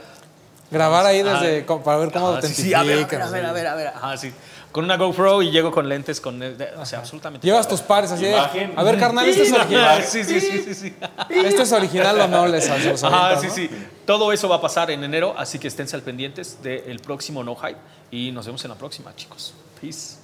[0.71, 3.23] Grabar ahí desde, Ah, co- para ver cómo Ajá, sí, sí, a ver, a ver,
[3.23, 3.87] a ver, a ver, a ver.
[3.89, 4.33] Ajá, sí.
[4.73, 7.47] Con una GoPro y llego con lentes, con, de- o sea, absolutamente.
[7.47, 8.75] Llevas tus pares así Imagen.
[8.77, 10.05] A ver, carnal, este es original.
[10.05, 10.95] Sí, sí, sí, sí, sí.
[11.31, 13.55] Este es original o no les Ajá, avientas, sí, ¿no?
[13.55, 13.71] sí.
[14.05, 17.57] Todo eso va a pasar en enero, así que esténse al pendientes del próximo No
[17.57, 17.79] Hype
[18.11, 19.55] y nos vemos en la próxima, chicos.
[19.81, 20.17] Peace.